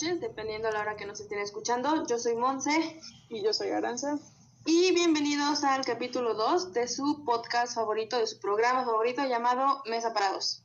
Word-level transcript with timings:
noches, 0.00 0.20
dependiendo 0.20 0.68
a 0.68 0.72
la 0.72 0.80
hora 0.80 0.96
que 0.96 1.04
nos 1.04 1.20
estén 1.20 1.40
escuchando. 1.40 2.06
Yo 2.06 2.18
soy 2.18 2.34
Monse. 2.34 3.00
Y 3.28 3.42
yo 3.42 3.52
soy 3.52 3.70
Aranza. 3.70 4.18
Y 4.64 4.92
bienvenidos 4.92 5.62
al 5.64 5.84
capítulo 5.84 6.34
2 6.34 6.72
de 6.72 6.88
su 6.88 7.24
podcast 7.24 7.74
favorito, 7.74 8.18
de 8.18 8.26
su 8.26 8.38
programa 8.40 8.84
favorito 8.84 9.24
llamado 9.26 9.82
Mesa 9.86 10.12
para 10.14 10.32
Dos. 10.32 10.62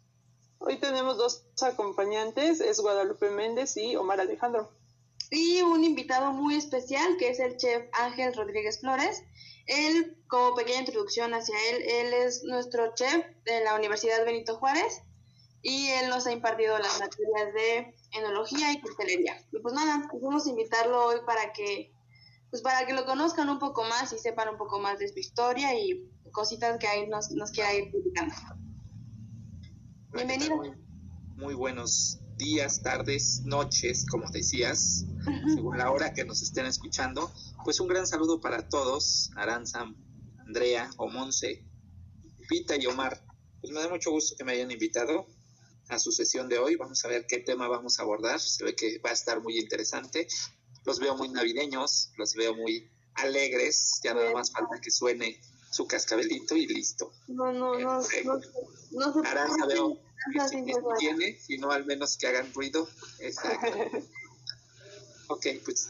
Hoy 0.59 0.77
tenemos 0.77 1.17
dos 1.17 1.43
acompañantes, 1.61 2.61
es 2.61 2.79
Guadalupe 2.79 3.29
Méndez 3.29 3.75
y 3.77 3.95
Omar 3.95 4.21
Alejandro. 4.21 4.71
Y 5.31 5.61
un 5.61 5.83
invitado 5.83 6.31
muy 6.31 6.55
especial 6.55 7.17
que 7.17 7.29
es 7.29 7.39
el 7.39 7.57
chef 7.57 7.87
Ángel 7.93 8.33
Rodríguez 8.33 8.79
Flores. 8.79 9.23
Él, 9.65 10.17
como 10.27 10.55
pequeña 10.55 10.79
introducción 10.79 11.33
hacia 11.33 11.55
él, 11.71 11.83
él 11.83 12.13
es 12.13 12.43
nuestro 12.43 12.93
chef 12.95 13.25
de 13.43 13.63
la 13.63 13.75
Universidad 13.75 14.23
Benito 14.23 14.55
Juárez 14.57 15.01
y 15.67 15.87
él 15.87 16.09
nos 16.09 16.27
ha 16.27 16.31
impartido 16.31 16.77
las 16.77 16.99
materias 16.99 17.53
de 17.55 17.95
enología 18.11 18.71
y 18.71 18.79
coctelería. 18.81 19.35
Y 19.51 19.59
pues 19.59 19.73
nada, 19.73 20.07
quisimos 20.11 20.45
invitarlo 20.45 21.07
hoy 21.07 21.15
para 21.25 21.51
que 21.53 21.91
pues 22.51 22.61
para 22.61 22.85
que 22.85 22.93
lo 22.93 23.03
conozcan 23.05 23.49
un 23.49 23.57
poco 23.57 23.83
más 23.83 24.13
y 24.13 24.19
sepan 24.19 24.49
un 24.49 24.57
poco 24.57 24.79
más 24.79 24.99
de 24.99 25.07
su 25.07 25.17
historia 25.17 25.73
y 25.73 26.07
cositas 26.31 26.77
que 26.77 26.85
ahí 26.85 27.07
nos, 27.07 27.31
nos 27.31 27.49
quiera 27.49 27.73
ir 27.73 27.91
publicando. 27.91 28.35
Bienvenido. 30.13 30.55
Muy, 31.35 31.55
buenos 31.55 32.19
días, 32.37 32.83
tardes, 32.83 33.41
noches, 33.43 34.05
como 34.07 34.29
decías, 34.29 35.03
según 35.55 35.79
la 35.79 35.89
hora 35.89 36.13
que 36.13 36.25
nos 36.25 36.43
estén 36.43 36.67
escuchando. 36.67 37.31
Pues 37.63 37.79
un 37.79 37.87
gran 37.87 38.05
saludo 38.05 38.39
para 38.39 38.69
todos, 38.69 39.31
Aranza, 39.35 39.91
Andrea, 40.37 40.91
Omonce, 40.97 41.65
Pita 42.47 42.75
y 42.79 42.85
Omar. 42.85 43.25
Pues 43.61 43.73
me 43.73 43.79
da 43.79 43.89
mucho 43.89 44.11
gusto 44.11 44.35
que 44.37 44.43
me 44.43 44.51
hayan 44.51 44.69
invitado 44.69 45.25
a 45.89 45.99
su 45.99 46.11
sesión 46.11 46.49
de 46.49 46.59
hoy. 46.59 46.75
Vamos 46.75 47.03
a 47.05 47.07
ver 47.07 47.25
qué 47.27 47.39
tema 47.39 47.67
vamos 47.67 47.99
a 47.99 48.03
abordar. 48.03 48.39
Se 48.39 48.63
ve 48.63 48.75
que 48.75 48.99
va 48.99 49.11
a 49.11 49.13
estar 49.13 49.41
muy 49.41 49.59
interesante. 49.59 50.27
Los 50.85 50.99
veo 50.99 51.15
muy 51.15 51.29
navideños, 51.29 52.11
los 52.17 52.33
veo 52.35 52.55
muy 52.55 52.89
alegres. 53.15 53.99
Ya 54.03 54.13
nada 54.13 54.31
más 54.31 54.51
falta 54.51 54.79
que 54.81 54.91
suene 54.91 55.39
su 55.71 55.87
cascabelito 55.87 56.55
y 56.55 56.67
listo. 56.67 57.11
No, 57.27 57.51
no, 57.51 57.77
no. 57.77 57.99
no, 58.23 58.41
no, 58.91 59.23
Aranza 59.25 59.65
veo 59.65 59.99
que 60.51 60.73
tiene, 60.99 61.39
sino 61.39 61.71
al 61.71 61.85
menos 61.85 62.17
que 62.17 62.27
hagan 62.27 62.53
ruido. 62.53 62.87
Exacto. 63.19 63.67
ok, 65.27 65.45
pues 65.63 65.89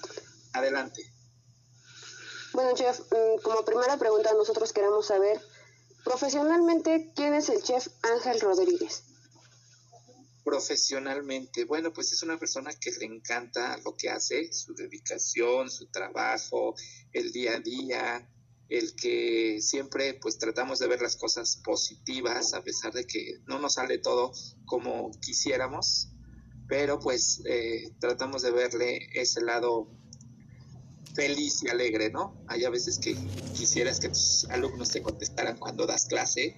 adelante. 0.53 1.01
Bueno, 2.53 2.73
chef, 2.73 2.99
mm, 2.99 3.41
como 3.43 3.66
primera 3.66 3.97
pregunta 3.97 4.33
nosotros 4.33 4.71
queremos 4.71 5.07
saber, 5.07 5.41
profesionalmente, 6.03 7.11
¿quién 7.16 7.33
es 7.33 7.49
el 7.49 7.61
chef 7.61 7.88
Ángel 8.01 8.39
Rodríguez? 8.39 9.03
Profesionalmente, 10.45 11.65
bueno, 11.65 11.91
pues 11.91 12.13
es 12.13 12.21
una 12.21 12.38
persona 12.38 12.71
que 12.79 12.91
le 12.91 13.05
encanta 13.05 13.77
lo 13.83 13.95
que 13.97 14.09
hace, 14.09 14.53
su 14.53 14.75
dedicación, 14.75 15.71
su 15.71 15.88
trabajo, 15.88 16.75
el 17.11 17.31
día 17.31 17.55
a 17.55 17.59
día, 17.59 18.29
el 18.69 18.95
que 18.95 19.59
siempre 19.59 20.13
pues 20.13 20.38
tratamos 20.38 20.77
de 20.77 20.88
ver 20.88 21.01
las 21.01 21.16
cosas 21.16 21.59
positivas 21.63 22.53
a 22.53 22.63
pesar 22.63 22.93
de 22.93 23.05
que 23.05 23.39
no 23.47 23.57
nos 23.57 23.73
sale 23.73 23.97
todo 23.97 24.31
como 24.66 25.09
quisiéramos, 25.19 26.11
pero 26.67 26.99
pues 26.99 27.41
eh, 27.45 27.91
tratamos 27.99 28.43
de 28.43 28.51
verle 28.51 29.09
ese 29.13 29.41
lado 29.41 29.89
feliz 31.16 31.63
y 31.63 31.69
alegre, 31.69 32.11
¿no? 32.11 32.43
Hay 32.47 32.66
a 32.66 32.69
veces 32.69 32.99
que 32.99 33.16
quisieras 33.55 33.99
que 33.99 34.09
tus 34.09 34.45
alumnos 34.51 34.91
te 34.91 35.01
contestaran 35.01 35.57
cuando 35.57 35.88
das 35.88 36.05
clase, 36.05 36.55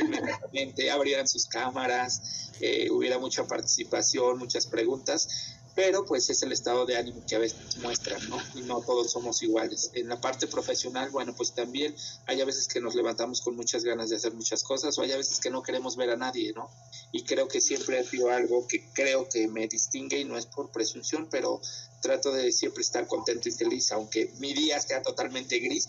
inmediatamente 0.00 0.90
abrieran 0.90 1.28
sus 1.28 1.46
cámaras, 1.46 2.50
eh, 2.60 2.90
hubiera 2.90 3.18
mucha 3.18 3.46
participación, 3.46 4.38
muchas 4.38 4.66
preguntas, 4.66 5.56
pero 5.78 6.04
pues 6.04 6.28
es 6.28 6.42
el 6.42 6.50
estado 6.50 6.86
de 6.86 6.96
ánimo 6.96 7.22
que 7.24 7.36
a 7.36 7.38
veces 7.38 7.76
muestran, 7.76 8.28
¿no? 8.28 8.36
Y 8.56 8.62
no 8.62 8.80
todos 8.80 9.12
somos 9.12 9.40
iguales. 9.44 9.92
En 9.94 10.08
la 10.08 10.20
parte 10.20 10.48
profesional, 10.48 11.10
bueno, 11.10 11.32
pues 11.36 11.52
también 11.54 11.94
hay 12.26 12.40
a 12.40 12.44
veces 12.44 12.66
que 12.66 12.80
nos 12.80 12.96
levantamos 12.96 13.40
con 13.42 13.54
muchas 13.54 13.84
ganas 13.84 14.10
de 14.10 14.16
hacer 14.16 14.34
muchas 14.34 14.64
cosas 14.64 14.98
o 14.98 15.02
hay 15.02 15.12
a 15.12 15.16
veces 15.16 15.38
que 15.38 15.50
no 15.50 15.62
queremos 15.62 15.96
ver 15.96 16.10
a 16.10 16.16
nadie, 16.16 16.52
¿no? 16.52 16.68
Y 17.12 17.22
creo 17.22 17.46
que 17.46 17.60
siempre 17.60 18.00
ha 18.00 18.02
sido 18.02 18.28
algo 18.30 18.66
que 18.66 18.88
creo 18.92 19.28
que 19.28 19.46
me 19.46 19.68
distingue 19.68 20.18
y 20.18 20.24
no 20.24 20.36
es 20.36 20.46
por 20.46 20.72
presunción, 20.72 21.28
pero 21.30 21.60
trato 22.00 22.32
de 22.32 22.50
siempre 22.50 22.82
estar 22.82 23.06
contento 23.06 23.48
y 23.48 23.52
feliz, 23.52 23.92
aunque 23.92 24.32
mi 24.40 24.54
día 24.54 24.80
sea 24.80 25.00
totalmente 25.02 25.60
gris, 25.60 25.88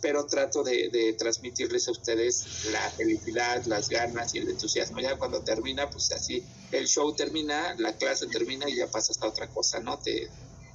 pero 0.00 0.26
trato 0.26 0.62
de, 0.62 1.14
transmitirles 1.18 1.88
a 1.88 1.90
ustedes 1.90 2.64
la 2.72 2.90
felicidad, 2.90 3.64
las 3.66 3.88
ganas 3.88 4.34
y 4.34 4.38
el 4.38 4.48
entusiasmo. 4.48 5.00
Ya 5.00 5.16
cuando 5.16 5.42
termina, 5.42 5.90
pues 5.90 6.10
así, 6.12 6.42
el 6.72 6.86
show 6.86 7.14
termina, 7.14 7.74
la 7.78 7.92
clase 7.96 8.26
termina 8.26 8.68
y 8.68 8.76
ya 8.76 8.86
pasas 8.86 9.20
a 9.22 9.28
otra 9.28 9.48
cosa, 9.48 9.80
¿no? 9.80 9.98
Te, 9.98 10.30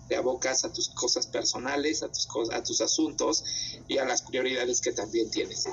te 0.07 0.15
abocas 0.15 0.63
a 0.65 0.71
tus 0.71 0.89
cosas 0.89 1.27
personales, 1.27 2.03
a 2.03 2.09
tus, 2.09 2.27
a 2.51 2.63
tus 2.63 2.81
asuntos 2.81 3.43
y 3.87 3.97
a 3.97 4.05
las 4.05 4.21
prioridades 4.21 4.81
que 4.81 4.91
también 4.91 5.29
tienes. 5.31 5.65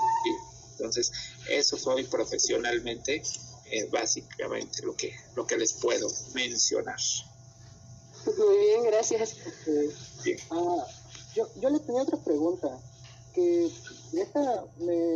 Entonces, 0.72 1.12
eso 1.50 1.76
soy 1.76 2.04
profesionalmente, 2.04 3.22
eh, 3.70 3.88
básicamente 3.90 4.82
lo 4.82 4.96
que, 4.96 5.14
lo 5.36 5.46
que 5.46 5.58
les 5.58 5.74
puedo 5.74 6.08
mencionar. 6.34 6.98
Muy 8.24 8.56
bien, 8.58 8.84
gracias. 8.84 9.36
Ah, 10.50 10.86
yo, 11.34 11.48
yo 11.60 11.70
le 11.70 11.80
tenía 11.80 12.02
otra 12.02 12.18
pregunta 12.18 12.80
que 13.32 13.70
esta 14.12 14.64
me 14.78 15.14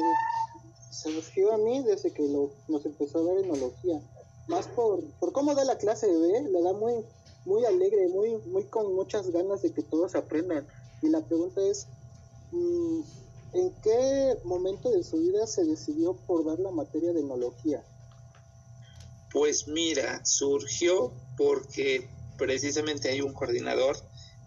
surgió 0.91 1.53
a 1.53 1.59
mí 1.59 1.83
desde 1.83 2.13
que 2.13 2.23
nos 2.69 2.87
empezó 2.87 3.19
a 3.19 3.25
dar 3.25 3.45
enología. 3.45 4.01
Más 4.49 4.67
por, 4.69 5.03
por 5.19 5.33
cómo 5.33 5.55
da 5.55 5.65
la 5.65 5.79
clase 5.79 6.07
B, 6.07 6.43
le 6.51 6.63
da 6.63 6.73
muy, 6.73 7.05
muy 7.45 7.65
alegre, 7.65 8.09
muy, 8.09 8.37
muy 8.47 8.65
con 8.65 8.95
muchas 8.95 9.31
ganas 9.31 9.63
de 9.63 9.73
que 9.73 9.83
todos 9.83 10.15
aprendan. 10.15 10.67
Y 11.03 11.09
la 11.09 11.21
pregunta 11.21 11.61
es, 11.61 11.87
mm, 12.53 13.01
¿en 13.55 13.71
qué 13.83 14.39
momento 14.45 14.91
de 14.91 15.03
su 15.03 15.19
vida 15.19 15.47
se 15.47 15.65
decidió 15.65 16.15
por 16.27 16.45
dar 16.45 16.59
la 16.59 16.71
materia 16.71 17.13
de 17.13 17.21
enología? 17.21 17.85
Pues 19.33 19.69
mira, 19.69 20.25
surgió 20.25 21.13
porque 21.37 22.09
precisamente 22.39 23.11
hay 23.11 23.21
un 23.21 23.33
coordinador 23.33 23.97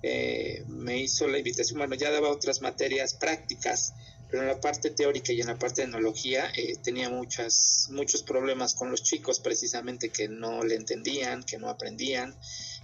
eh, 0.02 0.64
me 0.68 0.98
hizo 0.98 1.28
la 1.28 1.38
invitación, 1.38 1.78
bueno, 1.78 1.96
ya 1.96 2.12
daba 2.12 2.30
otras 2.30 2.62
materias 2.62 3.14
prácticas, 3.14 3.94
pero 4.30 4.44
en 4.44 4.48
la 4.48 4.62
parte 4.62 4.92
teórica 4.92 5.34
y 5.34 5.42
en 5.42 5.48
la 5.48 5.58
parte 5.58 5.82
de 5.82 5.88
enología 5.88 6.52
eh, 6.56 6.78
tenía 6.82 7.10
muchas, 7.10 7.88
muchos 7.90 8.24
problemas 8.24 8.76
con 8.76 8.92
los 8.92 9.04
chicos, 9.04 9.40
precisamente 9.40 10.10
que 10.10 10.28
no 10.28 10.64
le 10.64 10.76
entendían, 10.76 11.44
que 11.44 11.58
no 11.58 11.70
aprendían, 11.70 12.36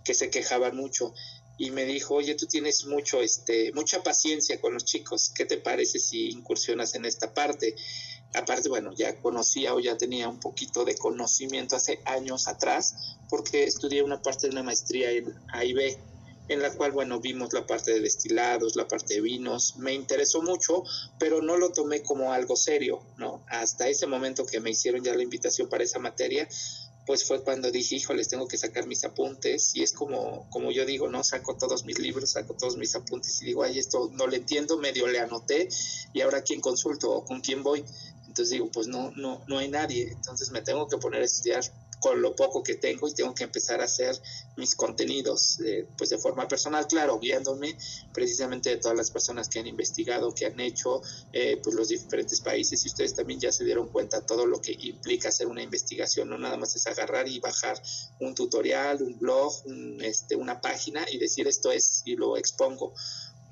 que 0.04 0.14
se 0.14 0.30
quejaban 0.30 0.76
mucho. 0.76 1.14
Y 1.58 1.72
me 1.72 1.86
dijo, 1.86 2.16
oye, 2.16 2.36
tú 2.36 2.48
tienes 2.48 2.86
mucho, 2.86 3.22
este, 3.22 3.72
mucha 3.72 4.04
paciencia 4.04 4.60
con 4.60 4.74
los 4.74 4.84
chicos, 4.84 5.32
¿qué 5.34 5.46
te 5.46 5.58
parece 5.58 6.00
si 6.00 6.30
incursionas 6.32 6.96
en 6.96 7.06
esta 7.06 7.34
parte? 7.34 7.76
Aparte, 8.34 8.68
bueno, 8.68 8.92
ya 8.94 9.16
conocía 9.22 9.74
o 9.74 9.80
ya 9.80 9.96
tenía 9.96 10.28
un 10.28 10.42
poquito 10.42 10.84
de 10.84 10.96
conocimiento 10.96 11.78
hace 11.78 12.02
años 12.04 12.50
atrás, 12.50 13.18
porque 13.30 13.64
estudié 13.64 14.04
una 14.04 14.22
parte 14.22 14.48
de 14.48 14.52
una 14.52 14.64
maestría 14.64 15.12
en 15.12 15.34
AIB, 15.54 15.98
en 16.48 16.62
la 16.62 16.72
cual, 16.72 16.92
bueno, 16.92 17.20
vimos 17.20 17.54
la 17.54 17.66
parte 17.66 17.94
de 17.94 18.02
destilados, 18.02 18.76
la 18.76 18.88
parte 18.88 19.16
de 19.16 19.22
vinos, 19.22 19.76
me 19.78 19.94
interesó 19.94 20.42
mucho, 20.42 20.84
pero 21.20 21.42
no 21.42 21.58
lo 21.58 21.72
tomé 21.72 22.04
como 22.04 22.34
algo 22.34 22.56
serio, 22.56 23.02
¿no? 23.18 23.44
Hasta 23.48 23.88
ese 23.88 24.08
momento 24.08 24.46
que 24.46 24.60
me 24.60 24.72
hicieron 24.72 25.04
ya 25.04 25.16
la 25.16 25.24
invitación 25.24 25.70
para 25.70 25.84
esa 25.84 26.00
materia, 26.00 26.48
pues 27.06 27.24
fue 27.24 27.44
cuando 27.44 27.72
dije, 27.72 27.96
híjoles, 27.96 28.28
tengo 28.28 28.48
que 28.48 28.58
sacar 28.58 28.88
mis 28.88 29.04
apuntes, 29.04 29.76
y 29.76 29.84
es 29.84 29.94
como, 29.94 30.50
como 30.50 30.72
yo 30.72 30.86
digo, 30.86 31.08
¿no? 31.08 31.24
Saco 31.24 31.56
todos 31.56 31.86
mis 31.86 32.00
libros, 32.00 32.32
saco 32.32 32.56
todos 32.56 32.78
mis 32.78 32.96
apuntes, 32.96 33.42
y 33.42 33.46
digo, 33.46 33.64
ay, 33.64 33.78
esto 33.80 34.10
no 34.14 34.28
lo 34.28 34.36
entiendo, 34.36 34.78
medio 34.78 35.08
le 35.08 35.20
anoté, 35.20 35.70
y 36.14 36.22
ahora 36.22 36.42
quién 36.42 36.62
consulto 36.62 37.12
o 37.12 37.26
con 37.26 37.42
quién 37.42 37.64
voy. 37.64 37.84
Entonces 38.28 38.52
digo, 38.52 38.70
pues 38.72 38.88
no, 38.88 39.12
no, 39.16 39.42
no 39.48 39.60
hay 39.60 39.70
nadie, 39.70 40.12
entonces 40.12 40.52
me 40.52 40.62
tengo 40.62 40.88
que 40.88 40.98
poner 40.98 41.22
a 41.22 41.26
estudiar 41.26 41.64
con 42.06 42.22
lo 42.22 42.36
poco 42.36 42.62
que 42.62 42.76
tengo 42.76 43.08
y 43.08 43.16
tengo 43.16 43.34
que 43.34 43.46
empezar 43.46 43.82
a 43.82 43.86
hacer 43.86 44.16
mis 44.58 44.76
contenidos 44.76 45.60
eh, 45.66 45.88
pues 45.98 46.12
de 46.12 46.20
forma 46.20 46.48
personal, 46.48 46.86
claro, 46.86 47.18
guiándome 47.18 47.76
precisamente 48.14 48.70
de 48.70 48.78
todas 48.78 48.96
las 48.96 49.10
personas 49.10 49.50
que 49.50 49.58
han 49.58 49.66
investigado, 49.66 50.32
que 50.32 50.46
han 50.46 50.60
hecho 50.60 51.02
eh, 51.34 51.60
pues 51.64 51.76
los 51.76 51.88
diferentes 51.88 52.42
países 52.42 52.86
y 52.86 52.90
ustedes 52.90 53.16
también 53.16 53.40
ya 53.40 53.52
se 53.52 53.64
dieron 53.64 53.88
cuenta 53.88 54.24
todo 54.24 54.46
lo 54.46 54.62
que 54.62 54.78
implica 54.80 55.30
hacer 55.30 55.48
una 55.48 55.64
investigación, 55.64 56.30
no 56.30 56.38
nada 56.38 56.58
más 56.58 56.76
es 56.76 56.86
agarrar 56.86 57.28
y 57.28 57.40
bajar 57.40 57.82
un 58.20 58.36
tutorial, 58.36 59.02
un 59.02 59.18
blog, 59.18 59.52
este, 60.02 60.36
una 60.36 60.62
página 60.62 61.08
y 61.12 61.18
decir 61.18 61.48
esto 61.48 61.72
es 61.72 62.04
y 62.06 62.16
lo 62.18 62.38
expongo 62.38 62.94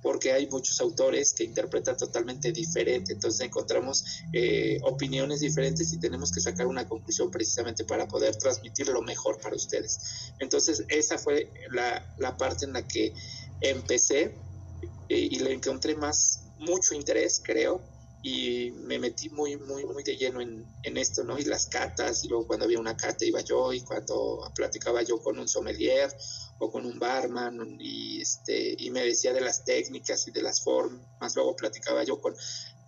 porque 0.04 0.34
hay 0.34 0.48
muchos 0.48 0.82
autores 0.82 1.34
que 1.34 1.46
interpretan 1.46 1.96
totalmente 1.96 2.52
diferente, 2.52 3.14
entonces 3.14 3.40
encontramos 3.40 4.04
eh, 4.34 4.78
opiniones 4.84 5.40
diferentes 5.40 5.94
y 5.94 6.00
tenemos 6.00 6.32
que 6.32 6.42
sacar 6.42 6.68
una 6.68 6.88
conclusión 6.88 7.32
precisamente 7.32 7.86
para 7.86 8.06
poder 8.08 8.36
transmitir 8.36 8.90
lo 8.90 9.02
mejor 9.02 9.40
para 9.40 9.56
ustedes. 9.56 10.34
Entonces 10.40 10.84
esa 10.90 11.18
fue 11.18 11.50
la, 11.72 12.14
la 12.18 12.36
parte 12.36 12.66
en 12.66 12.74
la 12.74 12.86
que 12.86 13.14
empecé 13.62 14.36
eh, 15.08 15.18
y 15.32 15.40
le 15.40 15.54
encontré 15.54 15.96
más, 15.96 16.42
mucho 16.60 16.94
interés, 16.94 17.42
creo, 17.42 17.82
y 18.22 18.72
me 18.72 19.00
metí 19.00 19.30
muy, 19.30 19.58
muy, 19.58 19.86
muy 19.86 20.04
de 20.04 20.16
lleno 20.18 20.42
en, 20.42 20.66
en, 20.84 20.98
esto, 20.98 21.24
¿no? 21.24 21.38
Y 21.38 21.44
las 21.44 21.68
catas, 21.68 22.24
y 22.24 22.30
luego 22.30 22.48
cuando 22.48 22.66
había 22.66 22.80
una 22.80 22.96
cata 22.96 23.26
iba 23.26 23.42
yo, 23.42 23.74
y 23.74 23.82
cuando 23.82 24.50
platicaba 24.56 25.04
yo 25.04 25.22
con 25.22 25.40
un 25.40 25.48
sommelier, 25.48 26.10
con 26.72 26.86
un 26.86 27.00
barman 27.00 27.78
y 27.80 28.22
este 28.22 28.76
y 28.78 28.90
me 28.92 29.04
decía 29.04 29.34
de 29.34 29.42
las 29.42 29.64
técnicas 29.64 30.28
y 30.28 30.32
de 30.32 30.42
las 30.42 30.64
formas. 30.64 31.36
Luego 31.36 31.56
platicaba 31.56 32.04
yo 32.04 32.20
con 32.22 32.36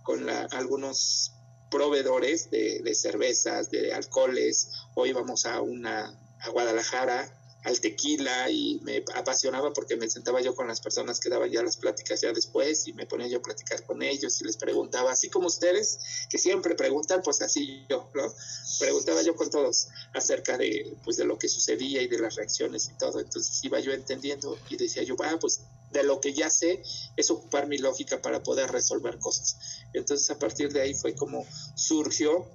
con 0.04 0.30
algunos 0.30 1.33
proveedores 1.72 2.51
de, 2.51 2.81
de, 2.83 2.95
cervezas 2.95 3.72
de 3.72 3.94
alcoholes. 3.94 4.69
O 4.95 5.06
íbamos 5.06 5.45
a 5.45 5.62
una 5.62 6.18
a 6.39 6.50
Guadalajara 6.50 7.44
al 7.65 7.79
tequila 7.81 8.50
y 8.50 8.79
me 8.83 9.03
apasionaba 9.15 9.73
porque 9.73 9.97
me 9.97 10.07
sentaba 10.07 10.39
yo 10.39 10.56
con 10.56 10.67
las 10.67 10.81
personas 10.81 11.19
que 11.19 11.29
daban 11.29 11.51
ya 11.51 11.63
las 11.63 11.77
pláticas 11.77 12.21
ya 12.21 12.31
después 12.31 12.88
y 12.88 12.94
me 12.94 13.07
ponía 13.07 13.27
yo 13.27 13.39
a 13.39 13.41
platicar 13.41 13.83
con 13.85 14.03
ellos 14.03 14.39
y 14.39 14.45
les 14.45 14.56
preguntaba, 14.56 15.12
así 15.12 15.29
como 15.29 15.47
ustedes, 15.47 16.00
que 16.29 16.38
siempre 16.38 16.75
preguntan, 16.75 17.21
pues 17.23 17.41
así 17.41 17.85
yo, 17.89 18.09
¿no? 18.13 18.31
Preguntaba 18.79 19.23
yo 19.23 19.35
con 19.35 19.50
todos 19.50 19.88
acerca 20.13 20.57
de, 20.57 20.95
pues, 21.03 21.17
de 21.17 21.25
lo 21.25 21.39
que 21.39 21.50
sucedía 21.50 22.03
y 22.03 22.07
de 22.07 22.19
las 22.19 22.35
reacciones 22.35 22.88
y 22.88 22.97
todo. 23.00 23.19
Entonces 23.19 23.59
iba 23.63 23.79
yo 23.79 23.94
entendiendo 23.94 24.57
y 24.69 24.77
decía 24.77 25.01
yo, 25.01 25.15
ah, 25.23 25.38
pues 25.41 25.61
de 25.91 26.03
lo 26.03 26.21
que 26.21 26.33
ya 26.33 26.51
sé 26.51 26.83
es 27.15 27.31
ocupar 27.31 27.68
mi 27.68 27.79
lógica 27.79 28.21
para 28.21 28.44
poder 28.44 28.71
resolver 28.71 29.18
cosas. 29.18 29.57
Entonces 29.94 30.29
a 30.29 30.38
partir 30.38 30.71
de 30.71 30.81
ahí 30.81 30.94
fue 30.94 31.15
como 31.15 31.45
surgió 31.75 32.45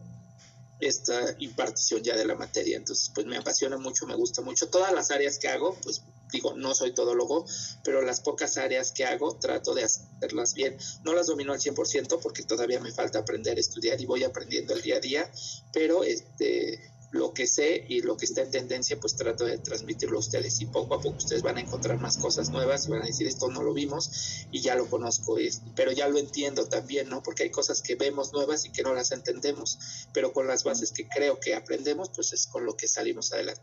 esta 0.81 1.37
impartición 1.39 2.03
ya 2.03 2.17
de 2.17 2.25
la 2.25 2.35
materia. 2.35 2.77
Entonces, 2.77 3.11
pues 3.15 3.27
me 3.27 3.37
apasiona 3.37 3.77
mucho, 3.77 4.07
me 4.07 4.15
gusta 4.15 4.43
mucho. 4.43 4.69
Todas 4.69 4.93
las 4.93 5.11
áreas 5.11 5.39
que 5.39 5.49
hago, 5.49 5.77
pues 5.83 6.03
digo, 6.33 6.55
no 6.55 6.75
soy 6.75 6.93
todólogo, 6.93 7.45
pero 7.83 8.03
las 8.03 8.21
pocas 8.21 8.57
áreas 8.57 8.93
que 8.93 9.05
hago 9.05 9.37
trato 9.37 9.75
de 9.75 9.85
hacerlas 9.85 10.55
bien. 10.55 10.77
No 11.05 11.15
las 11.15 11.27
domino 11.27 11.53
al 11.53 11.61
100% 11.61 12.21
porque 12.23 12.43
todavía 12.43 12.81
me 12.81 12.93
falta 12.93 13.21
aprender, 13.21 13.59
estudiar 13.59 14.01
y 14.01 14.07
voy 14.07 14.25
aprendiendo 14.25 14.75
el 14.75 14.83
día 14.83 14.97
a 14.97 15.01
día, 15.01 15.31
pero 15.73 16.05
este 16.05 16.91
lo 17.11 17.35
que 17.35 17.47
sé 17.47 17.85
y 17.89 18.03
lo 18.03 18.17
que 18.17 18.25
está 18.25 18.43
en 18.43 18.51
tendencia, 18.51 18.99
pues 19.01 19.17
trato 19.17 19.45
de 19.45 19.59
transmitirlo 19.59 20.17
a 20.17 20.21
ustedes 20.21 20.61
y 20.61 20.67
poco 20.67 20.95
a 20.95 21.01
poco 21.01 21.17
ustedes 21.17 21.43
van 21.43 21.57
a 21.57 21.61
encontrar 21.61 21.99
más 21.99 22.17
cosas 22.17 22.51
nuevas 22.51 22.87
y 22.87 22.91
van 22.91 23.03
a 23.03 23.07
decir 23.07 23.27
esto 23.27 23.49
no 23.49 23.63
lo 23.63 23.73
vimos 23.73 24.47
y 24.53 24.61
ya 24.61 24.77
lo 24.77 24.89
conozco, 24.89 25.37
pero 25.75 25.91
ya 25.91 26.07
lo 26.07 26.19
entiendo 26.19 26.69
también, 26.69 27.09
¿no? 27.09 27.23
Porque 27.23 27.45
hay 27.45 27.51
cosas 27.51 27.83
que 27.83 27.97
vemos 27.97 28.33
nuevas 28.33 28.65
y 28.65 28.71
que 28.71 28.83
no 28.83 28.95
las 28.95 29.11
entendemos, 29.11 30.07
pero 30.13 30.33
con 30.33 30.47
las 30.47 30.63
bases 30.63 30.93
que 30.93 31.09
creo 31.09 31.41
que 31.41 31.55
aprendemos, 31.55 32.11
pues 32.15 32.33
es 32.33 32.47
con 32.47 32.65
lo 32.65 32.77
que 32.77 32.87
salimos 32.87 33.33
adelante. 33.33 33.63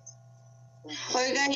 Oiga, 1.15 1.47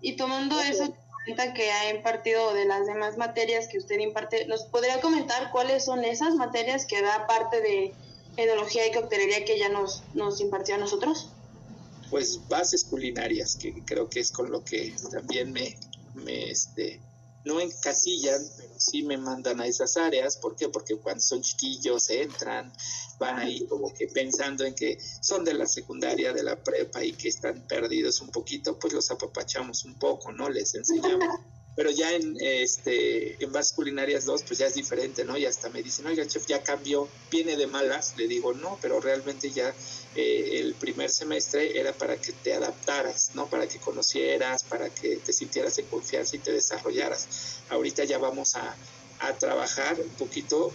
y, 0.00 0.16
tomando 0.16 0.60
eso 0.60 0.94
cuenta 1.24 1.54
que 1.54 1.70
ha 1.70 1.90
impartido 1.94 2.52
de 2.52 2.66
las 2.66 2.86
demás 2.86 3.16
materias 3.16 3.66
que 3.68 3.78
usted 3.78 3.98
imparte, 3.98 4.46
¿nos 4.46 4.64
podría 4.64 5.00
comentar 5.00 5.50
cuáles 5.52 5.84
son 5.84 6.04
esas 6.04 6.34
materias 6.34 6.86
que 6.86 7.00
da 7.00 7.26
parte 7.26 7.60
de 7.60 7.94
enología 8.36 8.86
y 8.86 8.92
coctelería 8.92 9.44
que 9.44 9.58
ya 9.58 9.68
nos, 9.68 10.02
nos 10.14 10.40
impartió 10.40 10.74
a 10.74 10.78
nosotros? 10.78 11.30
Pues 12.10 12.40
bases 12.48 12.84
culinarias, 12.84 13.56
que 13.56 13.84
creo 13.84 14.08
que 14.08 14.20
es 14.20 14.30
con 14.30 14.50
lo 14.50 14.64
que 14.64 14.94
también 15.10 15.52
me, 15.52 15.76
me 16.14 16.50
este, 16.50 17.00
no 17.44 17.60
encasillan, 17.60 18.40
pero 18.56 18.74
sí 18.78 19.02
me 19.02 19.16
mandan 19.16 19.60
a 19.60 19.66
esas 19.66 19.96
áreas. 19.96 20.36
¿Por 20.36 20.56
qué? 20.56 20.68
Porque 20.68 20.96
cuando 20.96 21.20
son 21.20 21.42
chiquillos 21.42 22.08
entran, 22.10 22.72
van 23.18 23.38
ahí 23.38 23.66
como 23.66 23.92
que 23.92 24.06
pensando 24.08 24.64
en 24.64 24.74
que 24.74 24.98
son 25.20 25.44
de 25.44 25.54
la 25.54 25.66
secundaria, 25.66 26.32
de 26.32 26.42
la 26.42 26.62
prepa 26.62 27.04
y 27.04 27.12
que 27.12 27.28
están 27.28 27.66
perdidos 27.66 28.20
un 28.20 28.30
poquito, 28.30 28.78
pues 28.78 28.92
los 28.92 29.10
apapachamos 29.10 29.84
un 29.84 29.98
poco, 29.98 30.32
¿no? 30.32 30.48
Les 30.48 30.74
enseñamos 30.74 31.28
pero 31.76 31.90
ya 31.90 32.12
en 32.12 32.36
este 32.40 33.42
en 33.42 33.52
Bases 33.52 33.72
Culinarias 33.72 34.24
2 34.24 34.44
pues 34.44 34.58
ya 34.58 34.66
es 34.66 34.74
diferente, 34.74 35.24
¿no? 35.24 35.36
Y 35.36 35.46
hasta 35.46 35.68
me 35.70 35.82
dicen, 35.82 36.06
oiga, 36.06 36.26
chef, 36.26 36.46
ya 36.46 36.62
cambió, 36.62 37.08
viene 37.30 37.56
de 37.56 37.66
malas. 37.66 38.14
Le 38.16 38.28
digo, 38.28 38.52
no, 38.54 38.78
pero 38.80 39.00
realmente 39.00 39.50
ya 39.50 39.74
eh, 40.14 40.60
el 40.60 40.74
primer 40.74 41.10
semestre 41.10 41.78
era 41.78 41.92
para 41.92 42.16
que 42.16 42.32
te 42.32 42.54
adaptaras, 42.54 43.30
¿no? 43.34 43.46
Para 43.46 43.66
que 43.66 43.78
conocieras, 43.78 44.62
para 44.64 44.88
que 44.90 45.16
te 45.16 45.32
sintieras 45.32 45.78
en 45.78 45.86
confianza 45.86 46.36
y 46.36 46.38
te 46.38 46.52
desarrollaras. 46.52 47.60
Ahorita 47.70 48.04
ya 48.04 48.18
vamos 48.18 48.54
a, 48.54 48.76
a 49.20 49.36
trabajar 49.38 50.00
un 50.00 50.10
poquito 50.10 50.72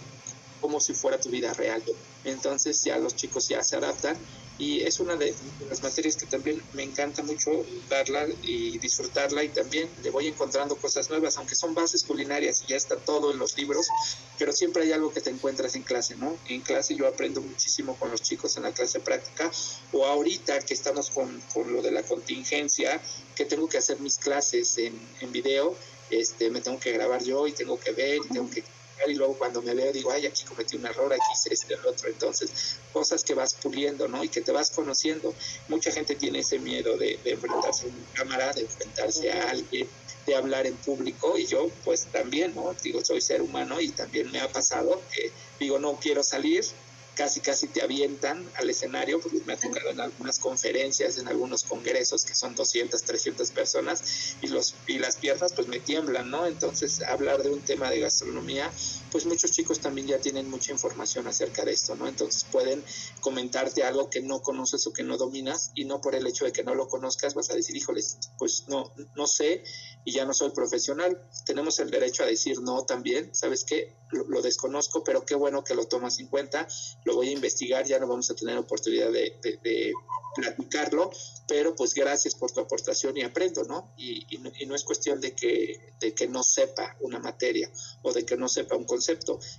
como 0.60 0.80
si 0.80 0.92
fuera 0.92 1.18
tu 1.18 1.30
vida 1.30 1.54
real. 1.54 1.82
Entonces 2.24 2.84
ya 2.84 2.98
los 2.98 3.16
chicos 3.16 3.48
ya 3.48 3.62
se 3.62 3.76
adaptan 3.76 4.16
y 4.60 4.82
es 4.82 5.00
una 5.00 5.16
de 5.16 5.34
las 5.70 5.82
materias 5.82 6.16
que 6.16 6.26
también 6.26 6.62
me 6.74 6.82
encanta 6.82 7.22
mucho 7.22 7.64
darla 7.88 8.28
y 8.42 8.78
disfrutarla 8.78 9.42
y 9.42 9.48
también 9.48 9.88
le 10.02 10.10
voy 10.10 10.26
encontrando 10.28 10.76
cosas 10.76 11.08
nuevas, 11.08 11.38
aunque 11.38 11.54
son 11.54 11.74
bases 11.74 12.04
culinarias 12.04 12.62
y 12.62 12.70
ya 12.70 12.76
está 12.76 12.96
todo 12.96 13.32
en 13.32 13.38
los 13.38 13.56
libros, 13.56 13.88
pero 14.38 14.52
siempre 14.52 14.82
hay 14.82 14.92
algo 14.92 15.12
que 15.14 15.22
te 15.22 15.30
encuentras 15.30 15.74
en 15.76 15.82
clase, 15.82 16.14
¿no? 16.16 16.36
En 16.46 16.60
clase 16.60 16.94
yo 16.94 17.08
aprendo 17.08 17.40
muchísimo 17.40 17.98
con 17.98 18.10
los 18.10 18.20
chicos 18.20 18.54
en 18.58 18.64
la 18.64 18.72
clase 18.72 19.00
práctica 19.00 19.50
o 19.92 20.04
ahorita 20.04 20.60
que 20.60 20.74
estamos 20.74 21.08
con, 21.08 21.40
con 21.54 21.72
lo 21.72 21.80
de 21.80 21.92
la 21.92 22.02
contingencia, 22.02 23.00
que 23.34 23.46
tengo 23.46 23.66
que 23.66 23.78
hacer 23.78 23.98
mis 24.00 24.18
clases 24.18 24.76
en, 24.76 25.00
en 25.22 25.32
video, 25.32 25.74
este, 26.10 26.50
me 26.50 26.60
tengo 26.60 26.78
que 26.78 26.92
grabar 26.92 27.24
yo 27.24 27.46
y 27.46 27.52
tengo 27.52 27.80
que 27.80 27.92
ver 27.92 28.18
y 28.18 28.28
tengo 28.28 28.50
que 28.50 28.62
y 29.08 29.14
luego 29.14 29.36
cuando 29.38 29.62
me 29.62 29.74
veo 29.74 29.92
digo, 29.92 30.10
ay, 30.10 30.26
aquí 30.26 30.44
cometí 30.44 30.76
un 30.76 30.86
error, 30.86 31.12
aquí 31.12 31.22
hice 31.32 31.54
este, 31.54 31.74
el 31.74 31.86
otro. 31.86 32.08
Entonces, 32.08 32.76
cosas 32.92 33.24
que 33.24 33.34
vas 33.34 33.54
puliendo, 33.54 34.08
¿no? 34.08 34.22
Y 34.22 34.28
que 34.28 34.40
te 34.40 34.52
vas 34.52 34.70
conociendo. 34.70 35.34
Mucha 35.68 35.90
gente 35.90 36.14
tiene 36.14 36.40
ese 36.40 36.58
miedo 36.58 36.96
de, 36.96 37.18
enfrentarse 37.24 37.86
a 37.86 37.88
una 37.88 38.14
cámara, 38.14 38.52
de 38.52 38.62
enfrentarse 38.62 39.32
a 39.32 39.50
alguien, 39.50 39.88
de 40.26 40.34
hablar 40.34 40.66
en 40.66 40.76
público 40.76 41.38
y 41.38 41.46
yo 41.46 41.70
pues 41.84 42.06
también, 42.06 42.54
¿no? 42.54 42.74
Digo, 42.82 43.04
soy 43.04 43.20
ser 43.20 43.42
humano 43.42 43.80
y 43.80 43.90
también 43.90 44.30
me 44.30 44.40
ha 44.40 44.48
pasado 44.48 45.00
que 45.12 45.30
digo, 45.58 45.78
no 45.78 45.98
quiero 46.00 46.22
salir, 46.22 46.64
casi 47.20 47.40
casi 47.40 47.66
te 47.66 47.82
avientan 47.82 48.48
al 48.54 48.70
escenario, 48.70 49.20
porque 49.20 49.42
me 49.44 49.52
ha 49.52 49.56
tocado 49.58 49.90
en 49.90 50.00
algunas 50.00 50.38
conferencias, 50.38 51.18
en 51.18 51.28
algunos 51.28 51.64
congresos 51.64 52.24
que 52.24 52.34
son 52.34 52.54
200, 52.54 53.02
300 53.02 53.50
personas 53.50 54.36
y, 54.40 54.46
los, 54.46 54.74
y 54.86 54.98
las 54.98 55.16
piernas 55.16 55.52
pues 55.52 55.68
me 55.68 55.80
tiemblan, 55.80 56.30
¿no? 56.30 56.46
Entonces 56.46 57.02
hablar 57.02 57.42
de 57.42 57.50
un 57.50 57.60
tema 57.60 57.90
de 57.90 58.00
gastronomía, 58.00 58.72
pues 59.10 59.26
muchos 59.26 59.50
chicos 59.50 59.80
también 59.80 60.06
ya 60.06 60.18
tienen 60.18 60.48
mucha 60.48 60.72
información 60.72 61.26
acerca 61.26 61.64
de 61.64 61.72
esto, 61.72 61.94
¿no? 61.96 62.08
Entonces 62.08 62.44
pueden 62.50 62.82
comentarte 63.20 63.82
algo 63.82 64.10
que 64.10 64.20
no 64.22 64.40
conoces 64.40 64.86
o 64.86 64.92
que 64.92 65.02
no 65.02 65.16
dominas 65.16 65.70
y 65.74 65.84
no 65.84 66.00
por 66.00 66.14
el 66.14 66.26
hecho 66.26 66.44
de 66.44 66.52
que 66.52 66.64
no 66.64 66.74
lo 66.74 66.88
conozcas 66.88 67.34
vas 67.34 67.50
a 67.50 67.54
decir, 67.54 67.76
híjoles, 67.76 68.18
pues 68.38 68.64
no, 68.68 68.92
no 69.16 69.26
sé 69.26 69.62
y 70.04 70.12
ya 70.12 70.24
no 70.24 70.34
soy 70.34 70.50
profesional. 70.50 71.22
Tenemos 71.44 71.78
el 71.78 71.90
derecho 71.90 72.22
a 72.22 72.26
decir 72.26 72.60
no 72.60 72.84
también, 72.84 73.34
¿sabes 73.34 73.64
qué? 73.64 73.94
Lo, 74.10 74.42
desconozco, 74.42 75.04
pero 75.04 75.24
qué 75.24 75.34
bueno 75.34 75.62
que 75.62 75.74
lo 75.74 75.86
tomas 75.86 76.18
en 76.18 76.26
cuenta, 76.26 76.66
lo 77.04 77.14
voy 77.14 77.28
a 77.28 77.32
investigar, 77.32 77.86
ya 77.86 77.98
no 77.98 78.08
vamos 78.08 78.28
a 78.30 78.34
tener 78.34 78.56
oportunidad 78.58 79.12
de, 79.12 79.92
platicarlo, 80.34 81.10
pero 81.46 81.74
pues 81.74 81.92
gracias 81.92 82.34
por 82.34 82.52
tu 82.52 82.60
aportación 82.60 83.16
y 83.16 83.22
aprendo, 83.22 83.64
¿no? 83.64 83.92
Y, 83.96 84.26
y, 84.34 84.66
no, 84.66 84.74
es 84.74 84.84
cuestión 84.84 85.20
de 85.20 85.34
que, 85.34 85.94
de 86.00 86.14
que 86.14 86.28
no 86.28 86.42
sepa 86.42 86.96
una 87.00 87.18
materia 87.18 87.70
o 88.02 88.12
de 88.12 88.24
que 88.24 88.36
no 88.36 88.48
sepa 88.48 88.76
un 88.76 88.84
concepto, 88.84 88.99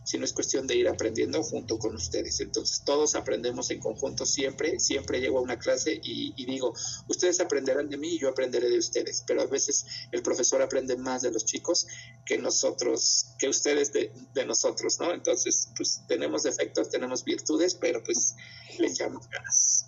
sino 0.03 0.25
es 0.25 0.33
cuestión 0.33 0.67
de 0.67 0.75
ir 0.75 0.88
aprendiendo 0.88 1.41
junto 1.43 1.77
con 1.77 1.95
ustedes. 1.95 2.39
Entonces 2.39 2.83
todos 2.86 3.15
aprendemos 3.15 3.69
en 3.71 3.79
conjunto 3.79 4.25
siempre, 4.25 4.79
siempre 4.79 5.19
llego 5.19 5.39
a 5.39 5.41
una 5.41 5.57
clase 5.57 6.00
y, 6.01 6.33
y 6.36 6.45
digo, 6.45 6.74
ustedes 7.07 7.39
aprenderán 7.39 7.89
de 7.89 7.98
mí 7.98 8.10
y 8.10 8.19
yo 8.19 8.29
aprenderé 8.29 8.69
de 8.69 8.77
ustedes, 8.77 9.24
pero 9.25 9.41
a 9.41 9.45
veces 9.45 9.86
el 10.12 10.21
profesor 10.21 10.62
aprende 10.62 10.98
más 10.98 11.21
de 11.21 11.31
los 11.31 11.45
chicos 11.45 11.88
que 12.25 12.38
nosotros, 12.38 13.27
que 13.39 13.50
ustedes 13.50 13.91
de, 13.93 14.12
nosotros, 14.45 15.00
¿no? 15.00 15.13
Entonces, 15.13 15.69
pues 15.75 16.01
tenemos 16.07 16.43
defectos, 16.43 16.89
tenemos 16.89 17.24
virtudes, 17.24 17.75
pero 17.75 18.03
pues 18.03 18.36
le 18.79 18.88
echamos 18.88 19.29
ganas. 19.29 19.86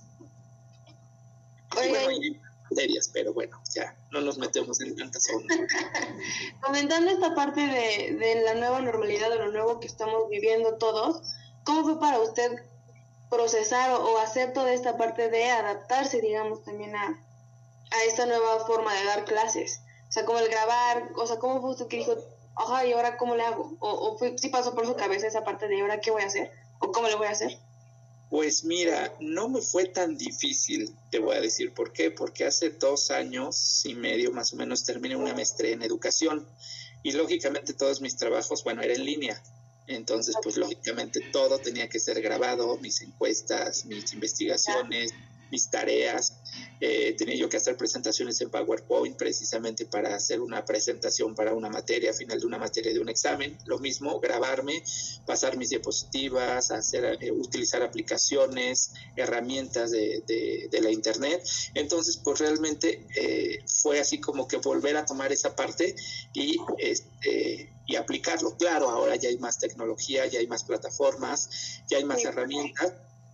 Pero 3.12 3.34
bueno, 3.34 3.62
ya 3.74 3.96
no 4.12 4.22
nos 4.22 4.38
metemos 4.38 4.80
en 4.82 4.96
tantas 4.96 5.28
ondas. 5.34 5.58
Comentando 6.62 7.12
esta 7.12 7.36
parte 7.36 7.62
de, 7.62 8.16
de 8.16 8.42
la 8.44 8.56
nueva 8.56 8.82
normalidad, 8.82 9.30
de 9.30 9.38
lo 9.38 9.52
nuevo 9.52 9.80
que 9.80 9.88
estamos 9.88 10.30
viviendo 10.30 10.78
todos, 10.78 11.22
¿cómo 11.64 11.84
fue 11.84 12.00
para 12.00 12.20
usted 12.20 12.52
procesar 13.30 13.92
o, 13.92 14.18
hacer 14.20 14.54
toda 14.54 14.74
esta 14.74 14.98
parte 14.98 15.30
de 15.30 15.50
adaptarse, 15.50 16.22
digamos, 16.22 16.64
también 16.64 16.96
a, 16.96 17.20
a 17.92 18.04
esta 18.06 18.26
nueva 18.26 18.66
forma 18.66 18.94
de 18.94 19.06
dar 19.06 19.26
clases? 19.26 19.82
O 20.10 20.12
sea, 20.12 20.26
como 20.26 20.40
el 20.40 20.50
grabar, 20.50 21.10
o 21.16 21.26
sea, 21.26 21.40
¿cómo 21.40 21.62
fue 21.62 21.72
usted 21.72 21.88
que 21.88 21.98
dijo, 21.98 22.16
ajá, 22.56 22.86
¿y 22.86 22.94
ahora 22.94 23.18
cómo 23.18 23.36
le 23.36 23.44
hago? 23.44 23.76
O, 23.80 23.90
o 23.90 24.18
fue, 24.18 24.36
pasó 24.52 24.76
por 24.76 24.86
su 24.86 24.96
cabeza 24.96 25.28
esa 25.28 25.44
parte 25.44 25.68
de, 25.68 25.82
¿ahora 25.82 26.00
qué 26.00 26.12
voy 26.12 26.22
a 26.22 26.28
hacer? 26.28 26.52
¿O 26.80 26.92
cómo 26.92 27.08
le 27.08 27.16
voy 27.16 27.28
a 27.28 27.32
hacer? 27.32 27.58
Pues 28.34 28.64
mira, 28.64 29.16
no 29.20 29.48
me 29.48 29.62
fue 29.62 29.86
tan 29.86 30.18
difícil, 30.18 30.92
te 31.12 31.20
voy 31.20 31.36
a 31.36 31.40
decir 31.40 31.72
por 31.72 31.94
qué, 31.94 32.10
porque 32.10 32.46
hace 32.46 32.72
dos 32.72 33.12
años 33.12 33.86
y 33.86 33.94
medio 33.94 34.32
más 34.32 34.54
o 34.54 34.56
menos 34.56 34.84
terminé 34.84 35.16
una 35.16 35.36
maestría 35.36 35.74
en 35.74 35.84
educación 35.84 36.44
y 37.04 37.12
lógicamente 37.12 37.74
todos 37.74 38.02
mis 38.02 38.18
trabajos, 38.18 38.64
bueno, 38.64 38.82
era 38.82 38.96
en 38.96 39.06
línea, 39.06 39.40
entonces 39.86 40.36
pues 40.42 40.58
lógicamente 40.58 41.20
todo 41.32 41.60
tenía 41.60 41.88
que 41.90 42.00
ser 42.00 42.24
grabado, 42.24 42.76
mis 42.80 43.04
encuestas, 43.04 43.86
mis 43.86 44.12
investigaciones, 44.14 45.14
mis 45.54 45.70
tareas, 45.70 46.34
eh, 46.80 47.14
tenía 47.16 47.36
yo 47.36 47.48
que 47.48 47.58
hacer 47.58 47.78
presentaciones 47.78 48.42
en 48.42 48.50
PowerPoint 48.50 49.16
precisamente 49.16 49.86
para 49.86 50.16
hacer 50.16 50.42
una 50.42 50.66
presentación 50.66 51.36
para 51.36 51.54
una 51.54 51.70
materia, 51.70 52.12
final 52.12 52.40
de 52.40 52.48
una 52.48 52.58
materia 52.58 52.92
de 52.92 53.00
un 53.00 53.08
examen. 53.08 53.56
Lo 53.68 53.78
mismo, 53.78 54.20
grabarme, 54.20 54.84
pasar 55.28 55.56
mis 55.56 55.70
diapositivas, 55.70 56.72
hacer, 56.72 57.20
eh, 57.22 57.32
utilizar 57.32 57.84
aplicaciones, 57.84 58.94
herramientas 59.16 59.92
de, 59.92 60.24
de, 60.72 60.82
la 60.82 60.90
Internet. 60.90 61.48
Entonces, 61.76 62.18
pues 62.18 62.40
realmente 62.40 63.06
eh, 63.16 63.64
fue 63.68 64.00
así 64.00 64.20
como 64.20 64.48
que 64.48 64.58
volver 64.58 64.98
a 64.98 65.06
tomar 65.06 65.32
esa 65.32 65.56
parte 65.56 65.96
y, 66.34 66.58
este, 66.80 67.72
y 67.86 67.96
aplicarlo. 67.96 68.58
Claro, 68.58 68.90
ahora 68.90 69.16
ya 69.18 69.30
hay 69.30 69.38
más 69.38 69.60
tecnología, 69.60 70.26
ya 70.26 70.40
hay 70.40 70.48
más 70.48 70.64
plataformas, 70.64 71.84
ya 71.88 71.98
hay 71.98 72.06
más 72.06 72.26
herramientas 72.26 72.94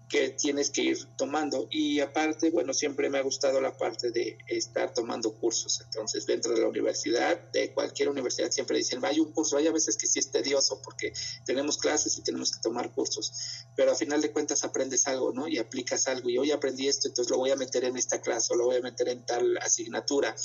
que 0.10 0.30
tienes 0.30 0.72
que 0.72 0.82
ir 0.82 0.98
tomando. 1.16 1.68
Y 1.70 2.00
aparte, 2.00 2.50
bueno, 2.50 2.74
siempre 2.74 3.10
me 3.10 3.20
ha 3.20 3.22
gustado 3.22 3.62
la 3.62 3.78
parte 3.78 4.12
de 4.12 4.38
estar 4.48 4.94
tomando 4.94 5.32
cursos. 5.34 5.82
Entonces, 5.82 6.26
dentro 6.26 6.54
de 6.54 6.62
la 6.62 6.68
universidad, 6.68 7.40
de 7.52 7.72
cualquier 7.74 8.10
universidad, 8.10 8.50
siempre 8.50 8.78
dicen, 8.78 9.00
vaya 9.00 9.22
un 9.22 9.32
curso. 9.32 9.58
Hay 9.58 9.68
a 9.68 9.72
veces 9.72 9.96
que 9.98 10.08
sí 10.08 10.20
es 10.20 10.32
tedioso 10.32 10.82
porque 10.84 11.14
tenemos 11.46 11.78
clases 11.78 12.18
y 12.18 12.24
tenemos 12.24 12.52
que 12.52 12.60
tomar 12.62 12.92
cursos. 12.92 13.32
Pero 13.76 13.92
a 13.92 13.96
final 13.96 14.20
de 14.20 14.32
cuentas 14.32 14.64
aprendes 14.64 15.08
algo, 15.08 15.32
¿no? 15.32 15.48
Y 15.48 15.60
aplicas 15.60 16.08
algo. 16.08 16.30
Y 16.30 16.40
hoy 16.40 16.52
aprendí 16.52 16.88
esto, 16.88 17.08
entonces 17.08 17.30
lo 17.30 17.38
voy 17.38 17.52
a 17.52 17.56
meter 17.56 17.84
en 17.86 17.96
esta 17.96 18.20
clase 18.20 18.54
o 18.54 18.58
lo 18.58 18.66
voy 18.66 18.78
a 18.78 18.82
meter 18.82 19.10
en 19.10 19.26
tal 19.26 19.58
asignatura 19.58 20.36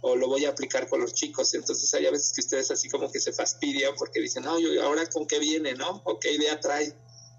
o 0.00 0.14
lo 0.14 0.28
voy 0.28 0.44
a 0.44 0.50
aplicar 0.50 0.88
con 0.88 1.00
los 1.00 1.12
chicos. 1.14 1.54
Entonces 1.54 1.92
hay 1.94 2.06
a 2.06 2.12
veces 2.12 2.32
que 2.32 2.40
ustedes 2.40 2.70
así 2.70 2.88
como 2.88 3.10
que 3.10 3.18
se 3.18 3.32
fastidian 3.32 3.94
porque 3.96 4.20
dicen, 4.20 4.44
no, 4.44 4.60
yo 4.60 4.80
ahora 4.82 5.04
con 5.06 5.26
qué 5.26 5.40
viene, 5.40 5.74
¿no? 5.74 6.02
O 6.04 6.20
qué 6.20 6.32
idea 6.32 6.60
trae 6.60 6.94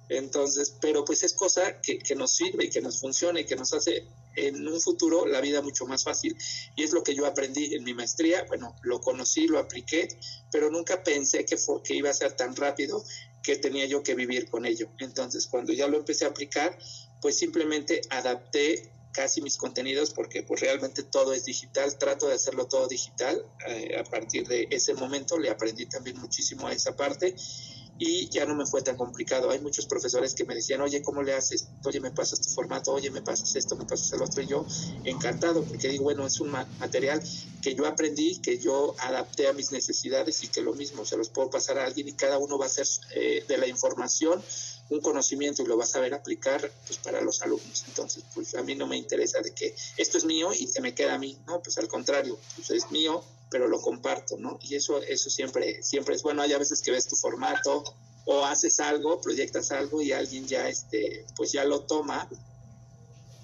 entonces, 0.09 0.75
pero 0.81 1.05
pues 1.05 1.23
es 1.23 1.33
cosa 1.33 1.79
que, 1.81 1.99
que, 1.99 2.15
nos 2.15 2.35
sirve 2.35 2.65
y 2.65 2.69
que 2.69 2.81
nos 2.81 2.99
funciona 2.99 3.39
y 3.39 3.45
que 3.45 3.55
nos 3.55 3.71
hace 3.73 4.07
en 4.35 4.67
un 4.67 4.81
futuro 4.81 5.27
la 5.27 5.39
vida 5.39 5.61
mucho 5.61 5.85
más 5.85 6.03
fácil. 6.03 6.35
Y 6.75 6.83
es 6.83 6.91
lo 6.91 7.03
que 7.03 7.13
yo 7.13 7.27
aprendí 7.27 7.75
en 7.75 7.83
mi 7.83 7.93
maestría. 7.93 8.43
Bueno, 8.47 8.75
lo 8.81 8.99
conocí, 9.01 9.47
lo 9.47 9.59
apliqué, 9.59 10.07
pero 10.51 10.71
nunca 10.71 11.03
pensé 11.03 11.45
que, 11.45 11.57
que 11.83 11.93
iba 11.93 12.09
a 12.09 12.13
ser 12.13 12.33
tan 12.33 12.55
rápido 12.55 13.03
que 13.43 13.57
tenía 13.57 13.85
yo 13.85 14.01
que 14.01 14.15
vivir 14.15 14.49
con 14.49 14.65
ello. 14.65 14.89
Entonces, 14.97 15.45
cuando 15.45 15.73
ya 15.73 15.87
lo 15.87 15.97
empecé 15.97 16.25
a 16.25 16.29
aplicar, 16.29 16.75
pues 17.21 17.37
simplemente 17.37 18.01
adapté 18.09 18.91
casi 19.11 19.41
mis 19.41 19.57
contenidos 19.57 20.11
porque 20.11 20.43
pues 20.43 20.61
realmente 20.61 21.03
todo 21.03 21.33
es 21.33 21.45
digital, 21.45 21.97
trato 21.97 22.27
de 22.27 22.35
hacerlo 22.35 22.65
todo 22.65 22.87
digital. 22.87 23.43
Eh, 23.67 23.95
a 23.97 24.03
partir 24.03 24.47
de 24.47 24.67
ese 24.71 24.95
momento 24.95 25.37
le 25.37 25.49
aprendí 25.49 25.85
también 25.85 26.19
muchísimo 26.19 26.67
a 26.67 26.73
esa 26.73 26.95
parte 26.95 27.35
y 27.99 28.29
ya 28.29 28.45
no 28.45 28.55
me 28.55 28.65
fue 28.65 28.81
tan 28.81 28.95
complicado. 28.95 29.51
Hay 29.51 29.59
muchos 29.59 29.85
profesores 29.85 30.33
que 30.33 30.45
me 30.45 30.55
decían, 30.55 30.81
oye, 30.81 31.01
¿cómo 31.01 31.21
le 31.21 31.33
haces? 31.33 31.67
Oye, 31.83 31.99
me 31.99 32.11
pasas 32.11 32.39
tu 32.39 32.49
formato, 32.49 32.93
oye, 32.93 33.11
me 33.11 33.21
pasas 33.21 33.53
esto, 33.57 33.75
me 33.75 33.85
pasas 33.85 34.13
el 34.13 34.21
otro. 34.21 34.41
Y 34.41 34.47
yo 34.47 34.65
encantado, 35.03 35.63
porque 35.65 35.89
digo, 35.89 36.05
bueno, 36.05 36.25
es 36.25 36.39
un 36.39 36.49
material 36.49 37.21
que 37.61 37.75
yo 37.75 37.85
aprendí, 37.85 38.39
que 38.39 38.57
yo 38.57 38.95
adapté 38.99 39.47
a 39.49 39.53
mis 39.53 39.73
necesidades 39.73 40.41
y 40.45 40.47
que 40.47 40.61
lo 40.61 40.73
mismo 40.73 41.05
se 41.05 41.17
los 41.17 41.29
puedo 41.29 41.49
pasar 41.49 41.77
a 41.77 41.85
alguien 41.85 42.07
y 42.07 42.13
cada 42.13 42.37
uno 42.37 42.57
va 42.57 42.65
a 42.65 42.67
hacer 42.67 42.87
eh, 43.15 43.43
de 43.47 43.57
la 43.57 43.67
información 43.67 44.41
un 44.89 45.01
conocimiento 45.01 45.61
y 45.61 45.65
lo 45.65 45.77
va 45.77 45.83
a 45.83 45.87
saber 45.87 46.13
aplicar 46.13 46.71
pues 46.87 46.97
para 46.99 47.21
los 47.21 47.41
alumnos. 47.41 47.83
Entonces, 47.87 48.23
pues 48.33 48.55
a 48.55 48.63
mí 48.63 48.75
no 48.75 48.87
me 48.87 48.97
interesa 48.97 49.39
de 49.41 49.53
que 49.53 49.75
esto 49.97 50.17
es 50.17 50.25
mío 50.25 50.51
y 50.53 50.67
se 50.67 50.81
me 50.81 50.95
queda 50.95 51.15
a 51.15 51.19
mí, 51.19 51.37
no, 51.45 51.61
pues 51.61 51.77
al 51.77 51.87
contrario, 51.87 52.39
pues 52.55 52.71
es 52.71 52.89
mío, 52.91 53.23
pero 53.49 53.67
lo 53.67 53.81
comparto, 53.81 54.37
¿no? 54.37 54.59
Y 54.61 54.75
eso, 54.75 55.01
eso 55.01 55.29
siempre, 55.29 55.81
siempre 55.81 56.15
es 56.15 56.23
bueno. 56.23 56.41
Hay 56.41 56.53
a 56.53 56.57
veces 56.57 56.81
que 56.81 56.91
ves 56.91 57.07
tu 57.07 57.15
formato 57.15 57.83
o 58.25 58.45
haces 58.45 58.79
algo, 58.79 59.19
proyectas 59.21 59.71
algo 59.71 60.01
y 60.01 60.11
alguien 60.11 60.47
ya, 60.47 60.67
este, 60.67 61.25
pues 61.35 61.51
ya 61.51 61.63
lo 61.65 61.81
toma 61.81 62.29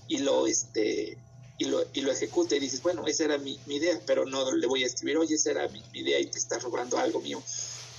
y 0.07 0.19
lo, 0.19 0.45
este, 0.45 1.17
y 1.57 1.65
lo, 1.65 1.83
y 1.93 2.01
lo 2.01 2.11
ejecuta 2.11 2.55
y 2.55 2.59
dices, 2.59 2.81
bueno, 2.81 3.07
esa 3.07 3.25
era 3.25 3.37
mi, 3.37 3.59
idea, 3.67 3.99
pero 4.05 4.25
no 4.25 4.51
le 4.51 4.67
voy 4.67 4.83
a 4.83 4.87
escribir, 4.87 5.17
oye, 5.17 5.35
esa 5.35 5.51
era 5.51 5.67
mi, 5.69 5.81
idea 5.93 6.19
y 6.19 6.27
te 6.27 6.37
está 6.37 6.59
robando 6.59 6.97
algo 6.97 7.21
mío. 7.21 7.41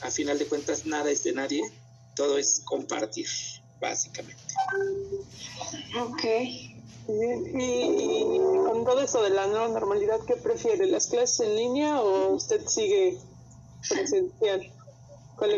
A 0.03 0.11
final 0.11 0.39
de 0.39 0.47
cuentas, 0.47 0.87
nada 0.87 1.11
es 1.11 1.25
de 1.25 1.33
nadie, 1.33 1.63
todo 2.15 2.39
es 2.39 2.61
compartir, 2.65 3.27
básicamente. 3.81 4.55
Ok. 5.99 6.23
Y, 7.09 8.39
con 8.67 8.85
todo 8.85 9.01
eso 9.03 9.23
de 9.23 9.31
la 9.31 9.47
nueva 9.47 9.69
normalidad, 9.69 10.19
¿qué 10.27 10.37
prefiere? 10.37 10.87
¿Las 10.87 11.07
clases 11.07 11.41
en 11.41 11.57
línea 11.57 12.01
o 12.01 12.35
usted 12.35 12.67
sigue 12.67 13.19
presencial? 13.89 14.73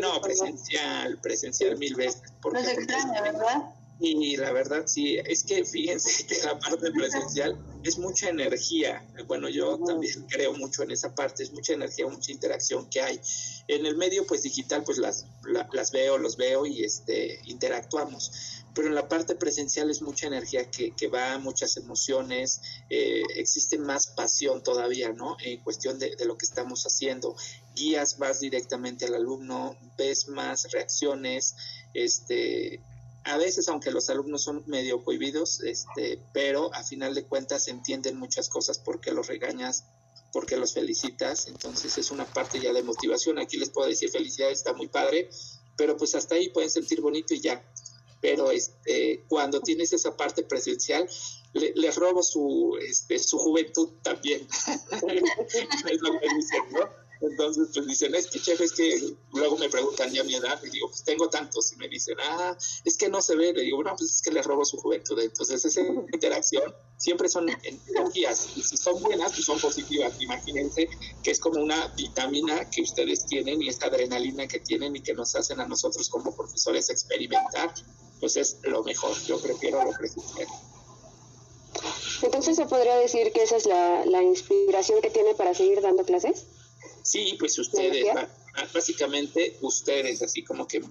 No, 0.01 0.21
presencial, 0.21 1.17
presencial 1.19 1.77
mil 1.77 1.95
veces. 1.95 2.21
Porque, 2.41 2.61
no 2.61 2.69
extraña, 2.69 3.21
¿verdad? 3.21 3.73
Y 4.01 4.37
la 4.37 4.53
verdad, 4.53 4.83
sí, 4.87 5.17
es 5.17 5.43
que 5.43 5.65
fíjense 5.65 6.25
que 6.25 6.37
la 6.43 6.57
parte 6.57 6.89
presencial 6.91 7.57
es 7.83 7.97
mucha 7.97 8.29
energía. 8.29 9.05
Bueno, 9.27 9.49
yo 9.49 9.77
también 9.79 10.25
creo 10.29 10.53
mucho 10.53 10.83
en 10.83 10.91
esa 10.91 11.13
parte, 11.13 11.43
es 11.43 11.51
mucha 11.51 11.73
energía, 11.73 12.07
mucha 12.07 12.31
interacción 12.31 12.89
que 12.89 13.01
hay. 13.01 13.19
En 13.67 13.85
el 13.85 13.97
medio, 13.97 14.25
pues 14.25 14.43
digital, 14.43 14.83
pues 14.85 14.99
las, 14.99 15.25
las 15.73 15.91
veo, 15.91 16.17
los 16.17 16.37
veo 16.37 16.65
y 16.65 16.85
este, 16.85 17.41
interactuamos 17.45 18.58
pero 18.73 18.87
en 18.87 18.95
la 18.95 19.07
parte 19.07 19.35
presencial 19.35 19.89
es 19.89 20.01
mucha 20.01 20.27
energía 20.27 20.69
que, 20.69 20.91
que 20.91 21.07
va, 21.07 21.37
muchas 21.37 21.77
emociones, 21.77 22.61
eh, 22.89 23.23
existe 23.35 23.77
más 23.77 24.07
pasión 24.07 24.63
todavía, 24.63 25.11
¿no? 25.11 25.37
En 25.43 25.61
cuestión 25.63 25.99
de, 25.99 26.15
de, 26.15 26.25
lo 26.25 26.37
que 26.37 26.45
estamos 26.45 26.83
haciendo. 26.83 27.35
Guías 27.75 28.19
más 28.19 28.39
directamente 28.39 29.05
al 29.05 29.15
alumno, 29.15 29.75
ves 29.97 30.27
más 30.27 30.71
reacciones, 30.71 31.55
este, 31.93 32.81
a 33.23 33.37
veces, 33.37 33.67
aunque 33.69 33.91
los 33.91 34.09
alumnos 34.09 34.43
son 34.43 34.63
medio 34.65 35.03
cohibidos, 35.03 35.61
este, 35.61 36.19
pero 36.33 36.73
a 36.73 36.83
final 36.83 37.13
de 37.13 37.25
cuentas 37.25 37.67
entienden 37.67 38.17
muchas 38.17 38.49
cosas 38.49 38.79
porque 38.79 39.11
los 39.11 39.27
regañas, 39.27 39.85
porque 40.31 40.57
los 40.57 40.73
felicitas, 40.73 41.47
entonces 41.47 41.97
es 41.97 42.11
una 42.11 42.25
parte 42.25 42.59
ya 42.59 42.71
de 42.73 42.83
motivación. 42.83 43.39
Aquí 43.39 43.57
les 43.57 43.69
puedo 43.69 43.87
decir 43.87 44.09
felicidades, 44.09 44.59
está 44.59 44.73
muy 44.73 44.87
padre, 44.87 45.29
pero 45.75 45.97
pues 45.97 46.15
hasta 46.15 46.35
ahí 46.35 46.49
pueden 46.49 46.69
sentir 46.69 47.01
bonito 47.01 47.33
y 47.33 47.41
ya 47.41 47.63
pero 48.21 48.51
este, 48.51 49.25
cuando 49.27 49.61
tienes 49.61 49.93
esa 49.93 50.15
parte 50.15 50.43
presencial, 50.43 51.07
le, 51.53 51.91
robo 51.91 52.21
su, 52.21 52.77
este, 52.81 53.17
su 53.19 53.37
juventud 53.37 53.89
también. 54.03 54.47
es 54.67 56.01
lo 56.01 56.19
que 56.19 56.27
dicen, 56.35 56.63
¿no? 56.71 57.09
Entonces, 57.21 57.69
pues 57.73 57.85
dicen, 57.85 58.15
es 58.15 58.27
que 58.27 58.39
chef, 58.39 58.61
es 58.61 58.71
que 58.71 59.13
luego 59.33 59.57
me 59.57 59.69
preguntan 59.69 60.11
ya 60.11 60.23
mi 60.23 60.35
edad, 60.35 60.59
y 60.63 60.69
digo, 60.69 60.87
pues 60.87 61.03
tengo 61.03 61.29
tantos, 61.29 61.73
y 61.73 61.75
me 61.75 61.89
dicen, 61.89 62.15
ah, 62.21 62.57
es 62.85 62.97
que 62.97 63.09
no 63.09 63.21
se 63.21 63.35
ve, 63.35 63.51
le 63.51 63.63
digo, 63.63 63.83
no, 63.83 63.93
pues 63.95 64.11
es 64.11 64.21
que 64.21 64.31
les 64.31 64.45
robo 64.45 64.63
su 64.63 64.77
juventud. 64.77 65.19
Entonces, 65.19 65.65
esa 65.65 65.81
interacción 65.81 66.73
siempre 66.97 67.27
son 67.27 67.49
energías, 67.49 68.47
y 68.55 68.61
si 68.61 68.77
son 68.77 69.01
buenas, 69.01 69.33
pues 69.33 69.45
son 69.45 69.59
positivas. 69.59 70.13
Imagínense 70.21 70.87
que 71.21 71.31
es 71.31 71.39
como 71.39 71.61
una 71.61 71.87
vitamina 71.89 72.69
que 72.69 72.81
ustedes 72.81 73.25
tienen 73.25 73.61
y 73.61 73.67
esta 73.67 73.87
adrenalina 73.87 74.47
que 74.47 74.59
tienen 74.59 74.95
y 74.95 75.01
que 75.01 75.13
nos 75.13 75.35
hacen 75.35 75.59
a 75.59 75.67
nosotros 75.67 76.09
como 76.09 76.33
profesores 76.35 76.89
experimentar 76.89 77.73
pues 78.19 78.37
es 78.37 78.59
lo 78.63 78.83
mejor. 78.83 79.15
Yo 79.25 79.39
prefiero 79.41 79.83
lo 79.83 79.91
presencial. 79.91 80.47
Entonces, 82.21 82.57
¿se 82.57 82.65
podría 82.65 82.95
decir 82.95 83.31
que 83.31 83.43
esa 83.43 83.55
es 83.55 83.65
la, 83.65 84.05
la 84.05 84.21
inspiración 84.21 85.01
que 85.01 85.09
tiene 85.09 85.33
para 85.35 85.53
seguir 85.53 85.81
dando 85.81 86.03
clases? 86.03 86.45
Sí, 87.03 87.37
pues 87.39 87.57
ustedes, 87.57 88.05
básicamente 88.73 89.57
ustedes, 89.61 90.21
así 90.21 90.43
como 90.43 90.67
que 90.67 90.81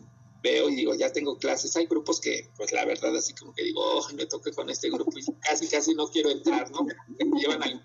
veo 0.42 0.68
y 0.70 0.74
digo, 0.74 0.94
ya 0.94 1.12
tengo 1.12 1.36
clases. 1.38 1.76
Hay 1.76 1.86
grupos 1.86 2.20
que, 2.20 2.50
pues 2.56 2.72
la 2.72 2.84
verdad, 2.84 3.14
así 3.16 3.34
como 3.34 3.52
que 3.54 3.64
digo, 3.64 3.82
oh, 3.82 4.08
me 4.14 4.26
toque 4.26 4.52
con 4.52 4.70
este 4.70 4.90
grupo 4.90 5.12
y 5.18 5.24
casi, 5.40 5.68
casi 5.68 5.94
no 5.94 6.08
quiero 6.08 6.30
entrar, 6.30 6.70
¿no? 6.70 6.84
Me 7.18 7.40
llevan 7.40 7.62
a, 7.62 7.82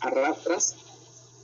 a 0.00 0.10
rastras 0.10 0.74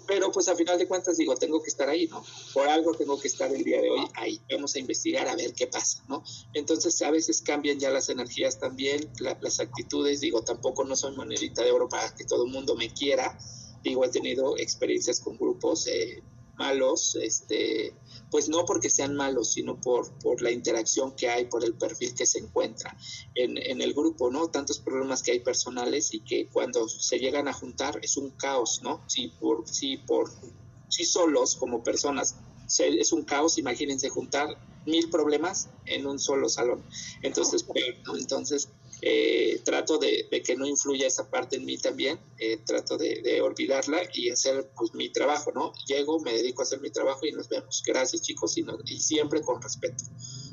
pero 0.09 0.33
pues 0.33 0.49
a 0.49 0.57
final 0.57 0.79
de 0.79 0.88
cuentas 0.88 1.19
digo, 1.19 1.37
tengo 1.37 1.62
que 1.62 1.69
estar 1.69 1.87
ahí, 1.87 2.07
¿no? 2.07 2.25
Por 2.55 2.67
algo 2.67 2.95
tengo 2.95 3.21
que 3.21 3.29
estar 3.29 3.55
el 3.55 3.62
día 3.62 3.83
de 3.83 3.91
hoy 3.91 4.09
ahí. 4.15 4.41
Vamos 4.50 4.75
a 4.75 4.79
investigar 4.79 5.29
a 5.29 5.37
ver 5.37 5.53
qué 5.53 5.67
pasa, 5.67 6.03
¿no? 6.09 6.25
Entonces 6.55 7.00
a 7.03 7.11
veces 7.11 7.43
cambian 7.43 7.79
ya 7.79 7.91
las 7.91 8.09
energías 8.09 8.59
también, 8.59 9.07
las 9.19 9.61
actitudes, 9.61 10.21
digo, 10.21 10.43
tampoco 10.43 10.83
no 10.85 10.97
soy 10.97 11.15
monedita 11.15 11.62
de 11.62 11.73
oro 11.73 11.91
para 11.91 12.15
que 12.15 12.25
todo 12.25 12.47
el 12.47 12.50
mundo 12.50 12.75
me 12.75 12.91
quiera. 12.91 13.38
Digo, 13.85 14.03
he 14.03 14.09
tenido 14.09 14.57
experiencias 14.57 15.21
con 15.21 15.37
grupos 15.37 15.87
eh, 15.87 16.23
malos, 16.59 17.17
este, 17.17 17.95
pues 18.31 18.49
no 18.49 18.65
porque 18.67 18.91
sean 18.91 19.15
malos, 19.15 19.53
sino 19.53 19.81
por, 19.81 20.12
por 20.19 20.43
la 20.43 20.50
interacción 20.50 21.15
que 21.17 21.29
hay, 21.29 21.47
por 21.47 21.65
el 21.65 21.75
perfil 21.75 22.15
que 22.15 22.27
se 22.27 22.41
encuentra 22.41 22.97
en, 23.35 23.57
en, 23.57 23.81
el 23.81 23.95
grupo, 23.95 24.31
¿no? 24.31 24.49
Tantos 24.49 24.79
problemas 24.81 25.23
que 25.23 25.33
hay 25.33 25.41
personales 25.41 26.12
y 26.12 26.21
que 26.21 26.49
cuando 26.49 26.88
se 26.88 27.19
llegan 27.19 27.49
a 27.49 27.53
juntar 27.53 28.00
es 28.03 28.17
un 28.17 28.31
caos, 28.31 28.81
¿no? 28.83 29.03
Si 29.07 29.29
por, 29.29 29.67
si 29.69 29.97
por, 29.99 30.31
si 30.88 31.05
solos 31.05 31.57
como 31.57 31.83
personas 31.83 32.37
es 32.79 33.12
un 33.12 33.25
caos, 33.25 33.59
imagínense 33.59 34.11
juntar 34.11 34.49
mil 34.85 35.09
problemas 35.11 35.69
en 35.87 36.07
un 36.07 36.19
solo 36.19 36.49
salón. 36.49 36.83
Entonces, 37.23 37.65
Entonces, 38.19 38.69
eh, 39.00 39.61
trato 39.64 39.99
de, 39.99 40.28
que 40.45 40.57
no 40.57 40.67
influya 40.67 41.07
esa 41.07 41.31
parte 41.31 41.57
en 41.57 41.64
mí 41.64 41.78
también, 41.78 42.19
eh, 42.38 42.59
trato 42.67 42.97
de, 42.97 43.40
olvidarla 43.40 44.02
y 44.12 44.31
hacer 44.31 44.71
pues, 44.76 44.93
mi 44.95 45.11
trabajo, 45.11 45.52
¿no? 45.55 45.73
Llego, 45.87 46.21
me 46.21 46.33
dedico 46.33 46.62
a 46.62 46.64
hacer 46.64 46.81
mi 46.81 46.90
trabajo 46.90 47.25
y 47.25 47.33
nos 47.33 47.49
vemos. 47.49 47.83
Gracias 47.87 48.23
chicos 48.23 48.57
y, 48.59 49.00
siempre 49.00 49.40
con 49.43 49.62
respeto, 49.62 50.05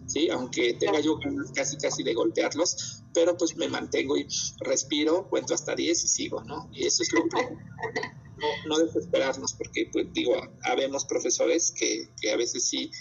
¿sí? 0.07 0.29
Aunque 0.29 0.73
tenga 0.73 0.99
yo 0.99 1.17
casi 1.55 1.77
casi 1.77 2.03
de 2.03 2.13
golpearlos, 2.13 3.01
pero 3.13 3.35
pues 3.35 3.55
me 3.55 3.67
mantengo 3.67 4.15
y 4.17 4.27
respiro, 4.59 5.27
cuento 5.29 5.53
hasta 5.53 5.75
10 5.75 6.03
y 6.03 6.07
sigo, 6.07 6.43
¿no? 6.43 6.69
Y 6.71 6.85
eso 6.85 7.03
es 7.03 7.11
lo 7.13 7.23
que... 7.23 7.47
No, 8.35 8.47
no 8.67 8.85
desesperarnos, 8.85 9.53
porque 9.53 9.89
pues 9.93 10.11
digo, 10.11 10.33
habemos 10.63 11.05
profesores 11.05 11.71
que, 11.71 12.09
que 12.19 12.31
a 12.31 12.35
veces 12.35 12.67
sí 12.67 12.91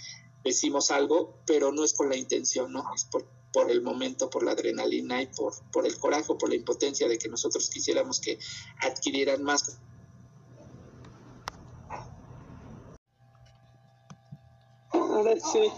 decimos 0.44 0.90
algo, 0.90 1.38
pero 1.46 1.72
no 1.72 1.84
es 1.84 1.94
con 1.94 2.08
la 2.08 2.16
intención, 2.16 2.72
¿no? 2.72 2.84
Es 2.94 3.04
por, 3.06 3.26
por 3.52 3.70
el 3.70 3.82
momento, 3.82 4.28
por 4.28 4.42
la 4.42 4.52
adrenalina 4.52 5.22
y 5.22 5.26
por, 5.26 5.54
por 5.70 5.86
el 5.86 5.98
coraje, 5.98 6.34
por 6.34 6.48
la 6.48 6.56
impotencia 6.56 7.08
de 7.08 7.18
que 7.18 7.28
nosotros 7.28 7.70
quisiéramos 7.70 8.20
que 8.20 8.38
adquirieran 8.82 9.42
más. 9.42 9.78
Ahora 14.90 15.34
sí. 15.40 15.70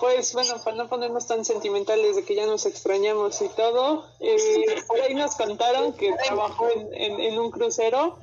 Pues 0.00 0.34
bueno, 0.34 0.62
para 0.62 0.76
no 0.76 0.88
ponernos 0.88 1.26
tan 1.26 1.44
sentimentales 1.44 2.16
de 2.16 2.24
que 2.24 2.34
ya 2.34 2.44
nos 2.44 2.66
extrañamos 2.66 3.40
y 3.40 3.48
todo, 3.48 4.04
eh, 4.20 4.82
por 4.86 5.00
ahí 5.00 5.14
nos 5.14 5.36
contaron 5.36 5.94
que 5.94 6.12
trabajó 6.26 6.68
en, 6.68 7.18
en, 7.18 7.38
un 7.38 7.50
crucero. 7.50 8.18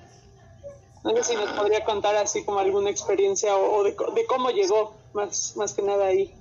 No 1.03 1.15
sé 1.15 1.23
si 1.23 1.35
nos 1.35 1.51
podría 1.53 1.83
contar 1.83 2.15
así 2.15 2.45
como 2.45 2.59
alguna 2.59 2.91
experiencia 2.91 3.57
o, 3.57 3.77
o 3.77 3.83
de, 3.83 3.91
de 3.91 4.25
cómo 4.27 4.51
llegó 4.51 5.02
más, 5.13 5.55
más 5.55 5.73
que 5.73 5.81
nada 5.81 6.07
ahí. 6.07 6.33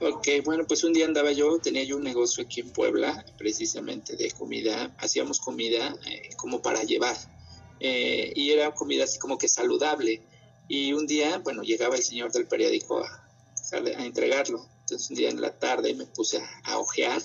Ok, 0.00 0.28
bueno, 0.44 0.64
pues 0.64 0.84
un 0.84 0.92
día 0.92 1.06
andaba 1.06 1.32
yo, 1.32 1.58
tenía 1.58 1.82
yo 1.82 1.96
un 1.96 2.04
negocio 2.04 2.44
aquí 2.44 2.60
en 2.60 2.70
Puebla, 2.70 3.24
precisamente 3.36 4.16
de 4.16 4.30
comida, 4.30 4.94
hacíamos 4.98 5.40
comida 5.40 5.96
eh, 6.06 6.30
como 6.36 6.62
para 6.62 6.84
llevar, 6.84 7.16
eh, 7.80 8.32
y 8.36 8.50
era 8.50 8.72
comida 8.74 9.04
así 9.04 9.18
como 9.18 9.38
que 9.38 9.48
saludable. 9.48 10.22
Y 10.68 10.92
un 10.92 11.06
día, 11.06 11.38
bueno, 11.38 11.62
llegaba 11.62 11.96
el 11.96 12.04
señor 12.04 12.30
del 12.30 12.46
periódico 12.46 13.02
a, 13.02 13.28
a 13.72 14.04
entregarlo. 14.04 14.66
Entonces 14.80 15.10
un 15.10 15.16
día 15.16 15.30
en 15.30 15.40
la 15.40 15.58
tarde 15.58 15.94
me 15.94 16.06
puse 16.06 16.38
a, 16.38 16.48
a 16.64 16.78
ojear 16.78 17.20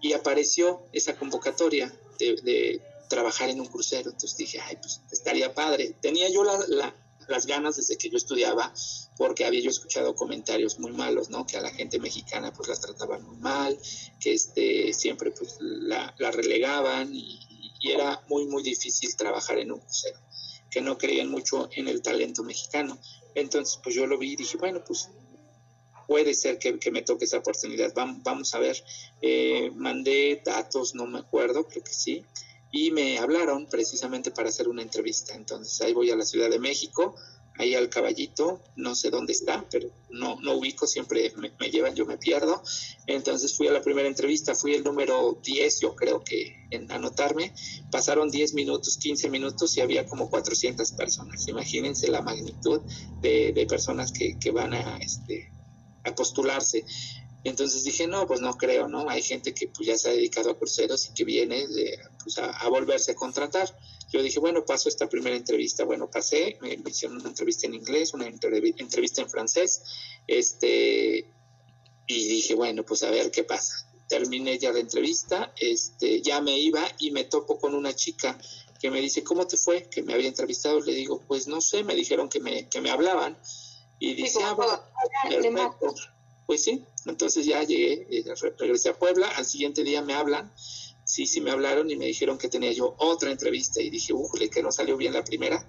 y 0.00 0.12
apareció 0.12 0.82
esa 0.92 1.16
convocatoria 1.16 1.92
de, 2.18 2.36
de, 2.42 2.82
trabajar 3.08 3.48
en 3.48 3.60
un 3.60 3.66
crucero. 3.66 4.10
Entonces 4.10 4.36
dije, 4.36 4.60
ay, 4.60 4.76
pues 4.76 5.00
estaría 5.12 5.54
padre. 5.54 5.94
Tenía 6.00 6.28
yo 6.28 6.42
la, 6.44 6.58
la, 6.68 6.94
las 7.28 7.46
ganas 7.46 7.76
desde 7.76 7.96
que 7.96 8.10
yo 8.10 8.16
estudiaba 8.16 8.72
porque 9.16 9.44
había 9.44 9.60
yo 9.60 9.70
escuchado 9.70 10.14
comentarios 10.14 10.78
muy 10.78 10.92
malos, 10.92 11.30
¿no? 11.30 11.46
Que 11.46 11.56
a 11.56 11.62
la 11.62 11.70
gente 11.70 11.98
mexicana 11.98 12.52
pues 12.52 12.68
las 12.68 12.80
trataban 12.80 13.24
muy 13.24 13.36
mal, 13.36 13.78
que 14.20 14.34
este, 14.34 14.92
siempre 14.92 15.30
pues 15.30 15.56
la, 15.60 16.14
relegaban 16.18 17.14
y, 17.14 17.40
y, 17.80 17.90
era 17.90 18.22
muy, 18.28 18.46
muy 18.46 18.62
difícil 18.62 19.14
trabajar 19.16 19.58
en 19.58 19.72
un 19.72 19.80
crucero, 19.80 20.18
que 20.70 20.80
no 20.80 20.98
creían 20.98 21.30
mucho 21.30 21.68
en 21.72 21.88
el 21.88 22.02
talento 22.02 22.42
mexicano. 22.42 22.98
Entonces 23.34 23.78
pues 23.82 23.94
yo 23.94 24.06
lo 24.06 24.18
vi 24.18 24.32
y 24.32 24.36
dije, 24.36 24.58
bueno, 24.58 24.82
pues 24.84 25.08
puede 26.06 26.34
ser 26.34 26.58
que, 26.58 26.78
que 26.78 26.90
me 26.90 27.02
toque 27.02 27.24
esa 27.24 27.38
oportunidad, 27.38 27.92
vamos, 27.94 28.22
vamos 28.22 28.54
a 28.54 28.58
ver. 28.58 28.82
Eh, 29.22 29.70
mandé 29.74 30.42
datos, 30.44 30.94
no 30.94 31.06
me 31.06 31.18
acuerdo, 31.18 31.66
creo 31.66 31.82
que 31.82 31.92
sí, 31.92 32.24
y 32.70 32.90
me 32.90 33.18
hablaron 33.18 33.66
precisamente 33.66 34.30
para 34.30 34.48
hacer 34.48 34.68
una 34.68 34.82
entrevista. 34.82 35.34
Entonces 35.34 35.80
ahí 35.80 35.92
voy 35.92 36.10
a 36.10 36.16
la 36.16 36.24
Ciudad 36.24 36.50
de 36.50 36.58
México, 36.58 37.14
ahí 37.58 37.74
al 37.74 37.88
caballito, 37.88 38.62
no 38.76 38.94
sé 38.94 39.10
dónde 39.10 39.32
está, 39.32 39.64
pero 39.70 39.88
no, 40.10 40.38
no 40.40 40.54
ubico, 40.54 40.86
siempre 40.86 41.32
me, 41.36 41.52
me, 41.58 41.70
llevan, 41.70 41.94
yo 41.94 42.06
me 42.06 42.18
pierdo. 42.18 42.62
Entonces 43.06 43.56
fui 43.56 43.68
a 43.68 43.72
la 43.72 43.82
primera 43.82 44.08
entrevista, 44.08 44.54
fui 44.54 44.74
el 44.74 44.84
número 44.84 45.38
10, 45.42 45.80
yo 45.80 45.94
creo 45.94 46.22
que 46.22 46.66
en 46.70 46.90
anotarme, 46.90 47.54
pasaron 47.90 48.30
10 48.30 48.54
minutos, 48.54 48.96
15 48.98 49.30
minutos 49.30 49.76
y 49.76 49.80
había 49.80 50.06
como 50.06 50.28
400 50.28 50.92
personas. 50.92 51.46
Imagínense 51.48 52.08
la 52.08 52.22
magnitud 52.22 52.80
de, 53.20 53.52
de 53.52 53.66
personas 53.66 54.12
que, 54.12 54.38
que, 54.38 54.50
van 54.50 54.74
a, 54.74 54.98
este, 54.98 55.50
a 56.04 56.14
postularse. 56.14 56.84
Entonces 57.44 57.84
dije, 57.84 58.08
no, 58.08 58.26
pues 58.26 58.40
no 58.40 58.56
creo, 58.56 58.88
¿no? 58.88 59.08
Hay 59.08 59.22
gente 59.22 59.54
que 59.54 59.68
pues, 59.68 59.86
ya 59.86 59.96
se 59.96 60.08
ha 60.08 60.12
dedicado 60.12 60.50
a 60.50 60.58
cruceros 60.58 61.08
y 61.08 61.14
que 61.14 61.24
viene 61.24 61.66
de, 61.68 61.98
pues, 62.22 62.38
a, 62.38 62.50
a 62.50 62.68
volverse 62.68 63.12
a 63.12 63.14
contratar 63.14 63.72
yo 64.12 64.22
dije, 64.22 64.38
bueno, 64.38 64.64
paso 64.64 64.88
esta 64.88 65.08
primera 65.08 65.36
entrevista. 65.36 65.84
Bueno, 65.84 66.10
pasé, 66.10 66.58
me, 66.60 66.76
me 66.78 66.90
hicieron 66.90 67.18
una 67.18 67.28
entrevista 67.28 67.66
en 67.66 67.74
inglés, 67.74 68.14
una 68.14 68.26
entrevista 68.26 69.22
en 69.22 69.28
francés, 69.30 69.82
este, 70.26 71.30
y 72.06 72.28
dije, 72.28 72.54
bueno, 72.54 72.84
pues 72.84 73.02
a 73.02 73.10
ver 73.10 73.30
qué 73.30 73.44
pasa. 73.44 73.88
Terminé 74.08 74.58
ya 74.58 74.72
la 74.72 74.78
entrevista, 74.78 75.52
este, 75.58 76.22
ya 76.22 76.40
me 76.40 76.56
iba 76.58 76.82
y 76.98 77.10
me 77.10 77.24
topo 77.24 77.58
con 77.58 77.74
una 77.74 77.94
chica 77.94 78.38
que 78.80 78.90
me 78.90 79.00
dice, 79.00 79.24
¿cómo 79.24 79.46
te 79.46 79.56
fue? 79.56 79.88
Que 79.88 80.02
me 80.02 80.14
había 80.14 80.28
entrevistado. 80.28 80.80
Le 80.80 80.94
digo, 80.94 81.20
pues 81.26 81.48
no 81.48 81.60
sé, 81.60 81.82
me 81.82 81.94
dijeron 81.94 82.28
que 82.28 82.38
me, 82.38 82.68
que 82.68 82.80
me 82.80 82.90
hablaban. 82.90 83.36
Y 83.98 84.14
dice, 84.14 84.38
ah, 84.44 84.52
bueno, 84.52 84.80
perfecto. 85.28 85.94
Pues 86.46 86.62
sí, 86.62 86.84
entonces 87.06 87.44
ya 87.44 87.64
llegué, 87.64 88.06
eh, 88.08 88.24
regresé 88.56 88.90
a 88.90 88.98
Puebla, 88.98 89.26
al 89.30 89.44
siguiente 89.44 89.82
día 89.82 90.00
me 90.02 90.14
hablan 90.14 90.52
sí, 91.06 91.26
sí 91.26 91.40
me 91.40 91.52
hablaron 91.52 91.90
y 91.90 91.96
me 91.96 92.06
dijeron 92.06 92.36
que 92.36 92.48
tenía 92.48 92.72
yo 92.72 92.94
otra 92.98 93.30
entrevista 93.30 93.80
y 93.80 93.88
dije, 93.88 94.12
ujule, 94.12 94.50
que 94.50 94.62
no 94.62 94.72
salió 94.72 94.96
bien 94.96 95.14
la 95.14 95.24
primera. 95.24 95.64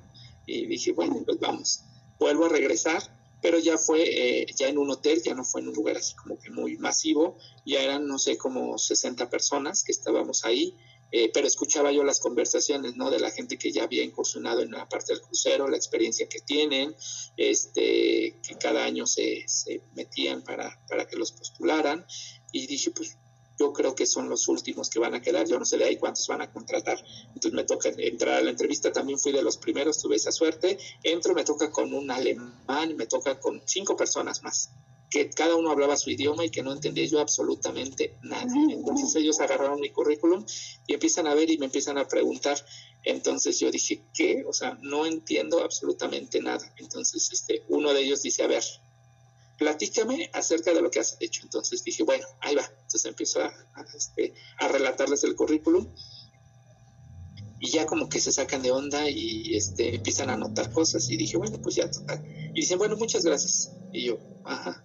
Y 0.45 0.65
dije, 0.65 0.91
bueno, 0.91 1.21
pues 1.25 1.39
vamos, 1.39 1.81
vuelvo 2.19 2.45
a 2.45 2.49
regresar, 2.49 3.03
pero 3.41 3.59
ya 3.59 3.77
fue 3.77 4.01
eh, 4.01 4.45
ya 4.57 4.67
en 4.67 4.77
un 4.77 4.89
hotel, 4.89 5.21
ya 5.23 5.35
no 5.35 5.43
fue 5.43 5.61
en 5.61 5.67
un 5.67 5.75
lugar 5.75 5.97
así 5.97 6.15
como 6.15 6.39
que 6.39 6.49
muy 6.49 6.77
masivo, 6.77 7.37
ya 7.65 7.81
eran, 7.81 8.07
no 8.07 8.17
sé, 8.17 8.37
como 8.37 8.77
60 8.77 9.29
personas 9.29 9.83
que 9.83 9.91
estábamos 9.91 10.43
ahí, 10.43 10.75
eh, 11.11 11.29
pero 11.33 11.47
escuchaba 11.47 11.91
yo 11.91 12.03
las 12.03 12.19
conversaciones, 12.19 12.95
¿no? 12.95 13.11
De 13.11 13.19
la 13.19 13.29
gente 13.29 13.57
que 13.57 13.71
ya 13.71 13.83
había 13.83 14.03
incursionado 14.03 14.61
en 14.61 14.71
la 14.71 14.89
parte 14.89 15.13
del 15.13 15.21
crucero, 15.21 15.67
la 15.67 15.77
experiencia 15.77 16.27
que 16.27 16.39
tienen, 16.39 16.95
este, 17.37 18.39
que 18.41 18.57
cada 18.59 18.83
año 18.83 19.05
se, 19.05 19.43
se 19.47 19.81
metían 19.95 20.43
para, 20.43 20.81
para 20.89 21.05
que 21.05 21.15
los 21.15 21.31
postularan, 21.31 22.05
y 22.51 22.65
dije, 22.65 22.91
pues 22.91 23.17
yo 23.59 23.73
creo 23.73 23.95
que 23.95 24.05
son 24.05 24.29
los 24.29 24.47
últimos 24.47 24.89
que 24.89 24.99
van 24.99 25.15
a 25.15 25.21
quedar, 25.21 25.47
yo 25.47 25.57
no 25.57 25.65
sé 25.65 25.77
de 25.77 25.85
ahí 25.85 25.97
cuántos 25.97 26.27
van 26.27 26.41
a 26.41 26.51
contratar. 26.51 27.03
Entonces 27.27 27.53
me 27.53 27.63
toca 27.63 27.89
entrar 27.97 28.35
a 28.35 28.41
la 28.41 28.51
entrevista, 28.51 28.91
también 28.91 29.19
fui 29.19 29.31
de 29.31 29.41
los 29.41 29.57
primeros, 29.57 29.99
tuve 29.99 30.15
esa 30.15 30.31
suerte, 30.31 30.77
entro, 31.03 31.33
me 31.33 31.43
toca 31.43 31.71
con 31.71 31.93
un 31.93 32.11
alemán, 32.11 32.95
me 32.95 33.07
toca 33.07 33.39
con 33.39 33.61
cinco 33.65 33.95
personas 33.97 34.43
más, 34.43 34.69
que 35.09 35.29
cada 35.29 35.55
uno 35.55 35.71
hablaba 35.71 35.95
su 35.95 36.09
idioma 36.09 36.45
y 36.45 36.49
que 36.49 36.61
no 36.61 36.73
entendía 36.73 37.05
yo 37.05 37.19
absolutamente 37.19 38.17
nada. 38.23 38.51
Entonces 38.69 39.15
ellos 39.15 39.39
agarraron 39.39 39.79
mi 39.79 39.89
currículum 39.89 40.45
y 40.85 40.93
empiezan 40.93 41.27
a 41.27 41.33
ver 41.33 41.49
y 41.49 41.57
me 41.57 41.65
empiezan 41.65 41.97
a 41.97 42.07
preguntar. 42.07 42.57
Entonces 43.03 43.59
yo 43.59 43.71
dije, 43.71 44.03
¿qué? 44.13 44.43
O 44.45 44.53
sea, 44.53 44.77
no 44.81 45.05
entiendo 45.05 45.63
absolutamente 45.63 46.41
nada. 46.41 46.73
Entonces 46.77 47.29
este, 47.31 47.63
uno 47.69 47.93
de 47.93 48.01
ellos 48.01 48.21
dice, 48.21 48.43
a 48.43 48.47
ver, 48.47 48.63
platícame 49.57 50.29
acerca 50.33 50.73
de 50.73 50.81
lo 50.81 50.91
que 50.91 50.99
has 50.99 51.17
hecho. 51.19 51.41
Entonces 51.43 51.83
dije, 51.83 52.03
bueno, 52.03 52.25
ahí 52.41 52.55
va. 52.55 52.65
Entonces 52.65 53.05
empiezo 53.05 53.41
a, 53.41 53.47
a, 53.47 53.85
este, 53.95 54.33
a 54.59 54.67
relatarles 54.67 55.23
el 55.23 55.35
currículum 55.35 55.87
y 57.59 57.71
ya 57.71 57.85
como 57.85 58.07
que 58.07 58.19
se 58.19 58.31
sacan 58.31 58.61
de 58.61 58.71
onda 58.71 59.09
y 59.09 59.55
este, 59.55 59.95
empiezan 59.95 60.29
a 60.29 60.33
anotar 60.33 60.71
cosas 60.71 61.09
y 61.09 61.17
dije, 61.17 61.37
bueno, 61.37 61.59
pues 61.61 61.75
ya 61.75 61.89
total. 61.89 62.23
Y 62.53 62.61
dicen, 62.61 62.77
bueno, 62.77 62.95
muchas 62.97 63.23
gracias. 63.25 63.71
Y 63.91 64.05
yo, 64.05 64.17
ajá, 64.45 64.83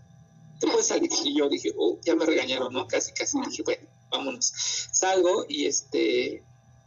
te 0.58 0.66
puedes 0.66 0.86
salir. 0.86 1.10
Y 1.24 1.36
yo 1.36 1.48
dije, 1.48 1.70
oh, 1.76 1.98
ya 2.02 2.14
me 2.14 2.24
regañaron, 2.24 2.72
¿no? 2.72 2.86
Casi, 2.86 3.12
casi. 3.12 3.38
Y 3.38 3.50
dije, 3.50 3.62
bueno, 3.62 3.86
vámonos. 4.10 4.52
Salgo 4.92 5.44
y 5.48 5.66
este, 5.66 6.44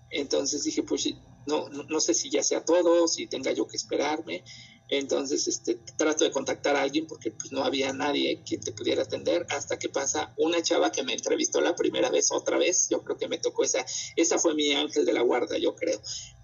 entonces 0.09 0.63
dije, 0.63 0.81
pues 0.81 1.07
no, 1.45 1.69
no, 1.69 1.83
no 1.83 1.99
sé 1.99 2.15
si 2.15 2.31
ya 2.31 2.41
sea 2.41 2.65
todo, 2.65 3.07
si 3.07 3.27
tenga 3.27 3.51
yo 3.51 3.67
que 3.67 3.77
esperarme. 3.77 4.43
Entonces, 4.87 5.47
este, 5.47 5.75
trato 5.97 6.25
de 6.25 6.31
contactar 6.31 6.75
a 6.75 6.83
alguien 6.83 7.07
porque 7.07 7.31
pues 7.31 7.51
no 7.51 7.63
había 7.63 7.91
nadie 7.91 8.41
quien 8.45 8.61
te 8.61 8.71
pudiera 8.71 9.01
atender 9.01 9.45
hasta 9.49 9.79
que 9.79 9.89
pasa 9.89 10.33
una 10.37 10.61
chava 10.61 10.91
que 10.91 11.03
me 11.03 11.13
entrevistó 11.13 11.59
la 11.59 11.75
primera 11.75 12.09
vez, 12.11 12.31
otra 12.31 12.57
vez, 12.57 12.87
yo 12.89 13.03
creo 13.03 13.17
que 13.17 13.27
me 13.27 13.39
tocó 13.39 13.63
esa, 13.63 13.83
esa 14.15 14.37
fue 14.37 14.53
mi 14.53 14.73
ángel 14.73 15.05
de 15.05 15.13
la 15.13 15.21
guarda, 15.21 15.57
yo 15.57 15.75
creo. 15.75 15.99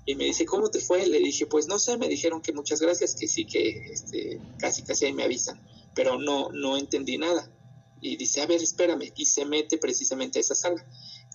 Y 0.06 0.16
me 0.16 0.26
dice, 0.26 0.46
¿cómo 0.46 0.70
te 0.70 0.80
fue? 0.80 1.06
Le 1.06 1.20
dije, 1.20 1.46
pues 1.46 1.68
no 1.68 1.78
sé, 1.78 1.98
me 1.98 2.08
dijeron 2.08 2.42
que 2.42 2.52
muchas 2.52 2.82
gracias, 2.82 3.16
que 3.16 3.28
sí, 3.28 3.46
que 3.46 3.92
este, 3.92 4.42
casi, 4.58 4.82
casi 4.82 5.06
ahí 5.06 5.14
me 5.14 5.24
avisan, 5.24 5.62
pero 5.94 6.18
no, 6.18 6.50
no 6.52 6.78
entendí 6.78 7.20
nada. 7.20 7.52
Y 8.02 8.16
dice, 8.16 8.42
a 8.42 8.48
ver, 8.48 8.64
espérame, 8.64 9.14
y 9.16 9.26
se 9.28 9.46
mete 9.46 9.78
precisamente 9.78 10.40
a 10.40 10.42
esa 10.42 10.56
sala. 10.56 10.84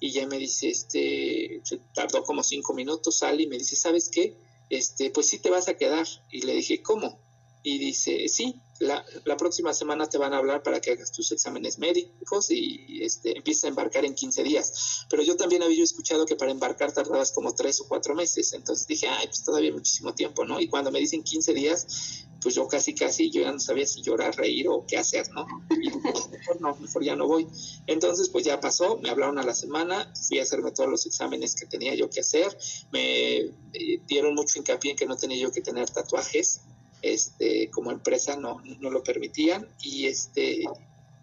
Y 0.00 0.10
ya 0.10 0.26
me 0.26 0.36
dice, 0.36 0.68
este, 0.68 1.62
tardó 1.94 2.24
como 2.24 2.42
cinco 2.42 2.74
minutos, 2.74 3.18
sale 3.18 3.44
y 3.44 3.46
me 3.46 3.56
dice, 3.56 3.76
¿sabes 3.76 4.08
qué? 4.08 4.36
Este, 4.70 5.10
pues 5.10 5.28
sí 5.28 5.38
te 5.38 5.50
vas 5.50 5.68
a 5.68 5.74
quedar. 5.74 6.06
Y 6.30 6.42
le 6.42 6.54
dije, 6.54 6.82
¿cómo? 6.82 7.18
Y 7.62 7.78
dice, 7.78 8.28
sí, 8.28 8.60
la, 8.78 9.04
la, 9.24 9.36
próxima 9.36 9.74
semana 9.74 10.08
te 10.08 10.18
van 10.18 10.32
a 10.32 10.38
hablar 10.38 10.62
para 10.62 10.80
que 10.80 10.92
hagas 10.92 11.10
tus 11.10 11.32
exámenes 11.32 11.80
médicos 11.80 12.50
y 12.50 13.02
este, 13.02 13.36
empieces 13.36 13.64
a 13.64 13.68
embarcar 13.68 14.04
en 14.04 14.14
15 14.14 14.44
días. 14.44 15.06
Pero 15.10 15.24
yo 15.24 15.36
también 15.36 15.64
había 15.64 15.82
escuchado 15.82 16.26
que 16.26 16.36
para 16.36 16.52
embarcar 16.52 16.92
tardabas 16.92 17.32
como 17.32 17.54
tres 17.56 17.80
o 17.80 17.88
cuatro 17.88 18.14
meses. 18.14 18.52
Entonces 18.52 18.86
dije, 18.86 19.08
ay, 19.08 19.26
pues 19.26 19.42
todavía 19.42 19.72
muchísimo 19.72 20.14
tiempo, 20.14 20.44
¿no? 20.44 20.60
Y 20.60 20.68
cuando 20.68 20.92
me 20.92 21.00
dicen 21.00 21.24
15 21.24 21.54
días, 21.54 22.26
pues 22.40 22.54
yo 22.54 22.68
casi, 22.68 22.94
casi, 22.94 23.30
yo 23.30 23.42
ya 23.42 23.52
no 23.52 23.60
sabía 23.60 23.86
si 23.86 24.02
llorar, 24.02 24.36
reír 24.36 24.68
o 24.68 24.84
qué 24.86 24.96
hacer, 24.98 25.28
¿no? 25.32 25.46
Y 25.70 25.90
mejor 25.90 26.60
no, 26.60 26.76
mejor 26.76 27.04
ya 27.04 27.16
no 27.16 27.26
voy. 27.26 27.46
Entonces, 27.86 28.28
pues 28.28 28.44
ya 28.44 28.60
pasó, 28.60 28.98
me 28.98 29.10
hablaron 29.10 29.38
a 29.38 29.42
la 29.42 29.54
semana, 29.54 30.12
fui 30.28 30.38
a 30.38 30.42
hacerme 30.42 30.72
todos 30.72 30.88
los 30.88 31.06
exámenes 31.06 31.54
que 31.54 31.66
tenía 31.66 31.94
yo 31.94 32.10
que 32.10 32.20
hacer, 32.20 32.56
me 32.92 33.38
eh, 33.38 34.00
dieron 34.06 34.34
mucho 34.34 34.58
hincapié 34.58 34.92
en 34.92 34.96
que 34.96 35.06
no 35.06 35.16
tenía 35.16 35.38
yo 35.38 35.50
que 35.50 35.60
tener 35.60 35.88
tatuajes, 35.90 36.60
este, 37.02 37.70
como 37.70 37.90
empresa 37.90 38.36
no, 38.36 38.60
no 38.80 38.90
lo 38.90 39.02
permitían, 39.02 39.68
y 39.82 40.06
este, 40.06 40.64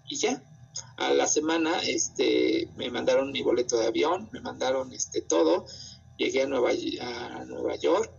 y 0.07 0.17
ya, 0.17 0.43
A 0.97 1.13
la 1.13 1.27
semana 1.27 1.79
este, 1.81 2.67
me 2.75 2.89
mandaron 2.89 3.31
mi 3.31 3.41
boleto 3.41 3.77
de 3.77 3.87
avión, 3.87 4.29
me 4.31 4.41
mandaron 4.41 4.91
este, 4.91 5.21
todo, 5.21 5.65
llegué 6.17 6.43
a 6.43 6.47
Nueva, 6.47 6.71
a 6.71 7.45
Nueva 7.45 7.75
York, 7.75 8.11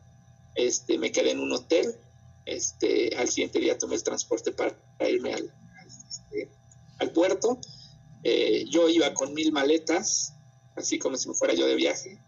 este, 0.54 0.98
me 0.98 1.10
quedé 1.10 1.32
en 1.32 1.40
un 1.40 1.52
hotel, 1.52 1.96
este, 2.44 3.16
al 3.16 3.28
siguiente 3.28 3.58
día 3.58 3.78
tomé 3.78 3.96
el 3.96 4.02
transporte 4.02 4.52
para 4.52 4.76
irme 5.08 5.34
al, 5.34 5.54
este, 5.86 6.50
al 6.98 7.10
puerto. 7.12 7.58
Eh, 8.22 8.64
yo 8.68 8.88
iba 8.88 9.12
con 9.14 9.34
mil 9.34 9.52
maletas, 9.52 10.34
así 10.76 10.98
como 10.98 11.16
si 11.16 11.28
me 11.28 11.34
fuera 11.34 11.54
yo 11.54 11.66
de 11.66 11.74
viaje, 11.74 12.22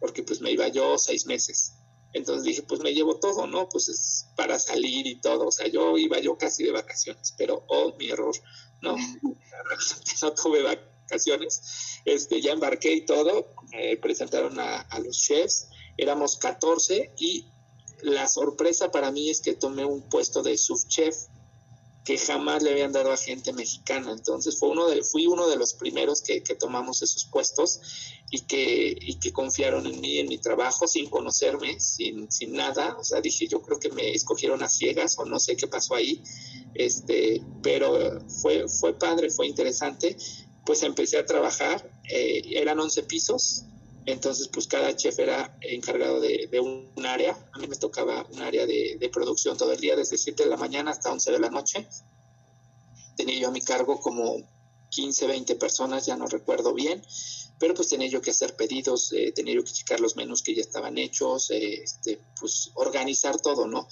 porque 0.00 0.22
pues 0.22 0.40
me 0.40 0.50
iba 0.50 0.68
yo 0.68 0.98
seis 0.98 1.26
meses. 1.26 1.74
Entonces 2.12 2.44
dije, 2.44 2.62
pues 2.62 2.80
me 2.80 2.94
llevo 2.94 3.18
todo, 3.18 3.46
¿no? 3.46 3.68
Pues 3.68 3.88
es 3.88 4.26
para 4.36 4.58
salir 4.58 5.06
y 5.06 5.20
todo. 5.20 5.48
O 5.48 5.52
sea, 5.52 5.66
yo 5.66 5.98
iba 5.98 6.20
yo 6.20 6.38
casi 6.38 6.62
de 6.62 6.70
vacaciones, 6.70 7.34
pero 7.36 7.64
oh, 7.68 7.94
mi 7.98 8.08
error, 8.08 8.34
no, 8.82 8.96
no 10.22 10.34
tuve 10.34 10.62
vacaciones. 10.62 12.00
Este, 12.04 12.40
ya 12.40 12.52
embarqué 12.52 12.92
y 12.92 13.06
todo, 13.06 13.54
me 13.72 13.96
presentaron 13.96 14.60
a, 14.60 14.80
a 14.82 14.98
los 15.00 15.18
chefs, 15.18 15.68
éramos 15.96 16.36
14 16.36 17.14
y 17.18 17.48
la 18.02 18.28
sorpresa 18.28 18.90
para 18.90 19.10
mí 19.10 19.30
es 19.30 19.40
que 19.40 19.54
tomé 19.54 19.84
un 19.84 20.02
puesto 20.08 20.42
de 20.42 20.56
subchef 20.58 21.14
que 22.04 22.18
jamás 22.18 22.62
le 22.62 22.70
habían 22.70 22.92
dado 22.92 23.12
a 23.12 23.16
gente 23.16 23.52
mexicana. 23.52 24.12
Entonces 24.12 24.58
fue 24.58 24.68
uno 24.68 24.88
de, 24.88 25.02
fui 25.02 25.26
uno 25.26 25.48
de 25.48 25.56
los 25.56 25.72
primeros 25.72 26.20
que, 26.20 26.40
tomamos 26.58 27.02
esos 27.02 27.24
puestos 27.24 27.80
y 28.30 28.42
que, 28.42 28.94
y 29.00 29.18
que 29.18 29.32
confiaron 29.32 29.86
en 29.86 30.00
mí, 30.00 30.18
en 30.18 30.28
mi 30.28 30.38
trabajo, 30.38 30.86
sin 30.86 31.08
conocerme, 31.08 31.80
sin, 31.80 32.30
sin 32.30 32.52
nada. 32.52 32.96
O 32.98 33.04
sea, 33.04 33.20
dije, 33.20 33.46
yo 33.48 33.62
creo 33.62 33.78
que 33.78 33.90
me 33.90 34.12
escogieron 34.12 34.62
a 34.62 34.68
ciegas 34.68 35.18
o 35.18 35.24
no 35.24 35.40
sé 35.40 35.56
qué 35.56 35.66
pasó 35.66 35.94
ahí. 35.94 36.22
Este, 36.74 37.42
pero 37.62 38.20
fue, 38.28 38.68
fue 38.68 38.98
padre, 38.98 39.30
fue 39.30 39.46
interesante. 39.46 40.16
Pues 40.66 40.82
empecé 40.82 41.18
a 41.18 41.26
trabajar, 41.26 41.90
eh, 42.10 42.42
eran 42.54 42.80
11 42.80 43.02
pisos, 43.04 43.64
entonces, 44.06 44.48
pues 44.48 44.66
cada 44.66 44.94
chef 44.94 45.18
era 45.18 45.56
encargado 45.62 46.20
de, 46.20 46.48
un, 46.60 47.06
área. 47.06 47.36
A 47.52 47.58
mí 47.58 47.66
me 47.66 47.76
tocaba 47.76 48.26
un 48.30 48.42
área 48.42 48.66
de, 48.66 49.10
producción 49.12 49.56
todo 49.56 49.72
el 49.72 49.80
día, 49.80 49.96
desde 49.96 50.18
7 50.18 50.44
de 50.44 50.50
la 50.50 50.56
mañana 50.56 50.90
hasta 50.90 51.10
11 51.10 51.32
de 51.32 51.38
la 51.38 51.50
noche. 51.50 51.86
Tenía 53.16 53.38
yo 53.38 53.48
a 53.48 53.52
mi 53.52 53.62
cargo 53.62 54.00
como 54.00 54.36
15, 54.90 55.26
20 55.26 55.56
personas, 55.56 56.04
ya 56.06 56.16
no 56.16 56.26
recuerdo 56.26 56.74
bien, 56.74 57.02
pero 57.58 57.74
pues 57.74 57.88
tenía 57.88 58.08
yo 58.08 58.20
que 58.20 58.30
hacer 58.30 58.56
pedidos, 58.56 59.12
eh, 59.12 59.32
tenía 59.32 59.54
yo 59.54 59.64
que 59.64 59.72
checar 59.72 60.00
los 60.00 60.16
menús 60.16 60.42
que 60.42 60.54
ya 60.54 60.60
estaban 60.60 60.98
hechos, 60.98 61.50
eh, 61.50 61.82
este, 61.82 62.20
pues 62.38 62.72
organizar 62.74 63.40
todo, 63.40 63.66
¿no? 63.66 63.88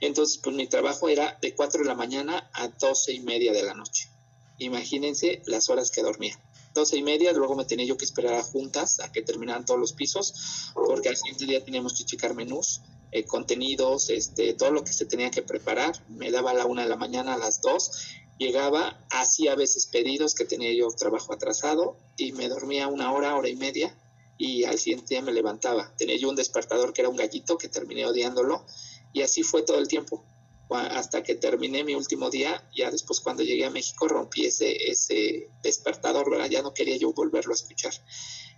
Entonces, 0.00 0.38
pues 0.42 0.54
mi 0.54 0.66
trabajo 0.66 1.08
era 1.08 1.38
de 1.40 1.54
4 1.54 1.82
de 1.82 1.88
la 1.88 1.94
mañana 1.94 2.50
a 2.52 2.68
12 2.68 3.12
y 3.12 3.20
media 3.20 3.52
de 3.52 3.62
la 3.62 3.74
noche. 3.74 4.10
Imagínense 4.58 5.42
las 5.46 5.70
horas 5.70 5.90
que 5.90 6.02
dormía 6.02 6.38
doce 6.74 6.96
y 6.96 7.02
media, 7.02 7.32
luego 7.32 7.54
me 7.54 7.64
tenía 7.64 7.86
yo 7.86 7.96
que 7.96 8.04
esperar 8.04 8.34
a 8.34 8.42
juntas 8.42 9.00
a 9.00 9.10
que 9.12 9.22
terminaran 9.22 9.64
todos 9.64 9.80
los 9.80 9.92
pisos, 9.92 10.72
porque 10.74 11.08
al 11.08 11.16
siguiente 11.16 11.46
día 11.46 11.64
teníamos 11.64 11.94
que 11.94 12.04
checar 12.04 12.34
menús, 12.34 12.82
eh, 13.12 13.24
contenidos, 13.24 14.10
este, 14.10 14.54
todo 14.54 14.72
lo 14.72 14.82
que 14.82 14.92
se 14.92 15.06
tenía 15.06 15.30
que 15.30 15.40
preparar. 15.40 15.94
Me 16.08 16.32
daba 16.32 16.50
a 16.50 16.54
la 16.54 16.66
una 16.66 16.82
de 16.82 16.88
la 16.88 16.96
mañana, 16.96 17.34
a 17.34 17.38
las 17.38 17.62
dos, 17.62 17.92
llegaba, 18.38 19.00
hacía 19.10 19.52
a 19.52 19.56
veces 19.56 19.86
pedidos 19.86 20.34
que 20.34 20.44
tenía 20.44 20.72
yo 20.74 20.88
trabajo 20.88 21.32
atrasado 21.32 21.96
y 22.16 22.32
me 22.32 22.48
dormía 22.48 22.88
una 22.88 23.12
hora, 23.12 23.36
hora 23.36 23.48
y 23.48 23.56
media 23.56 23.96
y 24.36 24.64
al 24.64 24.78
siguiente 24.78 25.14
día 25.14 25.22
me 25.22 25.32
levantaba. 25.32 25.94
Tenía 25.96 26.16
yo 26.16 26.28
un 26.28 26.34
despertador 26.34 26.92
que 26.92 27.02
era 27.02 27.08
un 27.08 27.16
gallito 27.16 27.56
que 27.56 27.68
terminé 27.68 28.04
odiándolo 28.04 28.66
y 29.12 29.22
así 29.22 29.44
fue 29.44 29.62
todo 29.62 29.78
el 29.78 29.86
tiempo 29.86 30.24
hasta 30.70 31.22
que 31.22 31.34
terminé 31.34 31.84
mi 31.84 31.94
último 31.94 32.30
día, 32.30 32.62
ya 32.74 32.90
después 32.90 33.20
cuando 33.20 33.42
llegué 33.42 33.64
a 33.64 33.70
México 33.70 34.08
rompí 34.08 34.46
ese, 34.46 34.90
ese 34.90 35.50
despertador, 35.62 36.30
¿verdad? 36.30 36.48
ya 36.48 36.62
no 36.62 36.72
quería 36.72 36.96
yo 36.96 37.12
volverlo 37.12 37.52
a 37.52 37.54
escuchar. 37.54 37.92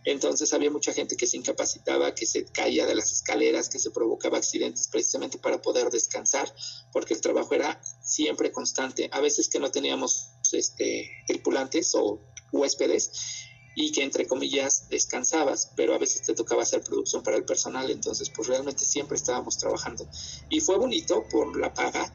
Entonces 0.04 0.52
había 0.54 0.70
mucha 0.70 0.92
gente 0.92 1.16
que 1.16 1.26
se 1.26 1.36
incapacitaba, 1.36 2.14
que 2.14 2.26
se 2.26 2.44
caía 2.44 2.86
de 2.86 2.94
las 2.94 3.10
escaleras, 3.10 3.68
que 3.68 3.80
se 3.80 3.90
provocaba 3.90 4.38
accidentes 4.38 4.86
precisamente 4.86 5.36
para 5.38 5.60
poder 5.60 5.90
descansar, 5.90 6.54
porque 6.92 7.14
el 7.14 7.20
trabajo 7.20 7.54
era 7.54 7.80
siempre 8.02 8.52
constante. 8.52 9.08
A 9.12 9.20
veces 9.20 9.48
que 9.48 9.58
no 9.58 9.72
teníamos 9.72 10.30
este, 10.52 11.10
tripulantes 11.26 11.92
o 11.96 12.20
huéspedes, 12.52 13.10
y 13.78 13.92
que 13.92 14.02
entre 14.02 14.26
comillas 14.26 14.88
descansabas, 14.88 15.70
pero 15.76 15.94
a 15.94 15.98
veces 15.98 16.22
te 16.22 16.34
tocaba 16.34 16.62
hacer 16.62 16.80
producción 16.80 17.22
para 17.22 17.36
el 17.36 17.44
personal, 17.44 17.90
entonces 17.90 18.30
pues 18.34 18.48
realmente 18.48 18.82
siempre 18.86 19.16
estábamos 19.16 19.58
trabajando. 19.58 20.08
Y 20.48 20.60
fue 20.60 20.78
bonito 20.78 21.26
por 21.30 21.54
la 21.60 21.74
paga, 21.74 22.10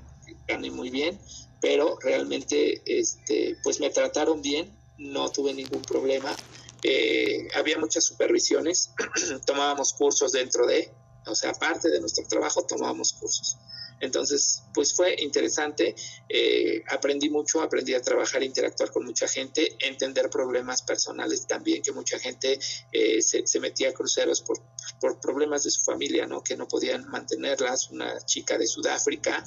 gané 0.48 0.72
muy 0.72 0.90
bien, 0.90 1.20
pero 1.62 2.00
realmente 2.00 2.82
este, 2.84 3.58
pues 3.64 3.80
me 3.80 3.92
trataron 3.92 4.42
bien, 4.42 4.76
no 4.98 5.30
tuve 5.30 5.54
ningún 5.54 5.84
problema. 5.84 6.36
Eh, 6.82 7.48
había 7.56 7.78
muchas 7.78 8.06
supervisiones, 8.06 8.90
tomábamos 9.46 9.94
cursos 9.94 10.32
dentro 10.32 10.66
de, 10.66 10.92
o 11.28 11.36
sea, 11.36 11.52
aparte 11.52 11.90
de 11.90 12.00
nuestro 12.00 12.26
trabajo, 12.28 12.66
tomábamos 12.66 13.14
cursos. 13.14 13.56
Entonces, 14.02 14.64
pues 14.74 14.94
fue 14.94 15.16
interesante, 15.20 15.96
eh, 16.28 16.84
aprendí 16.90 17.30
mucho, 17.30 17.62
aprendí 17.62 17.94
a 17.94 18.02
trabajar, 18.02 18.44
interactuar 18.44 18.92
con 18.92 19.06
mucha 19.06 19.28
gente, 19.28 19.78
entender 19.80 20.30
problemas 20.30 20.82
personales 20.82 21.48
también, 21.48 21.82
que 21.82 21.92
mucha 21.92 22.20
gente 22.20 22.60
eh, 22.92 23.22
se, 23.22 23.60
metía 23.60 23.90
a 23.90 23.94
cruceros 23.94 24.42
por, 24.42 24.60
por, 25.00 25.20
problemas 25.20 25.64
de 25.64 25.72
su 25.72 25.82
familia, 25.82 26.26
¿no? 26.26 26.44
Que 26.44 26.58
no 26.58 26.68
podían 26.68 27.08
mantenerlas, 27.10 27.92
una 27.92 28.20
chica 28.26 28.58
de 28.58 28.66
Sudáfrica 28.66 29.44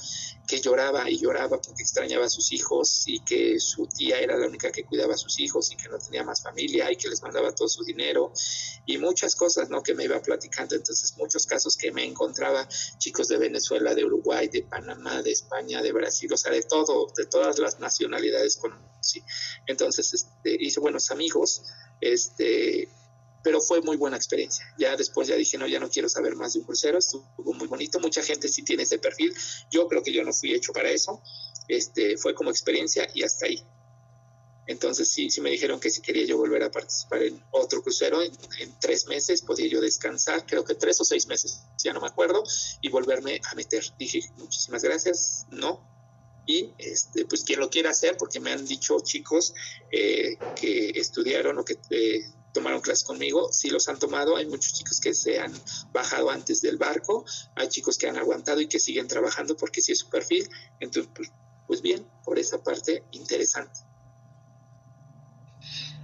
que 0.46 0.60
lloraba 0.60 1.10
y 1.10 1.18
lloraba 1.18 1.60
porque 1.60 1.82
extrañaba 1.82 2.26
a 2.26 2.28
sus 2.28 2.52
hijos 2.52 3.04
y 3.06 3.20
que 3.20 3.58
su 3.58 3.86
tía 3.86 4.20
era 4.20 4.36
la 4.36 4.46
única 4.46 4.70
que 4.70 4.84
cuidaba 4.84 5.14
a 5.14 5.16
sus 5.16 5.40
hijos 5.40 5.72
y 5.72 5.76
que 5.76 5.88
no 5.88 5.98
tenía 5.98 6.22
más 6.22 6.42
familia 6.42 6.92
y 6.92 6.96
que 6.96 7.08
les 7.08 7.22
mandaba 7.22 7.54
todo 7.54 7.68
su 7.68 7.82
dinero 7.82 8.32
y 8.86 8.98
muchas 8.98 9.34
cosas, 9.34 9.70
¿no? 9.70 9.82
Que 9.82 9.94
me 9.94 10.04
iba 10.04 10.20
platicando, 10.20 10.76
entonces 10.76 11.16
muchos 11.16 11.46
casos 11.46 11.76
que 11.76 11.90
me 11.92 12.04
encontraba, 12.04 12.68
chicos 12.98 13.28
de 13.28 13.38
Venezuela, 13.38 13.94
de 13.94 14.04
Uruguay, 14.04 14.43
de 14.48 14.62
Panamá, 14.62 15.22
de 15.22 15.32
España, 15.32 15.82
de 15.82 15.92
Brasil, 15.92 16.32
o 16.32 16.36
sea, 16.36 16.52
de 16.52 16.62
todo, 16.62 17.12
de 17.16 17.26
todas 17.26 17.58
las 17.58 17.80
nacionalidades 17.80 18.56
conocí. 18.56 19.22
Entonces, 19.66 20.12
este, 20.14 20.56
hice 20.58 20.80
buenos 20.80 21.10
amigos, 21.10 21.62
este, 22.00 22.88
pero 23.42 23.60
fue 23.60 23.82
muy 23.82 23.96
buena 23.96 24.16
experiencia. 24.16 24.64
Ya 24.78 24.96
después 24.96 25.28
ya 25.28 25.36
dije, 25.36 25.58
no, 25.58 25.66
ya 25.66 25.78
no 25.78 25.90
quiero 25.90 26.08
saber 26.08 26.34
más 26.34 26.54
de 26.54 26.60
un 26.60 26.64
crucero, 26.64 26.98
estuvo 26.98 27.52
muy 27.54 27.68
bonito, 27.68 28.00
mucha 28.00 28.22
gente 28.22 28.48
sí 28.48 28.62
tiene 28.62 28.84
ese 28.84 28.98
perfil, 28.98 29.34
yo 29.70 29.86
creo 29.86 30.02
que 30.02 30.12
yo 30.12 30.24
no 30.24 30.32
fui 30.32 30.54
hecho 30.54 30.72
para 30.72 30.90
eso, 30.90 31.22
este, 31.68 32.16
fue 32.16 32.34
como 32.34 32.50
experiencia 32.50 33.06
y 33.14 33.22
hasta 33.22 33.46
ahí. 33.46 33.62
Entonces 34.66 35.08
sí, 35.08 35.30
sí 35.30 35.40
me 35.40 35.50
dijeron 35.50 35.78
que 35.78 35.90
si 35.90 36.00
quería 36.00 36.24
yo 36.24 36.38
volver 36.38 36.62
a 36.62 36.70
participar 36.70 37.22
en 37.22 37.42
otro 37.50 37.82
crucero, 37.82 38.22
en, 38.22 38.32
tres 38.80 39.06
meses 39.06 39.42
podía 39.42 39.68
yo 39.68 39.80
descansar, 39.80 40.46
creo 40.46 40.64
que 40.64 40.74
tres 40.74 41.00
o 41.00 41.04
seis 41.04 41.26
meses, 41.26 41.60
ya 41.82 41.92
no 41.92 42.00
me 42.00 42.06
acuerdo, 42.06 42.42
y 42.80 42.88
volverme 42.88 43.40
a 43.50 43.54
meter. 43.54 43.84
Dije, 43.98 44.20
muchísimas 44.38 44.82
gracias, 44.82 45.46
no. 45.50 45.92
Y 46.46 46.72
este, 46.78 47.24
pues 47.24 47.44
quien 47.44 47.60
lo 47.60 47.70
quiera 47.70 47.90
hacer, 47.90 48.16
porque 48.18 48.40
me 48.40 48.52
han 48.52 48.66
dicho 48.66 49.00
chicos 49.00 49.54
eh, 49.90 50.36
que 50.56 50.90
estudiaron 50.94 51.58
o 51.58 51.64
que 51.64 51.78
eh, 51.90 52.20
tomaron 52.52 52.80
clases 52.80 53.04
conmigo, 53.04 53.52
sí 53.52 53.68
los 53.68 53.88
han 53.88 53.98
tomado, 53.98 54.36
hay 54.36 54.46
muchos 54.46 54.74
chicos 54.74 55.00
que 55.00 55.12
se 55.14 55.40
han 55.40 55.52
bajado 55.92 56.30
antes 56.30 56.60
del 56.60 56.76
barco, 56.76 57.24
hay 57.56 57.68
chicos 57.68 57.98
que 57.98 58.08
han 58.08 58.16
aguantado 58.16 58.60
y 58.60 58.68
que 58.68 58.78
siguen 58.78 59.08
trabajando 59.08 59.56
porque 59.56 59.82
sí 59.82 59.92
es 59.92 59.98
su 59.98 60.08
perfil, 60.08 60.48
entonces 60.80 61.10
pues, 61.14 61.30
pues 61.66 61.82
bien, 61.82 62.06
por 62.24 62.38
esa 62.38 62.62
parte 62.62 63.04
interesante. 63.12 63.80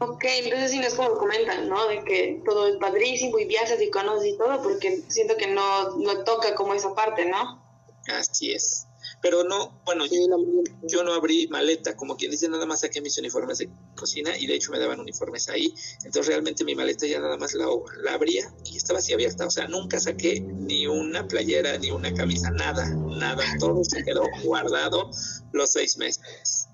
Ok, 0.03 0.25
entonces 0.25 0.71
sí 0.71 0.79
no 0.79 0.87
es 0.87 0.95
como 0.95 1.15
comentan, 1.19 1.69
¿no? 1.69 1.87
De 1.87 2.03
que 2.03 2.41
todo 2.47 2.67
es 2.69 2.77
padrísimo 2.77 3.39
y 3.39 3.45
viajas 3.45 3.81
y 3.83 3.91
conoces 3.91 4.33
y 4.33 4.39
todo, 4.39 4.63
porque 4.63 5.03
siento 5.09 5.37
que 5.37 5.49
no, 5.49 5.97
no 5.99 6.25
toca 6.25 6.55
como 6.55 6.73
esa 6.73 6.95
parte, 6.95 7.27
¿no? 7.27 7.63
Así 8.09 8.53
es. 8.53 8.87
Pero 9.21 9.45
no, 9.45 9.83
bueno, 9.85 10.05
yo, 10.07 11.03
no 11.05 11.13
abrí 11.13 11.49
maleta, 11.49 11.95
como 11.97 12.17
quien 12.17 12.31
dice, 12.31 12.49
nada 12.49 12.65
más 12.65 12.81
saqué 12.81 13.03
mis 13.03 13.19
uniformes 13.19 13.59
de 13.59 13.69
cocina 13.95 14.37
y 14.39 14.47
de 14.47 14.55
hecho 14.55 14.73
me 14.73 14.79
daban 14.79 15.01
uniformes 15.01 15.51
ahí. 15.51 15.75
Entonces 15.99 16.29
realmente 16.29 16.65
mi 16.65 16.75
maleta 16.75 17.07
ya 17.07 17.21
nada 17.21 17.37
más 17.37 17.53
la, 17.53 17.67
la 18.03 18.15
abría 18.15 18.51
y 18.65 18.79
estaba 18.79 19.01
así 19.01 19.13
abierta. 19.13 19.47
O 19.47 19.51
sea, 19.51 19.69
nunca 19.69 20.01
saqué 20.01 20.41
ni 20.41 20.87
una 20.87 21.29
playera, 21.29 21.77
ni 21.77 21.91
una 21.91 22.15
camisa, 22.15 22.51
nada, 22.51 22.89
nada. 22.89 23.45
Todo 23.59 23.85
se 23.85 24.03
quedó 24.03 24.23
guardado 24.45 25.11
los 25.53 25.73
seis 25.73 25.99
meses. 25.99 26.69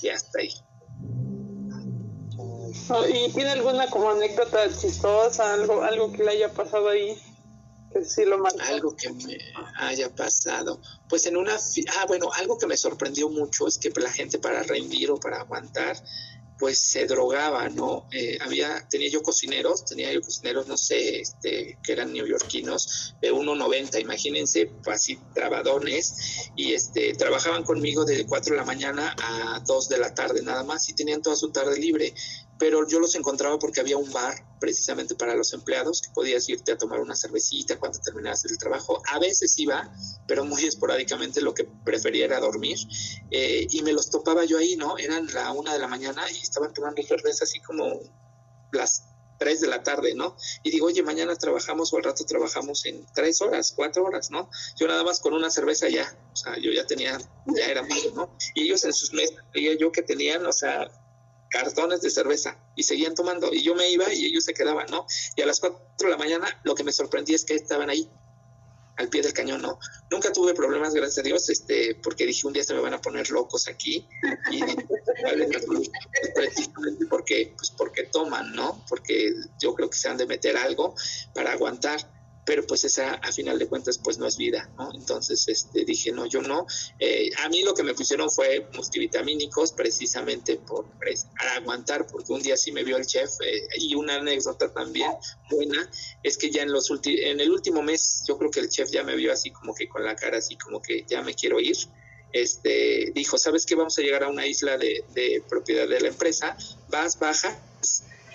Y 0.00 0.08
hasta 0.08 0.38
ahí. 0.40 0.50
¿Y 3.08 3.32
tiene 3.32 3.50
alguna 3.50 3.88
como 3.88 4.10
anécdota 4.10 4.68
chistosa, 4.68 5.54
algo, 5.54 5.82
algo 5.82 6.12
que 6.12 6.24
le 6.24 6.32
haya 6.32 6.52
pasado 6.52 6.88
ahí? 6.88 7.16
Que 7.92 8.04
sí 8.04 8.24
lo 8.24 8.42
Algo 8.66 8.96
que 8.96 9.10
me 9.12 9.38
haya 9.76 10.14
pasado. 10.14 10.80
Pues 11.08 11.26
en 11.26 11.36
una... 11.36 11.54
Ah, 11.54 12.04
bueno, 12.06 12.30
algo 12.34 12.58
que 12.58 12.66
me 12.66 12.76
sorprendió 12.76 13.28
mucho 13.28 13.68
es 13.68 13.78
que 13.78 13.90
la 14.00 14.10
gente 14.10 14.38
para 14.38 14.62
rendir 14.62 15.10
o 15.10 15.16
para 15.16 15.40
aguantar 15.40 15.96
pues 16.58 16.78
se 16.78 17.06
drogaba, 17.06 17.68
¿no? 17.68 18.06
Eh, 18.12 18.38
había, 18.40 18.86
tenía 18.88 19.08
yo 19.08 19.22
cocineros, 19.22 19.84
tenía 19.84 20.12
yo 20.12 20.20
cocineros, 20.20 20.66
no 20.68 20.76
sé, 20.76 21.20
este, 21.20 21.78
que 21.82 21.92
eran 21.92 22.12
neoyorquinos, 22.12 23.16
de 23.20 23.32
1.90, 23.32 24.00
imagínense, 24.00 24.70
así 24.86 25.18
trabadones, 25.34 26.50
y 26.56 26.72
este, 26.72 27.14
trabajaban 27.14 27.64
conmigo 27.64 28.04
de 28.04 28.24
4 28.26 28.52
de 28.54 28.60
la 28.60 28.64
mañana 28.64 29.14
a 29.20 29.60
2 29.66 29.88
de 29.88 29.98
la 29.98 30.14
tarde 30.14 30.42
nada 30.42 30.62
más, 30.62 30.88
y 30.88 30.94
tenían 30.94 31.22
toda 31.22 31.36
su 31.36 31.50
tarde 31.50 31.78
libre 31.78 32.14
pero 32.58 32.86
yo 32.86 33.00
los 33.00 33.14
encontraba 33.14 33.58
porque 33.58 33.80
había 33.80 33.96
un 33.96 34.10
bar 34.12 34.34
precisamente 34.60 35.14
para 35.14 35.34
los 35.34 35.52
empleados 35.52 36.00
que 36.00 36.10
podías 36.10 36.48
irte 36.48 36.72
a 36.72 36.78
tomar 36.78 37.00
una 37.00 37.16
cervecita 37.16 37.78
cuando 37.78 37.98
terminabas 37.98 38.44
el 38.44 38.56
trabajo. 38.58 39.02
A 39.12 39.18
veces 39.18 39.58
iba, 39.58 39.92
pero 40.26 40.44
muy 40.44 40.64
esporádicamente 40.64 41.40
lo 41.40 41.54
que 41.54 41.64
prefería 41.84 42.24
era 42.26 42.40
dormir 42.40 42.78
eh, 43.30 43.66
y 43.70 43.82
me 43.82 43.92
los 43.92 44.10
topaba 44.10 44.44
yo 44.44 44.58
ahí, 44.58 44.76
¿no? 44.76 44.96
Eran 44.98 45.26
la 45.32 45.52
una 45.52 45.72
de 45.72 45.78
la 45.78 45.88
mañana 45.88 46.22
y 46.30 46.38
estaban 46.38 46.72
tomando 46.72 47.02
cerveza 47.02 47.44
así 47.44 47.60
como 47.60 48.00
las 48.72 49.04
tres 49.38 49.60
de 49.60 49.66
la 49.66 49.82
tarde, 49.82 50.14
¿no? 50.14 50.36
Y 50.62 50.70
digo, 50.70 50.86
oye, 50.86 51.02
mañana 51.02 51.36
trabajamos 51.36 51.92
o 51.92 51.96
al 51.96 52.04
rato 52.04 52.24
trabajamos 52.24 52.86
en 52.86 53.04
tres 53.14 53.42
horas, 53.42 53.72
cuatro 53.74 54.04
horas, 54.04 54.30
¿no? 54.30 54.48
Yo 54.76 54.86
nada 54.86 55.02
más 55.02 55.20
con 55.20 55.34
una 55.34 55.50
cerveza 55.50 55.88
ya, 55.88 56.16
o 56.32 56.36
sea, 56.36 56.56
yo 56.58 56.72
ya 56.72 56.86
tenía, 56.86 57.18
ya 57.46 57.66
era 57.66 57.82
mío, 57.82 58.12
¿no? 58.14 58.36
Y 58.54 58.64
ellos 58.64 58.84
en 58.84 58.92
sus 58.92 59.12
mesas, 59.12 59.36
yo 59.78 59.92
que 59.92 60.02
tenían, 60.02 60.46
o 60.46 60.52
sea, 60.52 60.88
cartones 61.54 62.00
de 62.00 62.10
cerveza 62.10 62.58
y 62.74 62.82
seguían 62.82 63.14
tomando 63.14 63.54
y 63.54 63.62
yo 63.62 63.76
me 63.76 63.88
iba 63.88 64.12
y 64.12 64.26
ellos 64.26 64.44
se 64.44 64.54
quedaban, 64.54 64.86
¿no? 64.90 65.06
Y 65.36 65.42
a 65.42 65.46
las 65.46 65.60
4 65.60 65.78
de 66.00 66.08
la 66.08 66.16
mañana 66.16 66.48
lo 66.64 66.74
que 66.74 66.82
me 66.82 66.92
sorprendía 66.92 67.36
es 67.36 67.44
que 67.44 67.54
estaban 67.54 67.90
ahí 67.90 68.10
al 68.96 69.08
pie 69.08 69.22
del 69.22 69.32
cañón, 69.32 69.62
¿no? 69.62 69.78
Nunca 70.10 70.32
tuve 70.32 70.52
problemas, 70.52 70.94
gracias 70.94 71.18
a 71.18 71.22
Dios, 71.22 71.48
este, 71.48 71.94
porque 72.02 72.26
dije 72.26 72.48
un 72.48 72.54
día 72.54 72.64
se 72.64 72.74
me 72.74 72.80
van 72.80 72.94
a 72.94 73.00
poner 73.00 73.30
locos 73.30 73.68
aquí 73.68 74.04
y 74.50 74.62
porque, 77.08 77.54
pues 77.56 77.70
porque 77.70 78.02
toman, 78.04 78.52
¿no? 78.52 78.84
Porque 78.88 79.32
yo 79.62 79.76
creo 79.76 79.88
que 79.88 79.96
se 79.96 80.08
han 80.08 80.16
de 80.16 80.26
meter 80.26 80.56
algo 80.56 80.96
para 81.34 81.52
aguantar 81.52 82.00
pero 82.44 82.66
pues 82.66 82.84
esa 82.84 83.14
a 83.14 83.32
final 83.32 83.58
de 83.58 83.66
cuentas 83.66 83.98
pues 83.98 84.18
no 84.18 84.26
es 84.26 84.36
vida, 84.36 84.70
¿no? 84.76 84.90
Entonces 84.94 85.48
este, 85.48 85.84
dije, 85.84 86.12
no, 86.12 86.26
yo 86.26 86.42
no. 86.42 86.66
Eh, 86.98 87.30
a 87.42 87.48
mí 87.48 87.62
lo 87.62 87.74
que 87.74 87.82
me 87.82 87.94
pusieron 87.94 88.30
fue 88.30 88.68
multivitamínicos 88.74 89.72
precisamente 89.72 90.56
por 90.56 90.84
para 91.36 91.54
aguantar, 91.56 92.06
porque 92.06 92.32
un 92.32 92.42
día 92.42 92.56
sí 92.56 92.72
me 92.72 92.84
vio 92.84 92.96
el 92.96 93.06
chef 93.06 93.30
eh, 93.44 93.66
y 93.78 93.94
una 93.94 94.16
anécdota 94.16 94.72
también 94.72 95.10
buena 95.50 95.90
es 96.22 96.36
que 96.36 96.50
ya 96.50 96.62
en, 96.62 96.72
los 96.72 96.90
en 97.04 97.40
el 97.40 97.50
último 97.50 97.82
mes 97.82 98.24
yo 98.26 98.38
creo 98.38 98.50
que 98.50 98.60
el 98.60 98.68
chef 98.68 98.90
ya 98.90 99.02
me 99.02 99.16
vio 99.16 99.32
así 99.32 99.50
como 99.50 99.74
que 99.74 99.88
con 99.88 100.04
la 100.04 100.16
cara 100.16 100.38
así 100.38 100.56
como 100.56 100.80
que 100.82 101.04
ya 101.08 101.22
me 101.22 101.34
quiero 101.34 101.60
ir. 101.60 101.76
Este, 102.32 103.12
dijo, 103.14 103.38
¿sabes 103.38 103.64
qué? 103.64 103.76
Vamos 103.76 103.96
a 103.96 104.02
llegar 104.02 104.24
a 104.24 104.28
una 104.28 104.44
isla 104.44 104.76
de, 104.76 105.04
de 105.14 105.40
propiedad 105.48 105.86
de 105.86 106.00
la 106.00 106.08
empresa, 106.08 106.56
vas, 106.88 107.16
baja, 107.20 107.56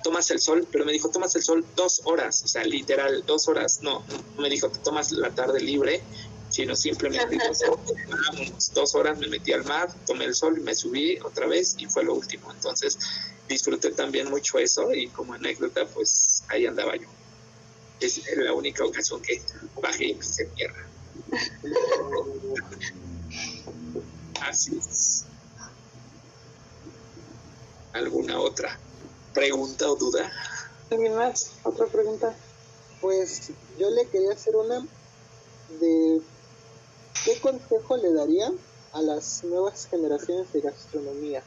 tomas 0.04 0.30
el 0.32 0.40
sol, 0.40 0.68
pero 0.72 0.86
me 0.86 0.92
dijo, 0.92 1.10
tomas 1.10 1.36
el 1.36 1.44
sol 1.44 1.66
dos 1.76 2.02
horas, 2.06 2.44
o 2.44 2.48
sea, 2.48 2.64
literal, 2.64 3.24
dos 3.26 3.48
horas. 3.48 3.80
No, 3.82 4.04
no 4.36 4.42
me 4.42 4.50
dijo, 4.50 4.70
tomas 4.70 5.12
la 5.12 5.32
tarde 5.32 5.62
libre, 5.62 6.02
sino 6.50 6.76
simplemente 6.76 7.38
dos, 8.74 8.96
horas 8.96 9.20
me 9.20 9.28
metí 9.28 9.54
al 9.54 9.64
mar, 9.66 9.94
tomé 10.06 10.26
el 10.26 10.36
sol 10.36 10.58
y 10.58 10.62
me 10.62 10.76
subí 10.76 11.20
otra 11.20 11.48
vez 11.48 11.76
y 11.78 11.86
fue 11.86 12.04
lo 12.04 12.16
último. 12.16 12.52
Entonces 12.52 12.98
disfruté 13.48 13.92
también 13.92 14.30
mucho 14.30 14.60
eso 14.60 14.94
y 14.94 15.08
como 15.10 15.34
anécdota, 15.34 15.86
pues 15.88 16.44
ahí 16.50 16.66
andaba 16.66 16.96
yo. 16.96 17.08
Es 18.00 18.22
la 18.38 18.54
única 18.54 18.86
ocasión 18.86 19.22
que 19.22 19.42
bajé 19.82 20.08
y 20.08 20.14
pisé 20.16 20.46
tierra. 20.46 20.88
Así 24.42 24.78
es. 24.78 25.26
¿Alguna 27.94 28.40
otra? 28.40 28.80
Pregunta 29.40 29.90
o 29.90 29.96
duda? 29.96 30.30
¿Alguien 30.92 31.16
más? 31.16 31.52
¿Otra 31.64 31.86
pregunta? 31.86 32.36
Pues 33.00 33.52
yo 33.80 33.90
le 33.90 34.06
quería 34.08 34.34
hacer 34.34 34.54
una 34.56 34.86
de 35.80 36.20
qué 37.24 37.40
consejo 37.40 37.96
le 37.96 38.12
daría 38.14 38.52
a 38.92 39.02
las 39.02 39.44
nuevas 39.46 39.88
generaciones 39.90 40.52
de 40.52 40.60
gastronomía. 40.60 41.42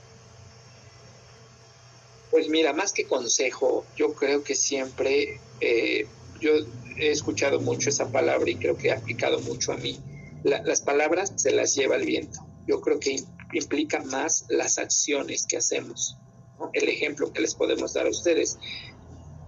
Pues 2.30 2.48
mira, 2.48 2.72
más 2.72 2.94
que 2.94 3.06
consejo, 3.06 3.84
yo 3.94 4.14
creo 4.14 4.42
que 4.42 4.54
siempre, 4.54 5.38
eh, 5.60 6.06
yo 6.40 6.52
he 6.96 7.10
escuchado 7.10 7.60
mucho 7.60 7.90
esa 7.90 8.10
palabra 8.10 8.48
y 8.48 8.56
creo 8.56 8.78
que 8.78 8.88
he 8.88 8.92
aplicado 8.92 9.38
mucho 9.40 9.72
a 9.72 9.76
mí. 9.76 10.00
las 10.44 10.80
palabras 10.80 11.34
se 11.36 11.52
las 11.52 11.74
lleva 11.74 11.96
el 11.96 12.06
viento. 12.06 12.40
Yo 12.66 12.80
creo 12.80 12.98
que 12.98 13.22
implica 13.52 14.02
más 14.02 14.46
las 14.48 14.78
acciones 14.78 15.46
que 15.46 15.58
hacemos 15.58 16.16
el 16.72 16.88
ejemplo 16.88 17.32
que 17.32 17.40
les 17.40 17.54
podemos 17.54 17.94
dar 17.94 18.06
a 18.06 18.10
ustedes. 18.10 18.58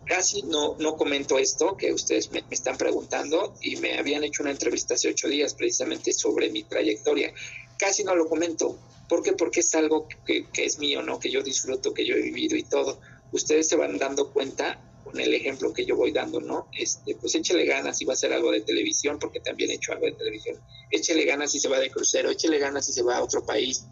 Casi 0.07 0.43
no, 0.43 0.77
no 0.79 0.97
comento 0.97 1.39
esto 1.39 1.77
que 1.77 1.93
ustedes 1.93 2.31
me, 2.31 2.45
están 2.51 2.77
preguntando 2.77 3.55
y 3.63 3.77
me 3.77 3.99
habían 3.99 4.23
hecho 4.25 4.43
una 4.43 4.53
entrevista 4.53 4.95
hace 4.95 5.09
ocho 5.09 5.29
días 5.29 5.55
precisamente 5.55 6.13
sobre 6.13 6.51
mi 6.51 6.63
trayectoria. 6.65 7.33
Casi 7.79 8.05
no 8.05 8.15
lo 8.15 8.29
comento. 8.29 8.79
¿Por 9.09 9.23
qué? 9.23 9.33
Porque 9.33 9.61
es 9.61 9.75
algo 9.75 10.07
que, 10.27 10.47
que 10.51 10.65
es 10.65 10.79
mío, 10.79 11.03
¿no? 11.03 11.19
Que 11.19 11.31
yo 11.31 11.43
disfruto, 11.43 11.95
que 11.95 12.07
yo 12.07 12.17
he 12.17 12.21
vivido 12.21 12.57
y 12.57 12.65
todo. 12.65 13.01
Ustedes 13.33 13.69
se 13.69 13.77
van 13.77 13.99
dando 13.99 14.33
cuenta 14.33 14.81
con 15.05 15.21
el 15.21 15.35
ejemplo 15.35 15.73
que 15.73 15.85
yo 15.85 15.97
voy 15.97 16.13
dando, 16.13 16.41
¿no? 16.41 16.69
Este, 16.77 17.15
pues 17.17 17.35
échele 17.35 17.67
ganas 17.67 17.99
si 17.99 18.05
va 18.05 18.13
a 18.13 18.15
hacer 18.15 18.33
algo 18.33 18.51
de 18.51 18.63
televisión, 18.63 19.19
porque 19.19 19.41
también 19.41 19.71
he 19.71 19.75
hecho 19.75 19.93
algo 19.93 20.07
de 20.07 20.13
televisión. 20.13 20.59
Échele 20.91 21.25
ganas 21.25 21.53
si 21.53 21.61
se 21.61 21.69
va 21.69 21.79
de 21.79 21.91
crucero, 21.91 22.31
échele 22.31 22.59
ganas 22.59 22.87
si 22.87 22.93
se 22.93 23.03
va 23.03 23.19
a 23.19 23.23
otro 23.23 23.45
país, 23.45 23.85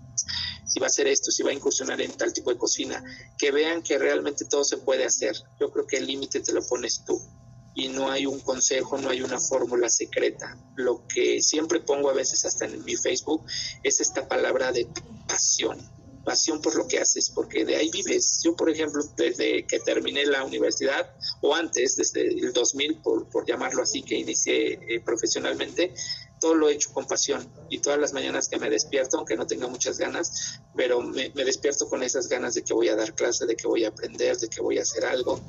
si 0.73 0.81
va 0.81 0.87
a 0.87 0.89
hacer 0.89 1.07
esto, 1.07 1.31
si 1.31 1.43
va 1.43 1.51
a 1.51 1.55
incursionar 1.55 2.01
en 2.01 2.13
tal 2.13 2.33
tipo 2.33 2.51
de 2.51 2.57
cocina, 2.57 3.05
que 3.37 3.51
vean 3.51 3.83
que 3.83 3.99
realmente 3.99 4.47
todo 4.47 4.65
se 4.65 4.79
puede 4.79 5.05
hacer. 5.05 5.37
Yo 5.61 5.71
creo 5.71 5.87
que 5.87 5.99
el 5.99 6.07
límite 6.07 6.41
te 6.41 6.53
lo 6.53 6.63
pones 6.67 7.05
tú 7.05 7.21
y 7.75 7.89
no 7.89 8.11
hay 8.11 8.25
un 8.25 8.41
consejo, 8.41 8.97
no 8.97 9.11
hay 9.11 9.21
una 9.21 9.39
fórmula 9.39 9.91
secreta. 9.91 10.57
Lo 10.77 11.07
que 11.07 11.43
siempre 11.43 11.81
pongo 11.81 12.09
a 12.09 12.15
veces 12.15 12.47
hasta 12.47 12.65
en 12.65 12.83
mi 12.85 12.97
Facebook 12.97 13.45
es 13.83 14.01
esta 14.01 14.27
palabra 14.27 14.73
de 14.73 14.89
pasión, 15.29 15.79
pasión 16.25 16.63
por 16.63 16.75
lo 16.75 16.89
que 16.89 16.99
haces, 16.99 17.31
porque 17.35 17.67
de 17.67 17.77
ahí 17.77 17.91
vives. 17.91 18.41
Yo, 18.43 18.57
por 18.57 18.71
ejemplo, 18.71 19.03
desde 19.19 19.67
que 19.67 19.79
terminé 19.81 20.25
la 20.25 20.43
universidad, 20.43 21.15
o 21.43 21.55
antes, 21.55 21.97
desde 21.97 22.29
el 22.29 22.55
2000, 22.55 23.03
por, 23.03 23.29
por 23.29 23.47
llamarlo 23.47 23.83
así, 23.83 24.03
que 24.03 24.17
inicié 24.17 24.79
eh, 24.89 25.01
profesionalmente, 25.01 25.93
todo 26.43 26.57
lo 26.57 26.69
he 26.69 26.75
hecho 26.75 26.93
con 26.93 27.07
pasión 27.07 27.49
y 27.71 27.79
todas 27.79 28.01
las 28.01 28.13
mañanas 28.13 28.49
que 28.49 28.59
me 28.59 28.69
despierto, 28.69 29.17
aunque 29.17 29.37
no 29.37 29.47
tenga 29.47 29.69
muchas 29.69 29.97
ganas, 29.97 30.61
pero 30.75 31.01
me, 31.01 31.31
despierto 31.31 31.89
con 31.89 32.03
esas 32.03 32.29
ganas 32.29 32.55
de 32.55 32.65
que 32.65 32.75
voy 32.75 32.89
a 32.89 32.97
dar 32.97 33.15
clase, 33.15 33.47
de 33.47 33.55
que 33.55 33.69
voy 33.69 33.85
a 33.85 33.91
aprender, 33.91 34.37
de 34.37 34.49
que 34.49 34.61
voy 34.61 34.77
a 34.79 34.83
hacer 34.83 35.05
algo. 35.05 35.41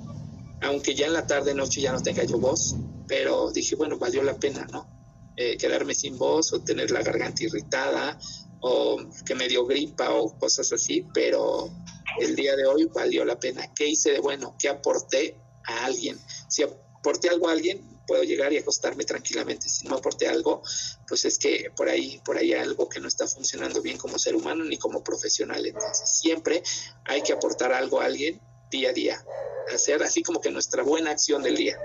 Aunque 0.62 0.94
ya 0.94 1.08
en 1.08 1.14
la 1.14 1.26
tarde, 1.26 1.56
noche 1.56 1.82
ya 1.82 1.92
no 1.92 2.04
tenga 2.04 2.24
yo 2.26 2.38
voz, 2.38 2.76
pero 3.08 3.50
dije, 3.50 3.76
bueno, 3.76 3.98
valió 3.98 4.22
la 4.22 4.36
pena, 4.36 4.68
¿no? 4.72 4.88
Eh, 5.36 5.58
quedarme 5.58 5.96
sin 5.96 6.16
voz 6.16 6.54
o 6.54 6.62
tener 6.62 6.92
la 6.92 7.02
garganta 7.02 7.44
irritada 7.44 8.20
o 8.62 8.98
que 9.26 9.34
me 9.34 9.48
dio 9.48 9.66
gripa 9.66 10.14
o 10.14 10.38
cosas 10.38 10.72
así, 10.74 11.08
pero 11.12 11.72
el 12.20 12.36
día 12.36 12.56
de 12.56 12.68
hoy 12.68 12.86
valió 12.94 13.26
la 13.26 13.40
pena. 13.40 13.68
¿Qué 13.74 13.88
hice 13.88 14.12
de 14.12 14.20
bueno? 14.20 14.56
¿Qué 14.60 14.70
aporté 14.70 15.42
a 15.66 15.86
alguien? 15.86 16.20
Si 16.48 16.62
aporté 16.62 17.30
algo 17.30 17.50
a 17.50 17.54
alguien, 17.54 17.93
puedo 18.06 18.24
llegar 18.24 18.54
y 18.54 18.58
acostarme 18.58 19.06
tranquilamente. 19.06 19.70
Si 19.70 19.88
no 19.88 19.96
aporté 19.96 20.28
algo, 20.28 20.62
pues 21.08 21.26
es 21.26 21.38
que 21.38 21.72
por 21.76 21.90
ahí, 21.90 22.22
por 22.26 22.38
ahí 22.38 22.54
hay 22.54 22.62
algo 22.62 22.90
que 22.90 23.00
no 23.00 23.08
está 23.08 23.28
funcionando 23.28 23.82
bien 23.82 23.98
como 23.98 24.20
ser 24.20 24.36
humano 24.36 24.64
ni 24.64 24.78
como 24.78 25.04
profesional. 25.04 25.66
Entonces, 25.66 26.10
siempre 26.10 26.64
hay 27.06 27.22
que 27.22 27.34
aportar 27.34 27.74
algo 27.74 28.02
a 28.02 28.06
alguien 28.06 28.42
día 28.70 28.90
a 28.90 28.94
día. 28.94 29.26
Hacer 29.74 30.04
así 30.04 30.24
como 30.24 30.42
que 30.42 30.52
nuestra 30.52 30.84
buena 30.84 31.12
acción 31.12 31.44
del 31.44 31.56
día. 31.56 31.78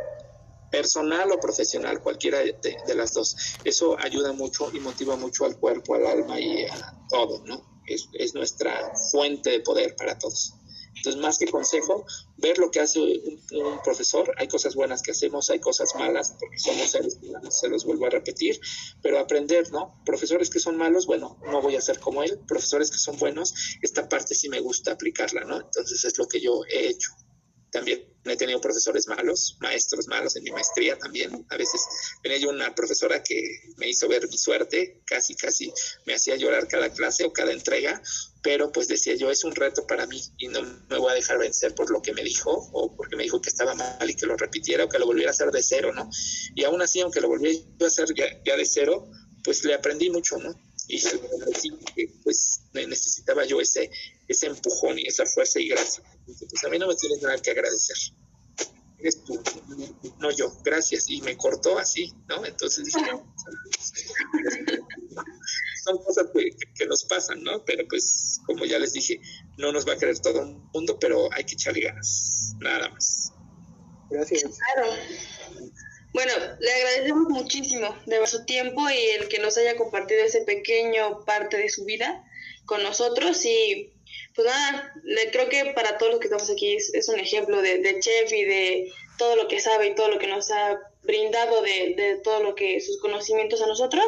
Personal 0.71 1.31
o 1.33 1.41
profesional, 1.41 2.03
cualquiera 2.03 2.41
de, 2.41 2.95
las 2.95 3.15
dos. 3.15 3.37
Eso 3.65 3.97
ayuda 3.99 4.33
mucho 4.33 4.71
y 4.75 4.81
motiva 4.81 5.17
mucho 5.17 5.47
al 5.47 5.59
cuerpo, 5.59 5.95
al 5.95 6.07
alma 6.07 6.39
y 6.39 6.65
a 6.65 6.95
todo, 7.09 7.43
¿no? 7.47 7.83
Es 7.87 8.35
nuestra 8.35 8.93
fuente 9.11 9.51
de 9.51 9.61
poder 9.61 9.97
para 9.97 10.19
todos. 10.19 10.53
Entonces, 10.99 11.21
más 11.21 11.39
que 11.39 11.47
consejo, 11.47 12.05
ver 12.37 12.59
lo 12.59 12.71
que 12.71 12.81
hace 12.81 13.01
un, 13.01 13.81
profesor. 13.83 14.35
Hay 14.39 14.49
cosas 14.49 14.75
buenas 14.75 15.03
que 15.03 15.13
hacemos, 15.13 15.51
hay 15.51 15.61
cosas 15.61 15.95
malas, 15.97 16.37
porque 16.39 16.59
somos 16.59 16.91
seres 16.91 17.19
humanos, 17.23 17.59
se 17.59 17.69
los 17.69 17.85
vuelvo 17.85 18.07
a 18.07 18.11
repetir, 18.11 18.61
pero 19.03 19.19
aprender, 19.19 19.73
¿no? 19.73 20.01
Profesores 20.05 20.51
que 20.51 20.61
son 20.61 20.77
malos, 20.77 21.07
bueno, 21.07 21.39
no 21.47 21.63
voy 21.63 21.77
a 21.77 21.81
ser 21.81 22.01
como 22.01 22.23
él. 22.23 22.39
Profesores 22.47 22.91
que 22.91 22.99
son 22.99 23.17
buenos, 23.19 23.55
esta 23.83 24.09
parte 24.09 24.35
sí 24.35 24.49
me 24.49 24.61
gusta 24.61 24.93
aplicarla, 24.93 25.45
¿no? 25.45 25.61
Entonces, 25.61 26.05
es 26.05 26.19
lo 26.19 26.27
que 26.27 26.41
yo 26.41 26.63
he 26.71 26.89
hecho. 26.89 27.11
También 27.71 28.05
he 28.25 28.37
tenido 28.37 28.61
profesores 28.61 29.07
malos, 29.09 29.57
maestros 29.61 30.07
malos 30.09 30.37
en 30.37 30.45
mi 30.45 30.51
maestría 30.51 30.99
también. 30.99 31.47
A 31.51 31.57
veces 31.57 31.83
tenía 32.23 32.39
yo 32.39 32.51
una 32.51 32.75
profesora 32.75 33.23
que 33.23 33.43
me 33.77 33.89
hizo 33.89 34.09
ver 34.09 34.29
mi 34.29 34.37
suerte, 34.39 35.03
casi, 35.05 35.35
casi 35.35 35.73
me 36.07 36.15
hacía 36.15 36.37
llorar 36.37 36.69
cada 36.69 36.91
clase 36.93 37.25
o 37.25 37.33
cada 37.33 37.53
entrega, 37.53 38.03
pero 38.43 38.71
pues 38.73 38.89
decía 38.89 39.15
yo, 39.15 39.31
es 39.31 39.45
un 39.45 39.55
reto 39.55 39.87
para 39.87 40.07
mí 40.07 40.23
y 40.39 40.49
no 40.49 40.63
me 40.63 40.99
voy 40.99 41.13
a 41.13 41.15
dejar 41.15 41.39
vencer 41.39 41.75
por 41.75 41.91
lo 41.91 42.01
que 42.03 42.13
me 42.13 42.23
dijo 42.23 42.51
o 42.73 42.95
porque 42.97 43.17
me 43.17 43.25
dijo 43.25 43.41
que 43.41 43.51
estaba 43.51 43.75
mal 43.75 44.09
y 44.09 44.15
que 44.15 44.27
lo 44.27 44.37
repitiera 44.37 44.85
o 44.85 44.89
que 44.89 44.99
lo 44.99 45.07
volviera 45.07 45.31
a 45.31 45.33
hacer 45.33 45.51
de 45.51 45.63
cero, 45.63 45.93
¿no? 45.95 46.09
Y 46.55 46.65
aún 46.65 46.81
así, 46.83 47.01
aunque 47.01 47.21
lo 47.21 47.29
volviera 47.29 47.59
a 47.81 47.87
hacer 47.87 48.07
ya, 48.15 48.27
ya 48.45 48.57
de 48.57 48.67
cero, 48.67 49.09
pues 49.45 49.65
le 49.65 49.75
aprendí 49.75 50.11
mucho, 50.11 50.39
¿no? 50.39 50.55
Y 50.89 50.99
sí, 50.99 51.21
pues 52.25 52.63
necesitaba 52.73 53.45
yo 53.45 53.61
ese, 53.61 53.91
ese 54.27 54.47
empujón 54.47 54.99
y 54.99 55.07
esa 55.07 55.27
fuerza 55.27 55.61
y 55.61 55.69
gracia. 55.69 56.03
Pues 56.25 56.65
a 56.65 56.69
mí 56.71 56.79
no 56.79 56.89
me 56.89 56.97
tienes 56.97 57.21
nada 57.23 57.39
que 57.39 57.51
agradecer. 57.51 57.97
Eres 58.99 59.23
tú, 59.23 59.41
no 60.19 60.31
yo, 60.31 60.51
gracias. 60.65 61.09
Y 61.09 61.21
me 61.21 61.37
cortó 61.37 61.79
así, 61.79 62.13
¿no? 62.29 62.45
Entonces 62.45 62.87
dije, 62.87 62.99
son 65.85 65.99
cosas 65.99 66.27
que, 66.35 66.51
que, 66.75 66.87
nos 66.87 67.05
pasan, 67.05 67.43
¿no? 67.45 67.65
Pero 67.65 67.87
pues, 67.87 68.41
como 68.47 68.65
ya 68.65 68.79
les 68.79 68.95
dije, 68.95 69.21
no 69.59 69.71
nos 69.73 69.87
va 69.87 69.93
a 69.93 69.99
creer 69.99 70.19
todo 70.19 70.43
el 70.43 70.57
mundo, 70.73 70.99
pero 70.99 71.33
hay 71.35 71.45
que 71.45 71.55
echarle 71.55 71.83
ganas, 71.83 72.55
nada 72.61 72.89
más. 72.89 73.33
Gracias. 74.11 74.59
Claro. 74.75 74.91
Bueno, 76.13 76.33
le 76.59 76.73
agradecemos 76.73 77.29
muchísimo 77.29 77.95
de 78.07 78.27
su 78.27 78.45
tiempo 78.45 78.89
y 78.91 78.99
el 79.21 79.29
que 79.29 79.39
nos 79.39 79.57
haya 79.59 79.77
compartido 79.77 80.25
ese 80.25 80.41
pequeño 80.41 81.25
parte 81.25 81.59
de 81.59 81.69
su 81.69 81.85
vida 81.85 82.25
con 82.65 82.83
nosotros 82.83 83.45
y 83.45 83.93
pues 84.35 84.47
nada, 84.47 84.93
le, 85.03 85.31
creo 85.31 85.49
que 85.49 85.73
para 85.75 85.99
todos 85.99 86.13
los 86.13 86.21
que 86.21 86.27
estamos 86.27 86.49
aquí 86.51 86.77
es, 86.77 87.09
un 87.09 87.19
ejemplo 87.19 87.61
de, 87.61 87.79
de, 87.79 87.99
chef 87.99 88.33
y 88.33 88.45
de 88.45 88.93
todo 89.19 89.37
lo 89.37 89.49
que 89.49 89.61
sabe 89.61 89.89
y 89.89 89.95
todo 89.95 90.09
lo 90.09 90.19
que 90.19 90.29
nos 90.29 90.51
ha 90.51 90.79
brindado 91.03 91.61
de, 91.63 91.95
de 91.97 92.21
todo 92.23 92.43
lo 92.43 92.55
que 92.55 92.81
sus 92.81 93.01
conocimientos 93.01 93.61
a 93.63 93.67
nosotros. 93.67 94.05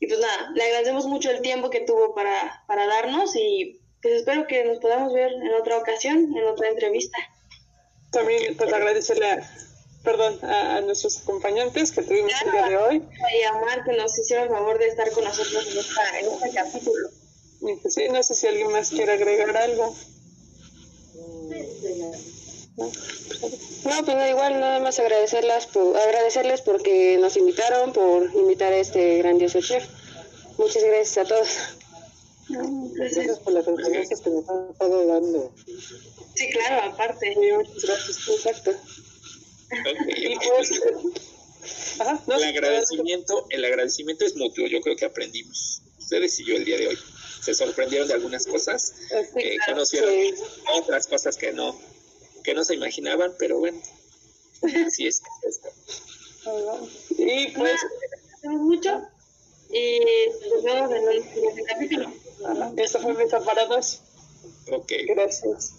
Y 0.00 0.06
pues 0.06 0.20
nada, 0.20 0.50
le 0.54 0.64
agradecemos 0.64 1.06
mucho 1.06 1.30
el 1.30 1.40
tiempo 1.40 1.70
que 1.70 1.80
tuvo 1.80 2.14
para, 2.14 2.62
para 2.66 2.86
darnos 2.86 3.34
y 3.36 3.80
pues 4.02 4.14
espero 4.16 4.46
que 4.46 4.64
nos 4.64 4.80
podamos 4.80 5.14
ver 5.14 5.32
en 5.32 5.54
otra 5.54 5.78
ocasión, 5.78 6.36
en 6.36 6.44
otra 6.44 6.68
entrevista. 6.68 7.16
También 8.10 8.54
pues 8.56 8.70
agradecerle 8.72 9.40
perdón, 10.04 10.38
a, 10.44 10.80
nuestros 10.82 11.18
acompañantes 11.22 11.90
que 11.90 12.02
tuvimos 12.02 12.32
el 12.44 12.52
día 12.52 12.68
de 12.68 12.76
hoy. 12.76 12.96
Y 12.96 13.42
a 13.44 13.52
Mar 13.54 13.82
que 13.84 13.96
nos 13.96 14.16
hicieron 14.18 14.44
el 14.44 14.50
favor 14.50 14.78
de 14.78 14.86
estar 14.86 15.10
con 15.10 15.24
nosotros 15.24 15.66
en, 15.72 15.78
esta, 15.78 16.20
en 16.20 16.32
este 16.32 16.50
capítulo. 16.50 17.08
Pues 17.82 17.94
sí, 17.94 18.08
no 18.10 18.22
sé 18.22 18.34
si 18.34 18.46
alguien 18.46 18.70
más 18.70 18.90
quiere 18.90 19.12
agregar 19.12 19.56
algo. 19.56 19.94
No, 22.76 24.04
pues 24.04 24.16
no, 24.16 24.28
igual 24.28 24.60
nada 24.60 24.80
más 24.80 24.98
agradecerlas 24.98 25.66
por, 25.68 25.96
agradecerles 25.96 26.60
porque 26.60 27.16
nos 27.18 27.36
invitaron, 27.36 27.92
por 27.92 28.34
invitar 28.34 28.72
a 28.72 28.78
este 28.78 29.18
grandioso 29.18 29.60
chef. 29.60 29.86
Muchas 30.58 30.82
gracias 30.84 31.18
a 31.18 31.28
todos. 31.28 31.48
Gracias 32.48 33.38
por 33.38 33.52
las 33.54 33.66
enseñanzas 33.66 34.20
que 34.20 34.30
nos 34.30 34.48
han 34.48 34.70
estado 34.70 35.06
dando. 35.06 35.52
Sí, 36.34 36.50
claro, 36.50 36.92
aparte. 36.92 37.34
muchas 37.36 37.82
gracias, 37.82 38.28
exacto. 38.28 38.72
El 42.26 42.44
agradecimiento, 42.44 43.46
el 43.50 43.64
agradecimiento 43.64 44.24
es 44.24 44.36
mutuo, 44.36 44.66
yo 44.66 44.80
creo 44.80 44.96
que 44.96 45.06
aprendimos. 45.06 45.80
Ustedes 45.98 46.38
y 46.40 46.44
yo 46.44 46.56
el 46.56 46.64
día 46.64 46.76
de 46.76 46.88
hoy 46.88 46.98
se 47.40 47.54
sorprendieron 47.54 48.08
de 48.08 48.14
algunas 48.14 48.46
cosas, 48.46 48.94
eh, 49.36 49.56
conocieron 49.66 50.12
otras 50.74 51.06
cosas 51.06 51.36
que 51.36 51.52
no, 51.52 51.78
que 52.42 52.54
no 52.54 52.64
se 52.64 52.74
imaginaban, 52.74 53.34
pero 53.38 53.58
bueno, 53.58 53.80
así 54.86 55.06
es 55.06 55.22
Y 57.16 57.48
pues 57.52 57.80
mucho 58.42 59.08
y 59.70 60.00
nos 60.50 60.62
vemos 60.62 60.92
en 60.92 61.08
el 61.08 61.22
siguiente 61.24 61.62
capítulo. 61.64 62.12
Esto 62.76 63.00
fue 63.00 63.14
Mesa 63.14 63.40
para 63.40 63.66
dos. 63.66 64.00
Ok. 64.70 64.92
Gracias. 65.08 65.72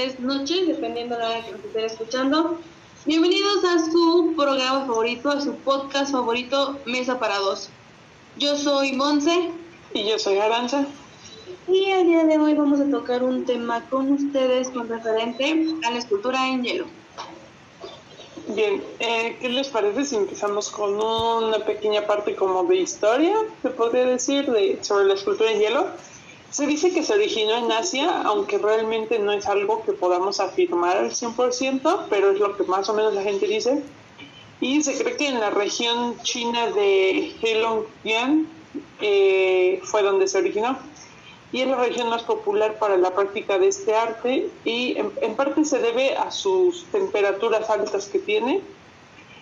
Tardes, 0.00 0.20
noches, 0.20 0.66
dependiendo 0.66 1.14
de 1.14 1.22
la 1.22 1.30
hora 1.30 1.44
que 1.44 1.52
nos 1.52 1.64
estén 1.64 1.84
escuchando. 1.84 2.58
Bienvenidos 3.04 3.64
a 3.64 3.78
su 3.90 4.34
programa 4.36 4.86
favorito, 4.86 5.30
a 5.30 5.40
su 5.40 5.54
podcast 5.56 6.12
favorito, 6.12 6.78
Mesa 6.86 7.18
para 7.18 7.38
Dos. 7.38 7.68
Yo 8.38 8.56
soy 8.56 8.92
Monse. 8.92 9.50
Y 9.92 10.08
yo 10.08 10.18
soy 10.18 10.38
Aranza. 10.38 10.86
Y 11.68 11.84
el 11.86 12.06
día 12.06 12.24
de 12.24 12.38
hoy 12.38 12.54
vamos 12.54 12.80
a 12.80 12.90
tocar 12.90 13.22
un 13.22 13.44
tema 13.44 13.84
con 13.90 14.12
ustedes 14.12 14.70
con 14.70 14.88
referente 14.88 15.66
a 15.84 15.90
la 15.90 15.98
escultura 15.98 16.48
en 16.48 16.64
hielo. 16.64 16.86
Bien, 18.48 18.82
eh, 19.00 19.36
¿qué 19.40 19.48
les 19.48 19.68
parece 19.68 20.04
si 20.04 20.16
empezamos 20.16 20.70
con 20.70 20.94
una 20.94 21.58
pequeña 21.64 22.06
parte 22.06 22.34
como 22.34 22.64
de 22.64 22.76
historia, 22.76 23.36
se 23.62 23.70
podría 23.70 24.06
decir, 24.06 24.50
de, 24.50 24.78
sobre 24.82 25.04
la 25.04 25.14
escultura 25.14 25.50
en 25.52 25.60
hielo? 25.60 25.86
Se 26.50 26.66
dice 26.66 26.92
que 26.92 27.04
se 27.04 27.14
originó 27.14 27.56
en 27.58 27.70
Asia, 27.70 28.22
aunque 28.22 28.58
realmente 28.58 29.20
no 29.20 29.30
es 29.30 29.46
algo 29.46 29.84
que 29.84 29.92
podamos 29.92 30.40
afirmar 30.40 30.96
al 30.96 31.12
100%, 31.12 32.06
pero 32.10 32.32
es 32.32 32.40
lo 32.40 32.56
que 32.56 32.64
más 32.64 32.88
o 32.88 32.94
menos 32.94 33.14
la 33.14 33.22
gente 33.22 33.46
dice. 33.46 33.84
Y 34.60 34.82
se 34.82 35.00
cree 35.00 35.16
que 35.16 35.28
en 35.28 35.38
la 35.38 35.50
región 35.50 36.20
china 36.22 36.70
de 36.70 37.32
Heilongjiang 37.40 38.48
eh, 39.00 39.80
fue 39.84 40.02
donde 40.02 40.26
se 40.26 40.38
originó. 40.38 40.76
Y 41.52 41.60
es 41.60 41.68
la 41.68 41.76
región 41.76 42.10
más 42.10 42.24
popular 42.24 42.78
para 42.80 42.96
la 42.96 43.14
práctica 43.14 43.58
de 43.58 43.68
este 43.68 43.94
arte 43.94 44.48
y 44.64 44.96
en, 44.98 45.12
en 45.20 45.34
parte 45.36 45.64
se 45.64 45.78
debe 45.78 46.16
a 46.16 46.32
sus 46.32 46.84
temperaturas 46.86 47.70
altas 47.70 48.06
que 48.06 48.18
tiene. 48.18 48.60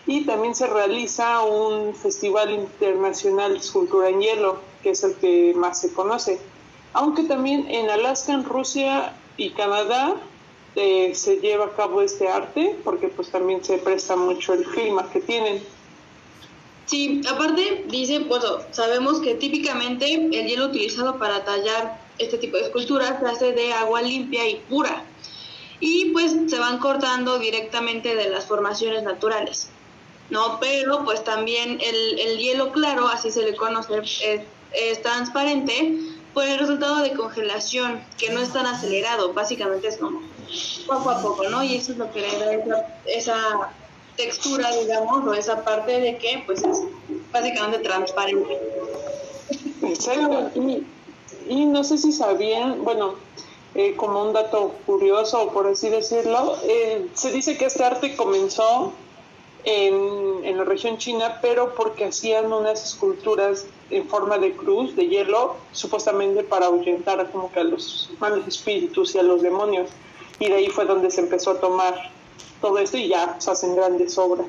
Y 0.07 0.27
también 0.27 0.55
se 0.55 0.67
realiza 0.67 1.41
un 1.43 1.95
festival 1.95 2.51
internacional 2.51 3.53
de 3.53 3.59
escultura 3.59 4.11
en 4.11 4.21
hielo, 4.21 4.59
que 4.83 4.91
es 4.91 5.03
el 5.05 5.15
que 5.15 5.55
más 5.57 5.81
se 5.81 5.93
conoce 5.93 6.39
aunque 6.93 7.25
también 7.25 7.67
en 7.71 7.91
Alaska, 7.91 8.33
en 8.33 8.45
Rusia 8.45 9.15
y 9.37 9.51
Canadá 9.51 10.17
eh, 10.77 11.13
se 11.15 11.37
lleva 11.37 11.67
a 11.67 11.73
cabo 11.73 12.03
este 12.03 12.29
arte 12.29 12.77
porque 12.85 13.09
pues 13.09 13.31
también 13.31 13.65
se 13.65 13.79
presta 13.79 14.17
mucho 14.17 14.55
el 14.55 14.65
clima 14.65 15.09
que 15.11 15.21
tienen. 15.21 15.63
Sí, 16.87 17.21
aparte 17.31 17.85
dice, 17.89 18.21
bueno, 18.21 18.59
sabemos 18.71 19.21
que 19.21 19.35
típicamente 19.35 20.15
el 20.15 20.47
hielo 20.47 20.67
utilizado 20.67 21.19
para 21.19 21.45
tallar 21.45 22.01
este 22.19 22.39
tipo 22.39 22.57
de 22.57 22.65
esculturas 22.65 23.21
se 23.21 23.27
hace 23.27 23.53
de 23.53 23.73
agua 23.73 24.03
limpia 24.03 24.49
y 24.49 24.57
pura 24.69 25.05
y 25.81 26.07
pues 26.13 26.35
se 26.49 26.59
van 26.59 26.79
cortando 26.79 27.39
directamente 27.39 28.15
de 28.15 28.31
las 28.31 28.47
formaciones 28.47 29.03
naturales. 29.03 29.71
¿no? 30.31 30.59
Pero 30.61 31.05
pues 31.05 31.25
también 31.25 31.79
el, 31.81 32.19
el 32.19 32.39
hielo 32.39 32.73
claro, 32.73 33.09
así 33.09 33.31
se 33.31 33.43
le 33.43 33.55
conoce, 33.55 34.47
es 34.73 35.03
transparente 35.03 36.18
por 36.35 36.45
el 36.45 36.59
resultado 36.59 37.03
de 37.03 37.13
congelación, 37.13 38.01
que 38.17 38.31
no 38.31 38.41
es 38.41 38.53
tan 38.53 38.67
acelerado, 38.67 39.33
básicamente 39.33 39.89
es 39.89 39.97
como 39.97 40.23
poco 40.87 41.11
a 41.11 41.23
poco, 41.23 41.49
¿no? 41.49 41.63
Y 41.63 41.77
eso 41.77 41.93
es 41.93 41.99
lo 41.99 42.11
que 42.13 42.21
le 42.21 42.39
da 42.39 43.01
esa, 43.07 43.73
textura, 44.19 44.71
digamos, 44.73 45.25
o 45.27 45.33
esa 45.33 45.65
parte 45.65 46.01
de 46.01 46.19
que 46.19 46.43
pues 46.45 46.63
es 46.63 46.83
básicamente 47.33 47.79
transparente. 47.79 48.59
Y, 50.55 50.83
y 51.49 51.65
no 51.65 51.85
sé 51.85 51.97
si 51.97 52.13
sabían, 52.13 52.85
bueno, 52.85 53.15
eh, 53.75 53.95
como 53.97 54.23
un 54.23 54.33
dato 54.33 54.75
curioso, 54.85 55.51
por 55.53 55.69
así 55.69 55.89
decirlo, 55.89 56.59
eh, 56.65 57.07
se 57.15 57.31
dice 57.31 57.57
que 57.57 57.67
este 57.67 57.85
arte 57.85 58.17
comenzó 58.17 58.93
en, 59.65 60.45
en, 60.45 60.57
la 60.57 60.65
región 60.65 60.99
china, 60.99 61.39
pero 61.43 61.75
porque 61.75 62.07
hacían 62.07 62.53
unas 62.53 62.85
esculturas 62.85 63.67
en 63.91 64.09
forma 64.09 64.39
de 64.39 64.55
cruz, 64.55 64.95
de 64.97 65.09
hielo, 65.09 65.57
supuestamente 65.73 66.43
para 66.43 66.67
ahuyentar 66.67 67.31
como 67.31 67.51
que 67.53 67.61
a 67.61 67.65
los 67.65 68.11
malos 68.19 68.47
espíritus 68.47 69.15
y 69.15 69.19
a 69.19 69.23
los 69.23 69.43
demonios. 69.43 69.91
Y 70.39 70.49
de 70.49 70.55
ahí 70.55 70.69
fue 70.69 70.85
donde 70.85 71.11
se 71.11 71.21
empezó 71.21 71.53
a 71.53 71.61
tomar 71.61 72.13
todo 72.61 72.79
esto 72.79 72.97
y 72.97 73.09
ya 73.09 73.41
se 73.41 73.51
hacen 73.51 73.75
grandes 73.75 74.17
obras. 74.19 74.47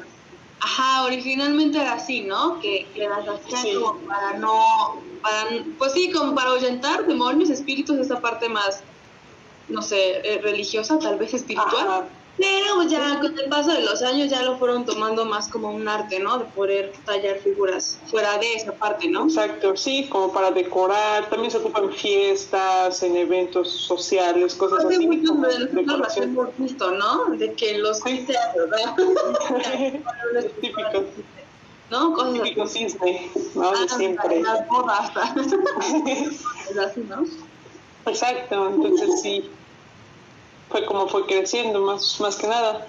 Ajá, 0.61 1.05
originalmente 1.05 1.79
era 1.79 1.93
así, 1.93 2.21
¿no? 2.21 2.59
Que, 2.59 2.85
que 2.93 3.07
las 3.07 3.25
hacían 3.27 3.81
como 3.81 3.99
para 4.01 4.33
no, 4.33 5.01
para, 5.21 5.63
pues 5.77 5.93
sí, 5.93 6.11
como 6.11 6.35
para 6.35 6.49
ahuyentar 6.49 7.07
demonios, 7.07 7.49
espíritus, 7.49 7.97
esa 7.97 8.19
parte 8.19 8.49
más, 8.49 8.81
no 9.69 9.81
sé, 9.81 10.19
eh, 10.23 10.41
religiosa, 10.41 10.99
tal 10.99 11.17
vez 11.17 11.33
espiritual. 11.33 12.09
Pero 12.37 12.83
ya 12.83 13.19
con 13.19 13.37
el 13.37 13.49
paso 13.49 13.71
de 13.73 13.81
los 13.81 14.01
años 14.01 14.29
ya 14.29 14.41
lo 14.43 14.57
fueron 14.57 14.85
tomando 14.85 15.25
más 15.25 15.49
como 15.49 15.71
un 15.71 15.87
arte, 15.87 16.19
¿no? 16.19 16.37
De 16.37 16.45
poder 16.45 16.93
tallar 17.05 17.37
figuras 17.39 17.99
fuera 18.05 18.37
de 18.37 18.53
esa 18.53 18.73
parte, 18.73 19.09
¿no? 19.09 19.25
Exacto, 19.25 19.75
sí, 19.75 20.07
como 20.09 20.31
para 20.31 20.49
decorar. 20.51 21.29
También 21.29 21.51
se 21.51 21.57
ocupan 21.57 21.91
fiestas, 21.91 23.03
en 23.03 23.17
eventos 23.17 23.69
sociales, 23.69 24.55
cosas 24.55 24.85
así. 24.85 25.05
Muchos 25.05 25.41
de 25.41 25.83
nosotros 25.83 26.15
lo 26.15 26.23
hemos 26.23 26.57
visto, 26.57 26.91
¿no? 26.91 27.25
De 27.35 27.53
que 27.53 27.77
los 27.77 27.99
sí. 27.99 28.25
¿verdad? 28.55 28.95
Típico. 30.61 31.03
¿No? 31.91 32.13
Cosas 32.13 32.33
Típico 32.33 32.67
cisne, 32.67 33.31
¿no? 33.55 33.71
De 33.71 33.77
ah, 33.89 33.95
siempre. 33.97 34.41
Las 34.41 34.65
bodas. 34.67 35.11
es 36.69 36.77
así, 36.77 37.01
¿no? 37.01 37.25
Exacto, 38.05 38.69
entonces 38.69 39.21
sí 39.21 39.49
fue 40.69 40.85
como 40.85 41.07
fue 41.07 41.25
creciendo 41.25 41.81
más, 41.81 42.19
más 42.19 42.35
que 42.35 42.47
nada. 42.47 42.87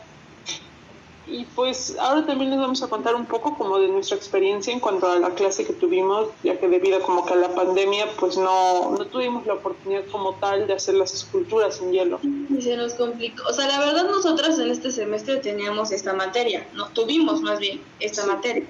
y 1.27 1.45
pues 1.55 1.97
ahora 2.01 2.27
también 2.27 2.51
les 2.51 2.59
vamos 2.59 2.83
a 2.83 2.89
contar 2.89 3.15
un 3.15 3.25
poco 3.27 3.57
como 3.57 3.79
de 3.79 3.89
nuestra 3.89 4.17
experiencia 4.17 4.73
en 4.73 4.81
cuanto 4.81 5.11
a 5.11 5.17
la 5.19 5.31
clase 5.31 5.65
que 5.65 5.73
tuvimos, 5.73 6.29
ya 6.43 6.59
que 6.59 6.69
debido 6.69 7.01
como 7.03 7.25
que 7.25 7.35
a 7.35 7.37
la 7.37 7.55
pandemia 7.55 8.07
pues 8.19 8.37
no, 8.37 8.91
no 8.91 9.07
tuvimos 9.07 9.47
la 9.47 9.55
oportunidad 9.55 10.05
como 10.11 10.35
tal 10.35 10.67
de 10.67 10.75
hacer 10.75 10.95
las 10.95 11.15
esculturas 11.15 11.81
en 11.81 11.93
hielo. 11.93 12.19
Y 12.23 12.61
se 12.61 12.77
nos 12.77 12.95
complicó, 12.95 13.45
o 13.49 13.53
sea, 13.53 13.69
la 13.69 13.79
verdad 13.79 14.11
nosotras 14.11 14.59
en 14.59 14.71
este 14.71 14.91
semestre 14.91 15.37
teníamos 15.37 15.93
esta 15.93 16.13
materia, 16.15 16.67
no 16.75 16.89
tuvimos 16.89 17.41
más 17.43 17.61
bien 17.61 17.81
esta 18.01 18.27
materia. 18.27 18.65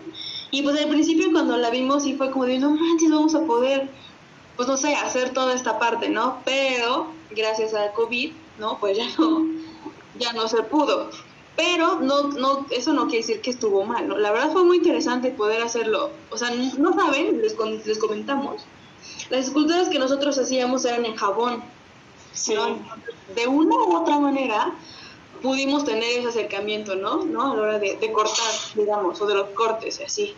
Y 0.50 0.62
pues 0.62 0.78
al 0.78 0.88
principio 0.88 1.30
cuando 1.32 1.56
la 1.56 1.70
vimos 1.70 2.02
sí 2.02 2.14
fue 2.14 2.30
como 2.30 2.44
de, 2.44 2.58
no 2.58 2.70
manches, 2.70 3.10
vamos 3.10 3.34
a 3.34 3.40
poder, 3.40 3.88
pues 4.56 4.68
no 4.68 4.76
sé, 4.76 4.94
hacer 4.94 5.32
toda 5.32 5.54
esta 5.54 5.78
parte, 5.78 6.10
¿no? 6.10 6.38
Pero 6.44 7.06
gracias 7.30 7.72
a 7.72 7.92
COVID, 7.92 8.32
¿no? 8.60 8.78
Pues 8.78 8.96
ya 8.96 9.06
no, 9.18 9.46
ya 10.18 10.32
no 10.32 10.46
se 10.46 10.62
pudo 10.62 11.10
pero 11.60 12.00
no, 12.00 12.28
no, 12.28 12.64
eso 12.70 12.94
no 12.94 13.02
quiere 13.02 13.18
decir 13.18 13.42
que 13.42 13.50
estuvo 13.50 13.84
mal, 13.84 14.08
¿no? 14.08 14.16
La 14.16 14.32
verdad 14.32 14.50
fue 14.50 14.64
muy 14.64 14.78
interesante 14.78 15.30
poder 15.30 15.60
hacerlo. 15.60 16.08
O 16.30 16.38
sea, 16.38 16.50
no 16.50 16.94
saben, 16.94 17.42
les, 17.42 17.54
les 17.86 17.98
comentamos, 17.98 18.62
las 19.28 19.46
esculturas 19.46 19.90
que 19.90 19.98
nosotros 19.98 20.38
hacíamos 20.38 20.86
eran 20.86 21.04
en 21.04 21.16
jabón. 21.16 21.62
Sí. 22.32 22.54
De 23.34 23.46
una 23.46 23.74
u 23.74 23.96
otra 23.96 24.18
manera 24.18 24.72
pudimos 25.42 25.84
tener 25.84 26.20
ese 26.20 26.28
acercamiento, 26.28 26.94
¿no? 26.96 27.26
¿No? 27.26 27.52
A 27.52 27.56
la 27.56 27.62
hora 27.62 27.78
de, 27.78 27.96
de 27.96 28.12
cortar, 28.12 28.54
digamos, 28.74 29.20
o 29.20 29.26
de 29.26 29.34
los 29.34 29.50
cortes 29.50 30.00
y 30.00 30.04
así 30.04 30.34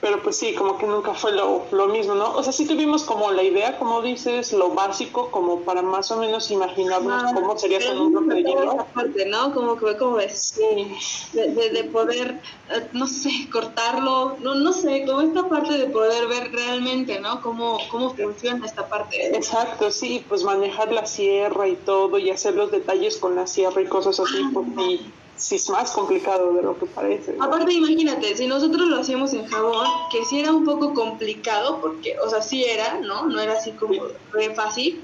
pero 0.00 0.22
pues 0.22 0.36
sí, 0.36 0.54
como 0.54 0.78
que 0.78 0.86
nunca 0.86 1.12
fue 1.12 1.32
lo, 1.32 1.66
lo, 1.72 1.88
mismo, 1.88 2.14
¿no? 2.14 2.34
O 2.34 2.42
sea, 2.42 2.52
sí 2.52 2.66
tuvimos 2.66 3.02
como 3.02 3.30
la 3.32 3.42
idea, 3.42 3.78
como 3.78 4.00
dices, 4.00 4.52
lo 4.52 4.70
básico, 4.70 5.30
como 5.30 5.60
para 5.60 5.82
más 5.82 6.10
o 6.10 6.16
menos 6.16 6.50
imaginarnos 6.50 7.24
ah, 7.26 7.32
cómo 7.34 7.58
sería 7.58 7.78
con 7.86 7.98
un 7.98 8.12
bloque 8.12 8.34
de 8.34 8.42
hielo. 8.42 8.86
parte, 8.94 9.26
¿no? 9.26 9.52
Como 9.52 9.76
que, 9.76 9.96
como 9.98 10.16
ves, 10.16 10.54
sí. 10.56 10.92
de, 11.34 11.70
de, 11.70 11.84
poder, 11.84 12.40
eh, 12.70 12.88
no 12.92 13.06
sé, 13.06 13.30
cortarlo, 13.52 14.36
no, 14.40 14.54
no 14.54 14.72
sé, 14.72 15.04
como 15.06 15.20
esta 15.20 15.48
parte 15.48 15.76
de 15.76 15.86
poder 15.86 16.26
ver 16.28 16.50
realmente, 16.50 17.20
¿no? 17.20 17.42
Cómo, 17.42 17.78
cómo 17.90 18.14
funciona 18.14 18.64
esta 18.64 18.88
parte. 18.88 19.36
Exacto, 19.36 19.90
sí, 19.90 20.24
pues 20.28 20.44
manejar 20.44 20.92
la 20.92 21.04
sierra 21.04 21.68
y 21.68 21.76
todo, 21.76 22.18
y 22.18 22.30
hacer 22.30 22.54
los 22.54 22.70
detalles 22.70 23.18
con 23.18 23.36
la 23.36 23.46
sierra 23.46 23.82
y 23.82 23.86
cosas 23.86 24.18
así, 24.18 24.40
ah, 24.42 24.50
pues 24.54 24.66
sí 24.78 25.12
sí 25.40 25.56
es 25.56 25.68
más 25.70 25.90
complicado 25.92 26.52
de 26.52 26.62
lo 26.62 26.78
que 26.78 26.86
parece. 26.86 27.34
Aparte, 27.40 27.72
imagínate, 27.72 28.36
si 28.36 28.46
nosotros 28.46 28.88
lo 28.88 29.00
hacíamos 29.00 29.32
en 29.32 29.46
jabón, 29.46 29.86
que 30.12 30.24
sí 30.26 30.38
era 30.38 30.52
un 30.52 30.64
poco 30.64 30.92
complicado, 30.92 31.80
porque, 31.80 32.16
o 32.24 32.28
sea, 32.28 32.42
sí 32.42 32.64
era, 32.64 33.00
¿no? 33.00 33.26
No 33.26 33.40
era 33.40 33.54
así 33.54 33.72
como 33.72 33.94
re 34.32 34.54
fácil. 34.54 35.00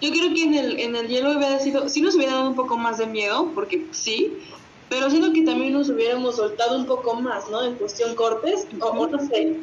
Yo 0.00 0.10
creo 0.10 0.34
que 0.34 0.42
en 0.42 0.54
el, 0.54 0.80
en 0.80 0.96
el 0.96 1.08
hielo 1.08 1.36
hubiera 1.36 1.58
sido, 1.60 1.88
sí 1.88 2.00
nos 2.00 2.16
hubiera 2.16 2.32
dado 2.34 2.48
un 2.48 2.56
poco 2.56 2.76
más 2.76 2.98
de 2.98 3.06
miedo, 3.06 3.52
porque 3.54 3.86
sí, 3.92 4.38
pero 4.88 5.08
siento 5.08 5.32
que 5.32 5.42
también 5.42 5.72
nos 5.72 5.88
hubiéramos 5.88 6.36
soltado 6.36 6.76
un 6.76 6.86
poco 6.86 7.14
más, 7.14 7.48
¿no? 7.48 7.62
En 7.62 7.76
cuestión 7.76 8.14
cortes, 8.16 8.66
o 8.80 9.06
no 9.06 9.18
sé, 9.20 9.56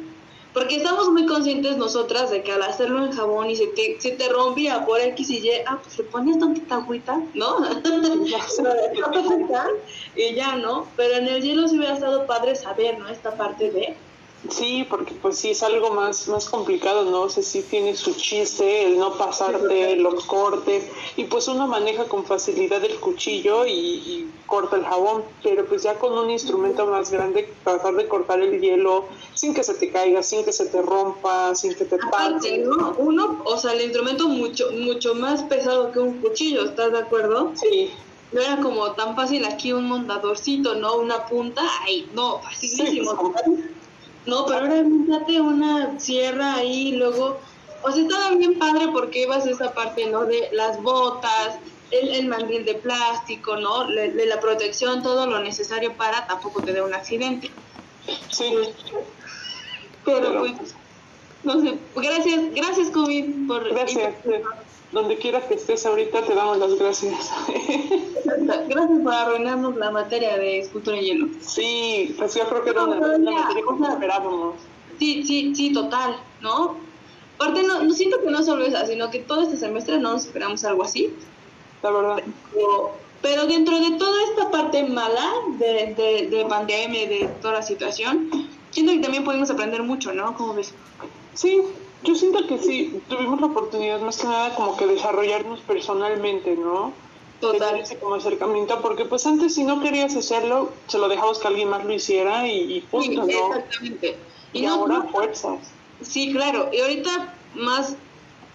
porque 0.58 0.74
estamos 0.74 1.08
muy 1.10 1.24
conscientes 1.24 1.76
nosotras 1.76 2.30
de 2.30 2.42
que 2.42 2.50
al 2.50 2.64
hacerlo 2.64 3.04
en 3.04 3.12
jabón 3.12 3.48
y 3.48 3.54
se 3.54 3.68
te, 3.68 3.96
se 4.00 4.10
te 4.10 4.28
rompía 4.28 4.84
por 4.84 5.00
X 5.00 5.30
y 5.30 5.38
Y, 5.38 5.50
ah, 5.64 5.78
pues 5.80 5.96
le 5.98 6.02
ponías 6.02 6.40
tantita 6.40 6.74
agüita, 6.74 7.22
¿no? 7.34 7.58
y 10.16 10.34
ya, 10.34 10.56
¿no? 10.56 10.88
Pero 10.96 11.14
en 11.14 11.28
el 11.28 11.42
hielo 11.42 11.68
sí 11.68 11.78
hubiera 11.78 11.94
estado 11.94 12.26
padre 12.26 12.56
saber, 12.56 12.98
¿no? 12.98 13.08
Esta 13.08 13.36
parte 13.36 13.70
de 13.70 13.94
Sí, 14.48 14.86
porque 14.88 15.14
pues 15.14 15.36
sí 15.36 15.50
es 15.50 15.62
algo 15.64 15.90
más, 15.90 16.28
más 16.28 16.48
complicado, 16.48 17.04
¿no? 17.04 17.22
O 17.22 17.28
sea, 17.28 17.42
sí 17.42 17.62
tiene 17.68 17.96
su 17.96 18.14
chiste, 18.14 18.86
el 18.86 18.98
no 18.98 19.14
pasar 19.14 19.60
de 19.60 19.96
los 19.96 20.24
cortes, 20.24 20.84
y 21.16 21.24
pues 21.24 21.48
uno 21.48 21.66
maneja 21.66 22.04
con 22.04 22.24
facilidad 22.24 22.84
el 22.84 23.00
cuchillo 23.00 23.66
y, 23.66 24.30
corta 24.46 24.76
el 24.76 24.84
jabón, 24.84 25.24
pero 25.42 25.66
pues 25.66 25.82
ya 25.82 25.98
con 25.98 26.16
un 26.16 26.30
instrumento 26.30 26.86
más 26.86 27.10
grande, 27.10 27.52
tratar 27.64 27.94
de 27.96 28.08
cortar 28.08 28.40
el 28.40 28.58
hielo 28.58 29.04
sin 29.34 29.52
que 29.52 29.62
se 29.62 29.74
te 29.74 29.90
caiga, 29.92 30.22
sin 30.22 30.42
que 30.42 30.52
se 30.52 30.64
te 30.64 30.80
rompa, 30.80 31.54
sin 31.54 31.74
que 31.74 31.84
te 31.84 31.98
pase. 31.98 32.56
¿no? 32.56 32.94
Uno, 32.96 33.42
o 33.44 33.58
sea, 33.58 33.74
el 33.74 33.82
instrumento 33.82 34.26
mucho, 34.26 34.70
mucho 34.72 35.14
más 35.14 35.42
pesado 35.42 35.92
que 35.92 35.98
un 35.98 36.22
cuchillo, 36.22 36.64
¿estás 36.64 36.92
de 36.92 36.98
acuerdo? 36.98 37.52
Sí. 37.60 37.90
No 38.32 38.40
era 38.40 38.56
como 38.60 38.92
tan 38.92 39.14
fácil 39.16 39.44
aquí 39.44 39.74
un 39.74 39.84
montadorcito, 39.84 40.76
¿no? 40.76 40.96
Una 40.96 41.26
punta, 41.26 41.62
ay, 41.82 42.08
no, 42.14 42.40
facilísimo. 42.40 43.34
No, 44.28 44.44
pero 44.44 44.58
ahora 44.58 44.76
imagínate 44.76 45.40
una 45.40 45.98
sierra 45.98 46.56
ahí, 46.56 46.92
luego, 46.92 47.40
o 47.82 47.90
sea, 47.90 48.02
estaba 48.02 48.34
bien 48.34 48.58
padre 48.58 48.88
porque 48.92 49.22
ibas 49.22 49.46
a 49.46 49.50
esa 49.50 49.72
parte, 49.72 50.04
¿no? 50.04 50.26
De 50.26 50.50
las 50.52 50.82
botas, 50.82 51.58
el, 51.90 52.10
el 52.10 52.28
mandil 52.28 52.66
de 52.66 52.74
plástico, 52.74 53.56
¿no? 53.56 53.86
De, 53.86 54.26
la 54.26 54.38
protección, 54.38 55.02
todo 55.02 55.26
lo 55.26 55.38
necesario 55.40 55.94
para 55.94 56.26
tampoco 56.26 56.62
te 56.62 56.74
dé 56.74 56.82
un 56.82 56.92
accidente. 56.92 57.50
Sí. 58.28 58.52
Pero, 60.04 60.40
pues, 60.40 60.74
no 61.44 61.60
sé, 61.60 61.78
gracias, 61.96 62.54
gracias 62.54 62.90
COVID 62.90 63.46
por... 63.46 63.68
Gracias 63.70 64.14
donde 64.92 65.18
quiera 65.18 65.46
que 65.46 65.54
estés 65.54 65.84
ahorita 65.84 66.22
te 66.22 66.34
damos 66.34 66.58
las 66.58 66.74
gracias. 66.78 67.30
Gracias 68.24 69.00
por 69.02 69.12
arruinarnos 69.12 69.76
la 69.76 69.90
materia 69.90 70.36
de 70.38 70.60
escultura 70.60 70.96
en 70.96 71.04
hielo. 71.04 71.28
Sí, 71.40 72.14
pues 72.16 72.34
yo 72.34 72.48
creo 72.48 72.64
que 72.64 72.70
era 72.70 72.84
una, 72.84 72.98
materia 72.98 73.62
que 73.78 73.92
esperábamos. 73.92 74.54
Sí, 74.98 75.22
sí, 75.24 75.54
sí, 75.54 75.72
total, 75.72 76.16
¿no? 76.40 76.76
Aparte, 77.36 77.62
no, 77.62 77.82
no 77.82 77.92
siento 77.92 78.20
que 78.22 78.30
no 78.30 78.42
solo 78.42 78.64
esa, 78.64 78.86
sino 78.86 79.10
que 79.10 79.20
todo 79.20 79.42
este 79.42 79.56
semestre 79.56 79.98
no 79.98 80.12
nos 80.12 80.26
esperamos 80.26 80.64
algo 80.64 80.82
así. 80.82 81.12
La 81.82 81.90
verdad. 81.90 82.22
Pero, 83.20 83.46
dentro 83.46 83.78
de 83.80 83.92
toda 83.92 84.22
esta 84.30 84.50
parte 84.50 84.84
mala 84.84 85.30
de, 85.58 85.94
de, 85.94 86.28
de 86.28 86.44
pandemia, 86.46 87.08
de 87.08 87.28
toda 87.42 87.54
la 87.54 87.62
situación, 87.62 88.30
siento 88.70 88.92
que 88.92 89.00
también 89.00 89.24
pudimos 89.24 89.50
aprender 89.50 89.82
mucho, 89.82 90.12
¿no? 90.12 90.34
¿Cómo 90.34 90.54
ves? 90.54 90.72
Sí, 91.38 91.62
yo 92.02 92.16
siento 92.16 92.44
que 92.48 92.58
sí, 92.58 93.00
tuvimos 93.08 93.40
la 93.40 93.46
oportunidad 93.46 94.00
más 94.00 94.16
que 94.16 94.26
nada 94.26 94.56
como 94.56 94.76
que 94.76 94.88
desarrollarnos 94.88 95.60
personalmente, 95.60 96.56
¿no? 96.56 96.92
Total. 97.40 97.78
ese 97.78 97.96
como 97.96 98.16
acercamiento, 98.16 98.80
porque 98.82 99.04
pues 99.04 99.24
antes 99.24 99.54
si 99.54 99.62
no 99.62 99.80
querías 99.80 100.16
hacerlo, 100.16 100.72
se 100.88 100.98
lo 100.98 101.08
dejabas 101.08 101.38
que 101.38 101.46
alguien 101.46 101.68
más 101.68 101.84
lo 101.84 101.92
hiciera 101.92 102.48
y, 102.48 102.78
y 102.78 102.80
punto, 102.80 103.24
sí, 103.24 103.32
Exactamente. 103.32 104.16
Y, 104.52 104.64
ahora 104.64 105.02
fuerzas. 105.12 105.60
Sí, 106.02 106.32
claro, 106.32 106.70
y 106.72 106.80
ahorita 106.80 107.36
más 107.54 107.94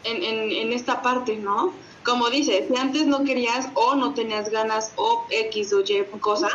en, 0.03 0.21
en, 0.21 0.51
en 0.51 0.73
esta 0.73 1.01
parte, 1.01 1.37
¿no? 1.37 1.71
Como 2.03 2.29
dices, 2.29 2.65
si 2.67 2.75
antes 2.75 3.07
no 3.07 3.23
querías 3.23 3.69
o 3.75 3.95
no 3.95 4.13
tenías 4.13 4.49
ganas 4.49 4.91
o 4.97 5.25
X 5.29 5.71
o 5.71 5.79
Y 5.79 6.03
cosa, 6.19 6.49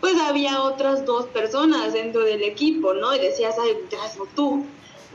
pues 0.00 0.18
había 0.18 0.62
otras 0.62 1.04
dos 1.04 1.26
personas 1.26 1.92
dentro 1.92 2.22
del 2.22 2.42
equipo, 2.42 2.94
¿no? 2.94 3.14
Y 3.14 3.18
decías, 3.18 3.56
ay, 3.62 3.76
hazlo 4.02 4.26
tú. 4.34 4.64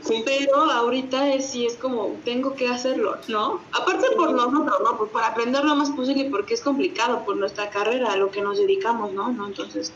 Pero 0.06 0.70
ahorita 0.70 1.34
es, 1.34 1.50
sí 1.50 1.66
es 1.66 1.76
como, 1.76 2.16
tengo 2.24 2.54
que 2.54 2.68
hacerlo, 2.68 3.16
¿no? 3.28 3.60
Aparte 3.72 4.06
por 4.16 4.32
nosotros, 4.32 4.80
¿no? 4.82 4.96
Pues 4.96 5.10
para 5.10 5.28
aprender 5.28 5.64
lo 5.64 5.74
más 5.74 5.90
posible 5.90 6.28
porque 6.30 6.54
es 6.54 6.60
complicado 6.60 7.24
por 7.24 7.36
nuestra 7.36 7.68
carrera, 7.70 8.12
a 8.12 8.16
lo 8.16 8.30
que 8.30 8.40
nos 8.40 8.58
dedicamos, 8.58 9.12
¿no? 9.12 9.30
¿no? 9.32 9.46
Entonces, 9.46 9.92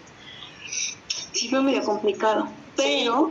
sí 1.33 1.49
fue 1.49 1.63
medio 1.63 1.83
complicado. 1.85 2.49
Pero, 2.77 3.31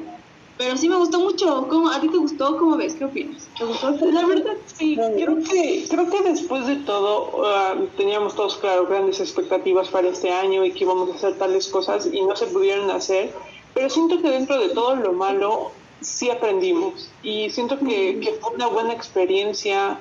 pero 0.58 0.78
sí 0.78 0.88
me 0.88 0.96
gustó 0.96 1.20
mucho. 1.20 1.68
¿Cómo, 1.68 1.90
¿A 1.90 2.00
ti 2.00 2.10
te 2.10 2.18
gustó? 2.18 2.58
¿Cómo 2.58 2.78
ves? 2.78 2.96
¿Qué 2.96 3.06
opinas? 3.06 3.48
¿Te 3.58 3.66
gustó? 3.66 3.92
La 3.92 4.26
verdad, 4.26 4.54
sí. 4.66 4.96
Creo 4.96 5.44
que, 5.44 5.86
creo 5.90 6.10
que 6.10 6.22
después 6.22 6.68
de 6.68 6.78
todo 6.78 7.46
ah, 7.46 7.76
teníamos 7.98 8.36
todos, 8.36 8.58
claro, 8.58 8.88
grandes 8.88 9.20
expectativas 9.20 9.90
para 9.90 10.08
este 10.08 10.32
año 10.32 10.64
y 10.64 10.72
que 10.72 10.84
íbamos 10.84 11.10
a 11.12 11.16
hacer 11.16 11.38
tales 11.38 11.68
cosas 11.68 12.08
y 12.12 12.22
no 12.22 12.36
se 12.36 12.48
pudieron 12.48 12.90
hacer. 12.92 13.34
Pero 13.74 13.90
siento 13.90 14.22
que 14.22 14.30
dentro 14.30 14.60
de 14.60 14.70
todo 14.70 14.96
lo 14.96 15.14
malo 15.14 15.72
sí 16.02 16.30
aprendimos. 16.30 17.10
Y 17.24 17.50
siento 17.50 17.80
que, 17.80 18.20
que, 18.20 18.34
fue 18.42 18.54
una 18.54 18.68
buena 18.68 18.94
experiencia 18.94 20.00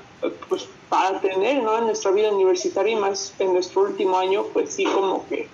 pues 0.48 0.68
para 0.88 1.20
tener 1.20 1.62
¿no? 1.62 1.78
en 1.78 1.86
nuestra 1.86 2.10
vida 2.10 2.30
universitaria 2.30 2.92
y 2.92 2.96
más 2.96 3.34
en 3.38 3.52
nuestro 3.54 3.82
último 3.82 4.18
año 4.18 4.44
pues 4.52 4.74
sí 4.74 4.84
como 4.84 5.26
que 5.28 5.48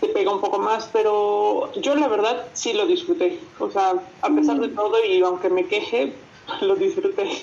te 0.00 0.08
pega 0.08 0.32
un 0.32 0.40
poco 0.40 0.58
más. 0.58 0.88
Pero 0.92 1.72
yo 1.74 1.94
la 1.94 2.08
verdad 2.08 2.46
sí 2.52 2.72
lo 2.72 2.86
disfruté. 2.86 3.40
O 3.58 3.70
sea 3.70 3.94
a 4.22 4.30
pesar 4.30 4.60
de 4.60 4.68
todo 4.68 5.02
y 5.04 5.22
aunque 5.22 5.48
me 5.48 5.66
queje 5.66 6.12
lo 6.60 6.76
disfruté. 6.76 7.42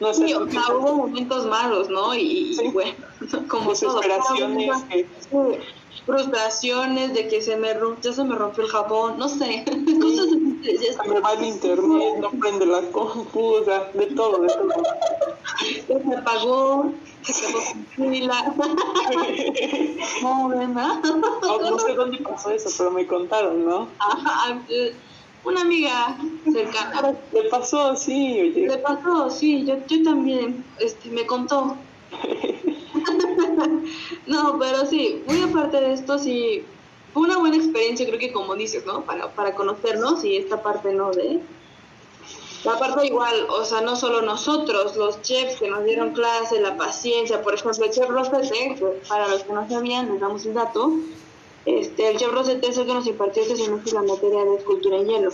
No 0.00 0.12
sé 0.12 0.26
sí, 0.26 0.34
o 0.34 0.50
sea, 0.50 0.62
hubo 0.74 0.94
momentos 0.94 1.46
malos 1.46 1.88
no 1.88 2.14
y, 2.14 2.58
bueno 2.72 2.92
como 3.48 3.70
desesperaciones 3.70 4.82
que 4.84 5.06
frustraciones 6.06 7.14
de 7.14 7.28
que 7.28 7.40
se 7.40 7.56
me 7.56 7.74
rompió, 7.74 8.10
ya 8.10 8.16
se 8.16 8.24
me 8.24 8.34
rompió 8.34 8.64
el 8.64 8.70
jabón, 8.70 9.18
no 9.18 9.28
sé, 9.28 9.64
cosas 10.00 10.26
así. 10.26 11.08
Me 11.08 11.20
va 11.20 11.32
el 11.34 11.44
internet, 11.44 12.14
no 12.20 12.30
prende 12.30 12.66
la 12.66 12.82
compu, 12.90 13.56
de 13.94 14.06
todo, 14.14 14.38
de 14.38 14.48
todo. 14.48 14.82
Se 15.86 15.94
me 16.04 16.16
apagó, 16.16 16.92
se 17.22 17.32
quedó 17.32 17.60
sin 17.60 17.84
pila. 17.84 18.54
no, 20.22 20.48
¿verdad? 20.48 21.02
No, 21.42 21.70
no 21.70 21.78
sé 21.78 21.94
dónde 21.94 22.18
pasó 22.18 22.50
eso, 22.50 22.70
pero 22.76 22.90
me 22.90 23.06
contaron, 23.06 23.64
¿no? 23.64 23.88
Ajá, 23.98 24.60
eh, 24.68 24.94
una 25.44 25.62
amiga 25.62 26.16
cercana. 26.52 27.14
Le 27.32 27.48
pasó, 27.48 27.94
sí, 27.96 28.40
oye. 28.40 28.68
Le 28.68 28.78
pasó, 28.78 29.30
sí, 29.30 29.64
yo, 29.64 29.76
yo 29.86 30.02
también, 30.02 30.64
este, 30.80 31.10
me 31.10 31.26
contó. 31.26 31.76
no, 34.26 34.58
pero 34.58 34.86
sí, 34.86 35.22
muy 35.26 35.42
aparte 35.42 35.80
de 35.80 35.92
esto, 35.94 36.18
sí, 36.18 36.64
fue 37.12 37.22
una 37.22 37.38
buena 37.38 37.56
experiencia, 37.56 38.06
creo 38.06 38.18
que 38.18 38.32
como 38.32 38.54
dices, 38.54 38.86
¿no? 38.86 39.02
Para, 39.02 39.30
para 39.34 39.54
conocernos 39.54 40.24
y 40.24 40.36
esta 40.36 40.62
parte, 40.62 40.92
¿no? 40.92 41.10
De, 41.10 41.40
la 42.64 42.78
parte 42.78 43.06
igual, 43.06 43.46
o 43.50 43.64
sea, 43.64 43.80
no 43.80 43.96
solo 43.96 44.22
nosotros, 44.22 44.94
los 44.96 45.20
chefs 45.22 45.56
que 45.56 45.68
nos 45.68 45.84
dieron 45.84 46.12
clase, 46.12 46.60
la 46.60 46.76
paciencia, 46.76 47.42
por 47.42 47.54
ejemplo, 47.54 47.84
el 47.84 47.90
chef 47.90 48.08
Rosete, 48.08 48.76
para 49.08 49.26
los 49.26 49.42
que 49.42 49.52
no 49.52 49.68
sabían, 49.68 50.12
les 50.12 50.20
damos 50.20 50.46
el 50.46 50.54
dato, 50.54 50.92
este, 51.66 52.10
el 52.10 52.18
chef 52.18 52.30
Rosete 52.30 52.68
es 52.68 52.78
el 52.78 52.86
que 52.86 52.94
nos 52.94 53.06
impartió 53.08 53.42
ese 53.42 53.56
semestre 53.56 53.94
la 53.94 54.02
materia 54.02 54.44
de 54.44 54.54
escultura 54.56 54.96
en 54.96 55.08
hielo, 55.08 55.30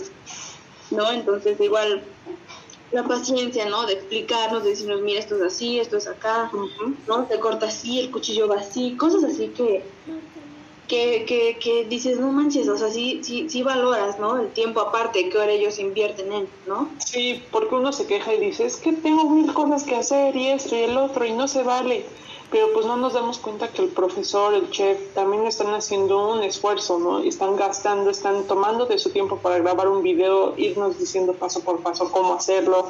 ¿no? 0.89 1.11
Entonces, 1.11 1.59
igual, 1.61 2.01
la 2.91 3.03
paciencia, 3.03 3.69
¿no? 3.69 3.85
De 3.85 3.93
explicarnos, 3.93 4.63
de 4.63 4.71
decirnos, 4.71 5.01
mira, 5.01 5.19
esto 5.19 5.35
es 5.35 5.53
así, 5.53 5.79
esto 5.79 5.97
es 5.97 6.07
acá, 6.07 6.51
¿no? 7.07 7.27
Se 7.27 7.39
corta 7.39 7.67
así, 7.67 7.99
el 7.99 8.11
cuchillo 8.11 8.47
va 8.47 8.55
así, 8.55 8.95
cosas 8.97 9.23
así 9.23 9.49
que 9.49 9.85
que, 10.89 11.23
que, 11.25 11.59
que 11.59 11.85
dices, 11.85 12.19
no 12.19 12.31
manches, 12.31 12.67
o 12.67 12.75
sea, 12.75 12.89
sí, 12.89 13.21
sí, 13.23 13.47
sí 13.47 13.61
valoras, 13.61 14.19
¿no? 14.19 14.39
El 14.39 14.51
tiempo 14.51 14.81
aparte 14.81 15.29
que 15.29 15.37
ahora 15.37 15.51
ellos 15.51 15.77
invierten 15.77 16.33
en, 16.33 16.49
¿no? 16.65 16.89
Sí, 17.05 17.43
porque 17.51 17.75
uno 17.75 17.93
se 17.93 18.07
queja 18.07 18.33
y 18.33 18.39
dice, 18.39 18.65
es 18.65 18.77
que 18.77 18.93
tengo 18.93 19.29
mil 19.29 19.53
cosas 19.53 19.83
que 19.83 19.95
hacer 19.95 20.35
y 20.35 20.47
esto 20.47 20.75
y 20.75 20.79
el 20.79 20.97
otro 20.97 21.25
y 21.25 21.31
no 21.31 21.47
se 21.47 21.61
vale. 21.61 22.05
Pero 22.51 22.73
pues 22.73 22.85
no 22.85 22.97
nos 22.97 23.13
damos 23.13 23.37
cuenta 23.37 23.67
que 23.67 23.83
el 23.83 23.89
profesor, 23.89 24.55
el 24.55 24.69
chef, 24.71 25.13
también 25.13 25.45
están 25.45 25.73
haciendo 25.73 26.29
un 26.29 26.41
esfuerzo, 26.41 26.97
¿no? 26.97 27.19
Están 27.19 27.55
gastando, 27.55 28.09
están 28.09 28.45
tomando 28.45 28.87
de 28.87 28.97
su 28.97 29.11
tiempo 29.11 29.37
para 29.37 29.59
grabar 29.59 29.87
un 29.87 30.01
video, 30.01 30.55
irnos 30.57 30.97
diciendo 30.97 31.33
paso 31.33 31.61
por 31.61 31.81
paso 31.81 32.11
cómo 32.11 32.33
hacerlo. 32.33 32.89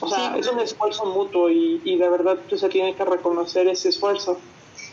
O 0.00 0.08
sea, 0.08 0.36
es 0.36 0.46
un 0.46 0.60
esfuerzo 0.60 1.06
mutuo 1.06 1.50
y, 1.50 1.80
y 1.84 1.96
de 1.96 2.08
verdad 2.08 2.38
pues, 2.48 2.60
se 2.60 2.68
tiene 2.68 2.94
que 2.94 3.04
reconocer 3.04 3.66
ese 3.66 3.88
esfuerzo. 3.88 4.38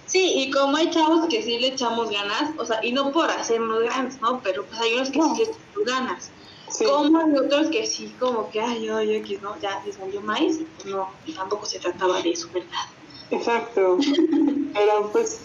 Sí, 0.08 0.34
y 0.36 0.52
como 0.52 0.78
hay 0.78 0.90
chavos 0.90 1.28
que 1.28 1.42
sí 1.42 1.60
le 1.60 1.68
echamos 1.68 2.10
ganas, 2.10 2.52
o 2.58 2.66
sea, 2.66 2.84
y 2.84 2.92
no 2.92 3.12
por 3.12 3.30
hacernos 3.30 3.84
grandes, 3.84 4.22
¿no? 4.22 4.40
Pero 4.44 4.66
pues 4.66 4.80
hay 4.80 4.94
unos 4.94 5.10
que 5.10 5.22
sí 5.22 5.28
le 5.38 5.44
echamos 5.44 5.86
ganas. 5.86 6.32
Como 6.84 7.20
hay 7.20 7.38
otros 7.38 7.68
que 7.68 7.86
sí, 7.86 8.14
como 8.20 8.50
que, 8.50 8.60
ay, 8.62 8.86
yo, 8.86 9.02
yo, 9.02 9.12
X, 9.12 9.42
¿no? 9.42 9.60
Ya 9.62 9.82
les 9.86 9.96
salió 9.96 10.22
maíz, 10.22 10.60
no, 10.86 11.10
tampoco 11.36 11.66
se 11.66 11.80
trataba 11.80 12.22
de 12.22 12.32
eso, 12.32 12.50
¿verdad? 12.54 12.70
Exacto. 13.32 13.98
Pero 14.74 15.10
pues 15.12 15.42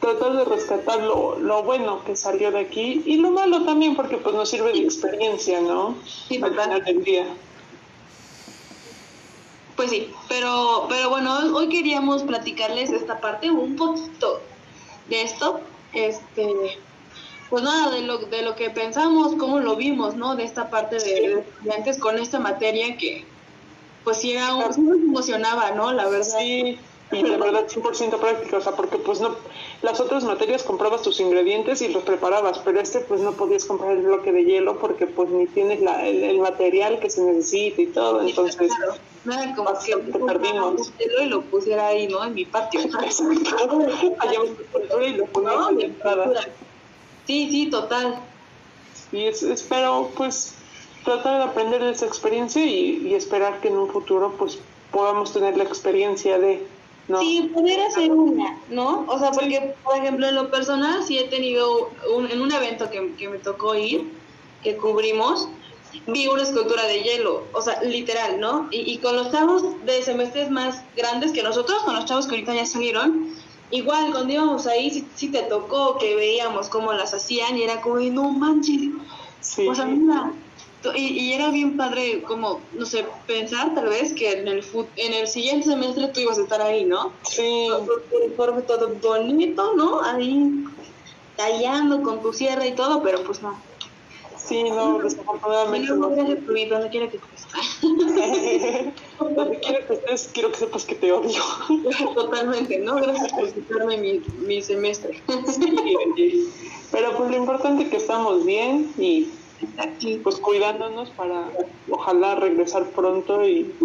tratar 0.00 0.36
de 0.36 0.44
rescatar 0.44 1.00
lo, 1.00 1.38
lo 1.38 1.62
bueno 1.62 2.04
que 2.04 2.16
salió 2.16 2.50
de 2.50 2.60
aquí 2.60 3.02
y 3.04 3.16
lo 3.16 3.30
malo 3.30 3.64
también, 3.64 3.96
porque 3.96 4.18
pues 4.18 4.34
nos 4.34 4.48
sirve 4.48 4.72
de 4.72 4.80
experiencia, 4.80 5.60
¿no? 5.60 5.96
Sí, 6.04 6.40
Al 6.42 6.50
final 6.50 6.84
del 6.84 7.02
día. 7.02 7.26
Pues 9.74 9.90
sí, 9.90 10.10
pero, 10.28 10.86
pero 10.88 11.10
bueno, 11.10 11.38
hoy 11.54 11.68
queríamos 11.68 12.22
platicarles 12.22 12.90
esta 12.90 13.20
parte, 13.20 13.50
un 13.50 13.76
poquito 13.76 14.40
de 15.08 15.22
esto, 15.22 15.60
este, 15.92 16.78
pues 17.50 17.62
nada, 17.62 17.90
de 17.90 18.00
lo, 18.02 18.18
de 18.18 18.42
lo 18.42 18.56
que 18.56 18.70
pensamos, 18.70 19.34
cómo 19.38 19.58
lo 19.60 19.76
vimos, 19.76 20.16
¿no? 20.16 20.34
De 20.34 20.44
esta 20.44 20.70
parte 20.70 20.98
de, 20.98 21.40
estudiantes 21.40 21.98
con 21.98 22.18
esta 22.18 22.40
materia 22.40 22.96
que, 22.96 23.26
pues 24.02 24.18
sí, 24.18 24.32
era 24.32 24.54
un, 24.54 24.88
emocionaba, 24.88 25.72
¿no? 25.72 25.92
La 25.92 26.08
verdad. 26.08 26.38
Sí, 26.38 26.78
y 27.12 27.22
de 27.22 27.36
verdad 27.36 27.66
100% 27.68 28.18
práctica, 28.18 28.56
o 28.56 28.60
sea, 28.60 28.72
porque 28.72 28.98
pues 28.98 29.20
no, 29.20 29.36
las 29.82 30.00
otras 30.00 30.24
materias 30.24 30.64
comprabas 30.64 31.02
tus 31.02 31.20
ingredientes 31.20 31.80
y 31.82 31.88
los 31.88 32.02
preparabas, 32.02 32.58
pero 32.58 32.80
este 32.80 33.00
pues 33.00 33.20
no 33.20 33.32
podías 33.32 33.64
comprar 33.64 33.92
el 33.92 34.02
bloque 34.02 34.32
de 34.32 34.44
hielo 34.44 34.78
porque 34.78 35.06
pues 35.06 35.28
ni 35.30 35.46
tienes 35.46 35.80
la, 35.82 36.06
el, 36.06 36.24
el 36.24 36.40
material 36.40 36.98
que 36.98 37.08
se 37.08 37.22
necesita 37.22 37.82
y 37.82 37.86
todo, 37.86 38.22
entonces... 38.22 38.72
Claro. 38.74 38.94
Nada 39.24 39.56
como 39.56 39.68
que 39.80 39.94
Bastante 39.94 40.18
perdimos. 40.20 40.92
y 41.20 41.24
lo 41.26 41.42
pusiera 41.42 41.88
ahí, 41.88 42.06
¿no? 42.06 42.24
En 42.24 42.34
mi 42.34 42.44
patio. 42.44 42.80
Allá 44.18 44.38
y 45.04 45.12
lo 45.14 45.26
No, 45.42 45.70
en. 45.70 45.96
Sí, 47.26 47.48
sí, 47.50 47.68
total. 47.68 48.20
Y 49.10 49.24
es, 49.24 49.42
espero 49.42 50.10
pues 50.16 50.54
tratar 51.04 51.38
de 51.38 51.44
aprender 51.44 51.82
de 51.82 51.90
esa 51.90 52.06
experiencia 52.06 52.64
y, 52.64 53.08
y 53.08 53.14
esperar 53.14 53.60
que 53.60 53.66
en 53.68 53.76
un 53.78 53.88
futuro 53.88 54.32
pues 54.38 54.58
podamos 54.92 55.32
tener 55.32 55.56
la 55.56 55.64
experiencia 55.64 56.38
de... 56.38 56.64
¿no? 57.08 57.20
Sí, 57.20 57.50
poder 57.54 57.80
hacer 57.82 58.10
una, 58.10 58.58
¿no? 58.68 59.04
O 59.08 59.18
sea, 59.18 59.30
porque, 59.30 59.74
por 59.84 59.96
ejemplo, 59.96 60.26
en 60.28 60.34
lo 60.34 60.50
personal, 60.50 61.02
sí 61.04 61.18
he 61.18 61.28
tenido, 61.28 61.90
un, 62.14 62.30
en 62.30 62.40
un 62.40 62.52
evento 62.52 62.90
que, 62.90 63.14
que 63.14 63.28
me 63.28 63.38
tocó 63.38 63.74
ir, 63.74 64.10
que 64.62 64.76
cubrimos, 64.76 65.48
vi 66.08 66.26
una 66.26 66.42
escultura 66.42 66.84
de 66.86 67.02
hielo, 67.02 67.44
o 67.52 67.62
sea, 67.62 67.80
literal, 67.82 68.40
¿no? 68.40 68.68
Y, 68.70 68.92
y 68.92 68.98
con 68.98 69.14
los 69.16 69.30
chavos 69.30 69.62
de 69.84 70.02
semestres 70.02 70.50
más 70.50 70.82
grandes 70.96 71.32
que 71.32 71.42
nosotros, 71.42 71.82
con 71.84 71.94
los 71.94 72.04
chavos 72.06 72.26
que 72.26 72.34
ahorita 72.34 72.54
ya 72.54 72.66
salieron, 72.66 73.34
igual, 73.70 74.10
cuando 74.12 74.32
íbamos 74.32 74.66
ahí, 74.66 74.90
sí, 74.90 75.06
sí 75.14 75.28
te 75.30 75.42
tocó 75.42 75.98
que 75.98 76.16
veíamos 76.16 76.68
cómo 76.68 76.92
las 76.92 77.14
hacían 77.14 77.56
y 77.56 77.62
era 77.62 77.80
como, 77.80 78.00
no 78.00 78.30
manches, 78.30 78.90
Sí. 79.40 79.68
o 79.68 79.74
sea, 79.76 79.84
mira, 79.84 80.32
y, 80.94 81.18
y 81.18 81.32
era 81.32 81.50
bien 81.50 81.76
padre 81.76 82.22
como, 82.22 82.68
no 82.72 82.86
sé, 82.86 83.06
pensar 83.26 83.74
tal 83.74 83.88
vez 83.88 84.14
que 84.14 84.32
en 84.32 84.48
el, 84.48 84.62
fut- 84.62 84.92
en 84.96 85.12
el 85.14 85.26
siguiente 85.26 85.66
semestre 85.66 86.08
tú 86.14 86.20
ibas 86.20 86.38
a 86.38 86.42
estar 86.42 86.60
ahí, 86.62 86.84
¿no? 86.84 87.18
sí, 87.24 87.68
Tu 87.68 88.16
uniforme 88.24 88.62
todo 88.62 88.94
bonito, 89.00 89.74
¿no? 89.76 90.00
Ahí 90.02 90.48
tallando 91.36 92.02
con 92.02 92.22
tu 92.22 92.32
sierra 92.32 92.66
y 92.66 92.74
todo, 92.74 93.02
pero 93.02 93.22
pues 93.24 93.42
no. 93.42 93.62
sí, 94.38 94.62
no, 94.64 94.98
desafortunadamente 94.98 95.88
no. 95.88 96.08
donde 96.08 96.90
quiera 96.90 97.10
que 97.10 97.16
estés. 97.16 97.46
Donde 99.36 99.58
quiera 99.60 99.86
que 99.86 99.94
estés, 99.94 100.30
quiero 100.32 100.50
que 100.50 100.58
sepas 100.58 100.84
que 100.84 100.94
te 100.94 101.12
odio. 101.12 101.42
Totalmente, 102.14 102.78
¿no? 102.80 102.94
Gracias 102.96 103.32
por 103.32 103.52
quitarme 103.52 103.98
mi, 103.98 104.20
mi 104.46 104.62
semestre. 104.62 105.22
Sí, 105.46 106.52
Pero 106.92 107.16
pues 107.16 107.30
lo 107.30 107.36
importante 107.36 107.84
es 107.84 107.88
que 107.90 107.96
estamos 107.96 108.44
bien 108.44 108.94
y 108.98 109.45
Pues 110.22 110.36
cuidándonos 110.40 111.12
para 111.12 111.52
ojalá 111.90 112.34
regresar 112.36 112.92
pronto 112.92 113.44
y 113.46 113.76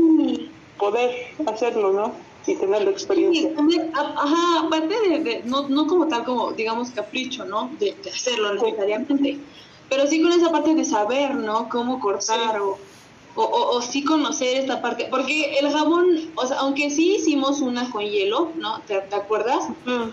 poder 0.77 1.11
hacerlo, 1.47 1.93
¿no? 1.93 2.27
Y 2.45 2.57
tener 2.57 2.81
la 2.83 2.89
Sí, 2.89 2.91
experiencia. 2.93 3.53
también, 3.55 3.91
ajá, 3.95 4.65
aparte 4.65 4.95
de, 5.07 5.19
de- 5.19 5.43
no, 5.45 5.69
no 5.69 5.85
como 5.87 6.07
tal 6.07 6.23
como, 6.25 6.53
digamos, 6.53 6.91
capricho, 6.91 7.45
¿no? 7.45 7.75
De, 7.77 7.99
de 8.03 8.09
hacerlo 8.09 8.53
necesariamente, 8.53 9.45
pero 9.89 10.07
sí 10.07 10.21
con 10.21 10.31
esa 10.31 10.51
parte 10.51 10.73
de 10.75 10.83
saber, 10.83 11.35
¿no? 11.35 11.69
Cómo 11.69 11.99
cortar 11.99 12.55
Sí. 12.55 12.61
o, 12.61 12.79
o, 13.35 13.43
o, 13.43 13.77
o 13.77 13.81
sí 13.81 14.03
conocer 14.03 14.57
esta 14.57 14.81
parte, 14.81 15.07
porque 15.11 15.57
el 15.59 15.69
jabón, 15.69 16.05
o 16.35 16.45
sea, 16.47 16.57
aunque 16.59 16.89
sí 16.89 17.15
hicimos 17.15 17.61
una 17.61 17.89
con 17.91 18.03
hielo, 18.03 18.53
¿no? 18.57 18.83
¿Te, 18.85 18.99
te 19.01 19.15
acuerdas? 19.15 19.69
Mm, 19.85 20.09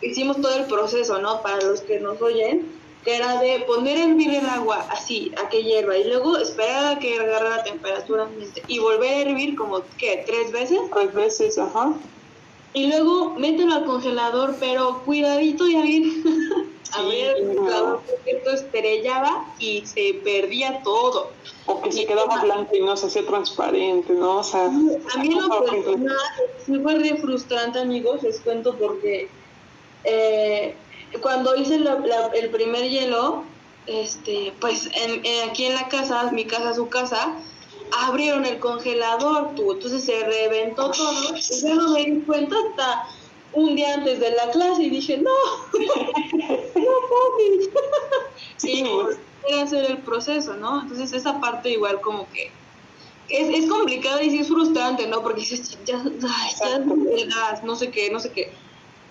hicimos 0.00 0.40
todo 0.40 0.54
el 0.56 0.66
proceso, 0.66 1.20
¿no? 1.20 1.40
Para 1.42 1.64
los 1.64 1.82
que 1.82 2.00
nos 2.00 2.20
oyen, 2.20 2.77
que 3.08 3.16
era 3.16 3.40
de 3.40 3.60
poner 3.60 3.96
a 3.96 4.04
hervir 4.04 4.34
el 4.34 4.44
agua 4.44 4.86
así, 4.90 5.32
a 5.42 5.48
que 5.48 5.64
hierva, 5.64 5.96
y 5.96 6.04
luego 6.04 6.36
esperar 6.36 6.96
a 6.96 6.98
que 6.98 7.18
agarre 7.18 7.48
la 7.48 7.64
temperatura 7.64 8.28
y 8.66 8.78
volver 8.80 9.10
a 9.10 9.30
hervir 9.30 9.56
como, 9.56 9.80
¿qué? 9.96 10.24
¿Tres 10.26 10.52
veces? 10.52 10.78
Tres 10.92 11.14
veces, 11.14 11.56
ajá. 11.56 11.94
Y 12.74 12.88
luego 12.88 13.30
mételo 13.38 13.76
al 13.76 13.86
congelador, 13.86 14.56
pero 14.60 15.04
cuidadito 15.06 15.66
y 15.66 15.76
abrir, 15.76 16.22
abrir 16.92 17.24
el 17.28 17.36
Sí, 17.48 17.56
congelador 17.56 18.02
porque 18.06 18.30
esto 18.30 18.50
estrellaba 18.50 19.54
y 19.58 19.86
se 19.86 20.20
perdía 20.22 20.82
todo. 20.84 21.30
O 21.64 21.80
que 21.80 21.90
se 21.90 22.04
quedaba 22.04 22.42
blanco 22.42 22.76
y 22.76 22.80
no 22.80 22.94
se 22.94 23.06
hacía 23.06 23.24
transparente, 23.24 24.12
¿no? 24.12 24.40
O 24.40 24.44
sea, 24.44 24.66
A 24.66 25.18
mí 25.18 25.34
lo 25.34 25.48
personal 25.64 26.14
sí 26.66 26.78
fue 26.82 26.94
re 26.96 27.16
frustrante, 27.16 27.78
amigos, 27.78 28.22
les 28.22 28.38
cuento 28.40 28.76
porque 28.76 29.30
eh, 30.04 30.76
cuando 31.22 31.56
hice 31.56 31.78
la- 31.80 32.00
la- 32.00 32.30
el 32.34 32.50
primer 32.50 32.88
hielo, 32.88 33.56
este, 33.86 34.56
pues 34.60 34.86
en, 34.94 35.24
en- 35.24 35.48
aquí 35.50 35.64
en 35.64 35.74
la 35.74 35.88
casa, 35.88 36.30
mi 36.32 36.46
casa, 36.46 36.74
su 36.74 36.88
casa, 36.90 37.36
abrieron 37.90 38.44
el 38.46 38.58
congelador, 38.60 39.54
tú, 39.54 39.72
entonces 39.72 40.04
se 40.04 40.24
reventó 40.24 40.90
todo 40.90 41.34
y 41.36 41.68
yo 41.68 41.74
no 41.74 41.90
me 41.92 42.04
di 42.04 42.24
cuenta 42.26 42.56
hasta 42.70 43.02
un 43.52 43.74
día 43.76 43.94
antes 43.94 44.20
de 44.20 44.30
la 44.32 44.50
clase 44.50 44.84
y 44.84 44.90
dije, 44.90 45.18
no, 45.18 45.30
no 46.74 46.92
mames. 47.10 47.68
Sí, 48.56 48.80
y 48.80 48.84
volver 48.84 49.16
a 49.60 49.62
hacer 49.62 49.84
el 49.90 50.02
proceso, 50.02 50.56
¿no? 50.56 50.82
Entonces 50.82 51.12
esa 51.12 51.40
parte 51.40 51.70
igual 51.70 52.00
como 52.00 52.28
que 52.28 52.40
es, 53.28 53.48
es 53.64 53.70
complicado 53.70 54.20
y 54.22 54.30
sí 54.30 54.40
es 54.40 54.48
frustrante, 54.48 55.06
¿no? 55.08 55.22
Porque 55.22 55.42
dices, 55.42 55.78
ya, 55.84 55.98
ay, 56.04 56.50
ya 56.64 56.76
el 56.76 57.28
gas, 57.28 57.62
no 57.64 57.76
sé 57.76 57.90
qué, 57.90 58.10
no 58.10 58.20
sé 58.20 58.32
qué. 58.32 58.52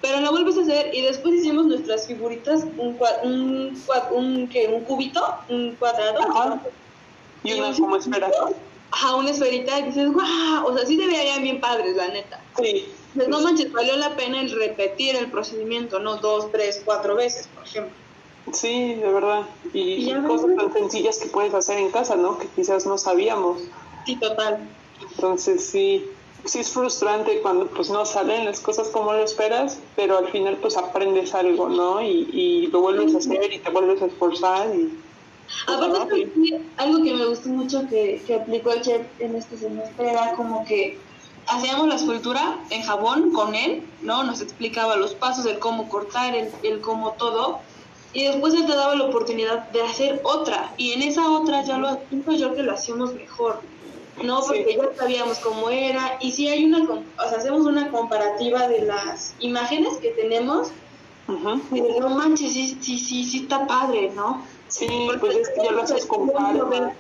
Pero 0.01 0.21
lo 0.21 0.31
vuelves 0.31 0.57
a 0.57 0.61
hacer 0.61 0.93
y 0.93 1.01
después 1.01 1.33
hicimos 1.35 1.65
nuestras 1.65 2.05
figuritas, 2.07 2.63
un, 2.77 2.97
cua- 2.99 3.19
un, 3.23 3.81
un, 4.11 4.47
¿qué? 4.47 4.67
un 4.67 4.83
cubito, 4.83 5.21
un 5.49 5.75
cuadrado. 5.75 6.19
Ajá. 6.21 6.61
y 7.43 7.53
una 7.53 7.73
como 7.75 7.95
espera. 7.97 8.29
Ajá, 8.91 9.15
una 9.15 9.31
esferita 9.31 9.79
y 9.79 9.83
dices, 9.83 10.11
guau, 10.13 10.65
o 10.67 10.77
sea, 10.77 10.85
sí 10.85 10.97
se 10.97 11.07
veían 11.07 11.43
bien 11.43 11.59
padres, 11.59 11.95
la 11.97 12.07
neta. 12.09 12.39
Sí, 12.57 12.85
Pues 13.15 13.27
no 13.27 13.41
manches, 13.41 13.71
valió 13.73 13.95
la 13.97 14.15
pena 14.15 14.39
el 14.39 14.51
repetir 14.51 15.15
el 15.15 15.29
procedimiento, 15.29 15.99
¿no? 15.99 16.17
Dos, 16.17 16.51
tres, 16.51 16.81
cuatro 16.85 17.15
veces, 17.15 17.47
por 17.53 17.65
ejemplo. 17.65 17.93
sí, 18.53 18.93
de 18.95 19.11
verdad. 19.11 19.41
Y, 19.73 20.13
cosas 20.25 20.55
tan 20.55 20.71
sencillas 20.73 21.17
que 21.17 21.27
puedes 21.27 21.53
hacer 21.53 21.79
en 21.79 21.91
casa, 21.91 22.15
¿no? 22.15 22.37
Que 22.37 22.47
quizás 22.47 22.85
no 22.85 22.97
sabíamos. 22.97 23.61
Sí, 24.05 24.15
total. 24.15 24.69
Entonces 25.11 25.67
sí, 25.69 26.05
sí 26.47 26.59
es 26.59 26.69
frustrante 26.69 27.39
cuando 27.41 27.67
pues 27.67 27.89
no 27.89 28.05
salen 28.05 28.45
las 28.45 28.59
cosas 28.59 28.87
como 28.89 29.13
lo 29.13 29.23
esperas, 29.23 29.79
pero 29.95 30.17
al 30.17 30.27
final 30.29 30.57
pues 30.57 30.77
aprendes 30.77 31.33
algo, 31.33 31.69
¿no? 31.69 32.01
Y, 32.01 32.29
y 32.31 32.67
lo 32.67 32.81
vuelves 32.81 33.15
a 33.15 33.17
hacer 33.19 33.53
y 33.53 33.59
te 33.59 33.69
vuelves 33.69 34.01
a 34.01 34.05
esforzar 34.05 34.75
y... 34.75 34.93
pues, 35.65 35.77
Aparte, 35.79 36.29
algo 36.77 37.03
que 37.03 37.13
me 37.13 37.25
gustó 37.25 37.49
mucho 37.49 37.87
que, 37.89 38.21
que 38.25 38.35
aplicó 38.35 38.71
el 38.71 38.81
chef 38.81 39.01
en 39.19 39.35
este 39.35 39.57
semestre 39.57 40.11
era 40.11 40.33
como 40.35 40.65
que 40.65 40.99
hacíamos 41.47 41.87
la 41.87 41.95
escultura 41.95 42.59
en 42.69 42.81
jabón 42.83 43.31
con 43.31 43.55
él, 43.55 43.83
¿no? 44.01 44.23
Nos 44.23 44.41
explicaba 44.41 44.95
los 44.95 45.13
pasos, 45.13 45.45
el 45.45 45.59
cómo 45.59 45.89
cortar, 45.89 46.35
el, 46.35 46.49
el 46.63 46.81
cómo 46.81 47.13
todo. 47.13 47.59
Y 48.13 48.25
después 48.25 48.53
él 48.53 48.65
te 48.65 48.75
daba 48.75 48.95
la 48.95 49.05
oportunidad 49.05 49.69
de 49.69 49.81
hacer 49.81 50.21
otra. 50.23 50.73
Y 50.77 50.93
en 50.93 51.01
esa 51.01 51.29
otra 51.29 51.63
ya 51.63 51.77
lo 51.77 51.99
siento 52.09 52.31
yo 52.33 52.53
que 52.55 52.63
lo 52.63 52.73
hacíamos 52.73 53.13
mejor. 53.13 53.61
No, 54.23 54.41
porque 54.41 54.77
ya 54.77 54.95
sabíamos 54.95 55.39
cómo 55.39 55.69
era. 55.69 56.17
Y 56.21 56.31
si 56.31 56.47
hay 56.47 56.65
una, 56.65 56.83
o 56.83 57.29
sea, 57.29 57.37
hacemos 57.37 57.65
una 57.65 57.91
comparativa 57.91 58.67
de 58.67 58.81
las 58.81 59.35
imágenes 59.39 59.97
que 59.97 60.09
tenemos. 60.09 60.69
Ujú. 61.27 61.61
Y 61.71 61.81
dices, 61.81 61.99
no 61.99 62.09
manches, 62.09 62.53
sí, 62.53 62.77
sí, 62.81 62.97
sí, 62.97 63.25
sí 63.25 63.39
está 63.43 63.67
padre, 63.67 64.11
¿no? 64.15 64.45
Sí, 64.69 64.87
pues 65.19 65.35
es 65.35 65.49
que 65.49 65.63
ya 65.63 65.71
lo 65.71 65.81
haces 65.81 66.05
con. 66.05 66.27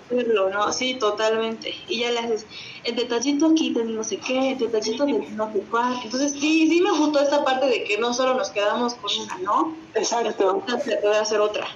Verlo, 0.09 0.49
¿no? 0.49 0.71
Sí, 0.71 0.95
totalmente. 0.95 1.75
Y 1.87 1.99
ya 1.99 2.11
le 2.11 2.19
haces 2.19 2.45
el 2.83 2.95
detallito 2.95 3.47
aquí 3.47 3.73
del 3.73 3.95
no 3.95 4.03
sé 4.03 4.17
qué, 4.17 4.51
el 4.51 4.57
detallito 4.57 5.05
del 5.05 5.35
no 5.35 5.51
sé 5.51 5.59
cuál. 5.69 5.99
Entonces, 6.03 6.33
sí, 6.33 6.67
sí 6.67 6.81
me 6.81 6.91
gustó 6.91 7.19
esta 7.19 7.43
parte 7.43 7.67
de 7.67 7.83
que 7.83 7.97
no 7.97 8.13
solo 8.13 8.35
nos 8.35 8.49
quedamos 8.51 8.93
con 8.95 9.11
una, 9.21 9.37
¿no? 9.39 9.75
Exacto. 9.95 10.63
Se 10.83 10.97
puede 10.97 11.17
hacer 11.17 11.41
otra. 11.41 11.67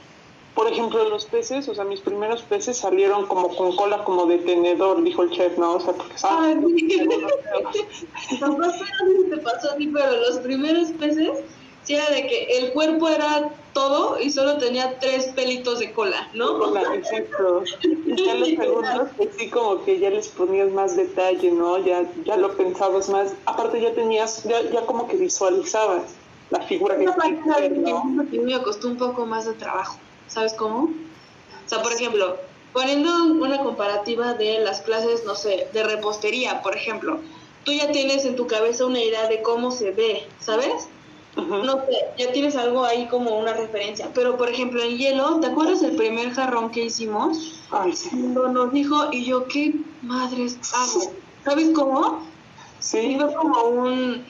Por 0.56 0.68
ejemplo, 0.68 1.08
los 1.10 1.26
peces, 1.26 1.70
o 1.70 1.76
sea, 1.76 1.86
mis 1.86 2.02
primeros 2.02 2.42
peces 2.42 2.78
salieron 2.78 3.28
como 3.28 3.56
con 3.56 3.76
cola 3.76 4.04
como 4.04 4.26
de 4.26 4.40
tenedor, 4.40 5.02
dijo 5.02 5.24
el 5.24 5.32
chef, 5.32 5.58
¿no? 5.58 5.76
O 5.76 5.80
sea, 5.80 5.94
porque 5.94 6.14
no 8.42 8.72
sé 8.72 8.80
si 8.80 9.30
te 9.30 9.38
pasó 9.38 9.72
a 9.72 9.78
ti, 9.78 9.88
pero 9.88 10.18
los 10.18 10.40
primeros 10.40 10.92
peces, 10.92 11.46
sí 11.84 11.96
era 11.96 12.10
de 12.10 12.28
que 12.28 12.58
el 12.58 12.74
cuerpo 12.74 13.08
era 13.08 13.54
todo 13.74 14.20
y 14.20 14.30
solo 14.30 14.58
tenía 14.58 15.00
tres 15.00 15.28
pelitos 15.28 15.80
de 15.80 15.94
cola, 15.94 16.30
¿no? 16.34 16.60
Cola, 16.60 16.96
exacto. 16.96 17.64
Y 18.06 18.24
ya 18.24 18.36
los 18.36 18.50
segundos, 18.60 19.10
pues 19.16 19.30
sí, 19.38 19.50
como 19.50 19.84
que 19.84 20.00
ya 20.00 20.10
les 20.10 20.28
ponías 20.28 20.72
más 20.72 20.96
detalle, 20.96 21.52
¿no? 21.52 21.78
Ya, 21.78 22.10
ya 22.26 22.38
lo 22.38 22.56
pensabas 22.58 23.10
más. 23.10 23.34
Aparte, 23.46 23.82
ya 23.82 23.94
tenías, 23.94 24.44
ya, 24.44 24.62
ya 24.70 24.86
como 24.86 25.08
que 25.08 25.16
visualizabas 25.16 26.16
la 26.50 26.62
figura 26.64 26.98
que 26.98 27.08
siento 27.08 28.30
que 28.30 28.40
me 28.40 28.62
costó 28.62 28.90
un 28.90 28.98
poco 28.98 29.26
más 29.26 29.46
de 29.46 29.54
trabajo, 29.54 29.98
¿sabes 30.32 30.54
cómo? 30.54 30.84
O 30.84 31.70
sea, 31.70 31.82
por 31.82 31.94
ejemplo, 31.94 32.38
poniendo 32.74 33.10
una 33.34 33.60
comparativa 33.60 34.34
de 34.34 34.60
las 34.60 34.82
clases, 34.82 35.24
no 35.26 35.36
sé, 35.36 35.68
de 35.74 35.84
repostería, 35.84 36.62
por 36.62 36.76
ejemplo, 36.76 37.20
tú 37.64 37.74
ya 37.74 37.92
tienes 37.92 38.26
en 38.26 38.36
tu 38.36 38.48
cabeza 38.48 38.86
una 38.86 39.00
idea 39.00 39.28
de 39.28 39.42
cómo 39.42 39.72
se 39.72 39.92
ve, 39.92 40.28
¿sabes? 40.40 40.88
No 41.36 41.86
sé, 41.86 41.98
ya 42.18 42.32
tienes 42.34 42.56
algo 42.58 42.84
ahí 42.84 43.08
como 43.08 43.38
una 43.38 43.54
referencia. 43.54 44.12
Pero, 44.14 44.38
por 44.38 44.50
ejemplo, 44.50 44.82
en 44.84 44.98
hielo, 44.98 45.40
¿te 45.40 45.48
acuerdas 45.48 45.80
del 45.80 45.96
primer 45.96 46.32
jarrón 46.32 46.72
que 46.72 46.86
hicimos? 46.86 47.64
Ay, 47.70 47.94
sí. 47.94 48.10
Cuando 48.10 48.50
nos 48.50 48.74
dijo, 48.74 48.96
y 49.12 49.26
yo, 49.26 49.48
¿qué 49.48 49.76
madres 50.02 50.60
hago? 50.74 51.16
¿Sabes 51.44 51.70
cómo? 51.74 52.28
Y 52.28 52.84
Sí, 52.84 53.18
fue 53.18 53.34
como 53.34 53.64
un, 53.70 54.26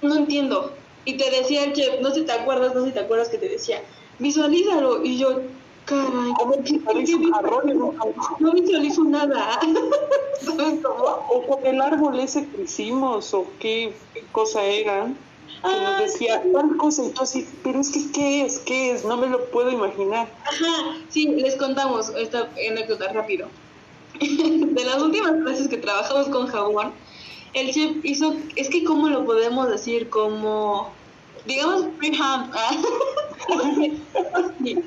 no 0.00 0.16
entiendo. 0.16 0.78
Y 1.04 1.16
te 1.18 1.30
decía 1.30 1.64
el 1.64 1.72
chef, 1.72 2.00
no 2.00 2.10
sé 2.10 2.20
si 2.20 2.26
te 2.26 2.32
acuerdas, 2.32 2.74
no 2.74 2.82
sé 2.82 2.88
si 2.88 2.94
te 2.94 3.00
acuerdas 3.00 3.28
que 3.28 3.38
te 3.38 3.48
decía, 3.48 3.82
visualízalo. 4.20 5.04
Y 5.04 5.18
yo, 5.18 5.28
caray, 5.84 6.32
¿cómo 6.38 6.52
¿qué- 6.64 6.72
visualizo 6.74 7.18
qué 7.18 7.30
jarrón? 7.32 7.60
no 8.40 8.52
visualizo 8.52 9.04
nada. 9.04 9.58
¿Sabes 10.40 10.80
cómo? 10.82 11.04
O 11.28 11.46
con 11.46 11.66
el 11.66 11.80
árbol 11.80 12.18
ese 12.20 12.50
que 12.50 12.62
hicimos, 12.62 13.34
o 13.34 13.56
qué, 13.58 13.98
qué 14.14 14.30
cosa 14.30 14.64
era. 14.64 15.06
Que 15.62 15.68
nos 15.68 15.90
Ah, 15.94 15.98
decía 16.00 16.42
tal 16.54 16.76
cosa, 16.78 17.04
y 17.04 17.12
tú 17.12 17.22
así, 17.22 17.60
pero 17.64 17.80
es 17.80 17.90
que, 17.90 18.12
¿qué 18.12 18.42
es? 18.46 18.60
¿Qué 18.60 18.92
es? 18.92 19.04
No 19.04 19.16
me 19.18 19.26
lo 19.26 19.50
puedo 19.50 19.70
imaginar. 19.70 20.32
Ajá, 20.46 20.94
sí, 21.10 21.26
les 21.36 21.56
contamos 21.56 22.10
esta 22.16 22.52
anécdota 22.70 23.12
rápido. 23.12 23.50
De 24.20 24.84
las 24.84 25.02
últimas 25.02 25.32
clases 25.44 25.68
que 25.68 25.76
trabajamos 25.78 26.28
con 26.30 26.46
jabón, 26.46 26.94
el 27.52 27.72
chef 27.72 27.96
hizo, 28.04 28.32
es 28.56 28.70
que 28.70 28.84
cómo 28.84 29.08
lo 29.08 29.24
podemos 29.24 29.68
decir, 29.68 30.08
como, 30.08 30.99
digamos, 31.46 31.86
freehand, 31.98 32.52
ah, 32.54 32.76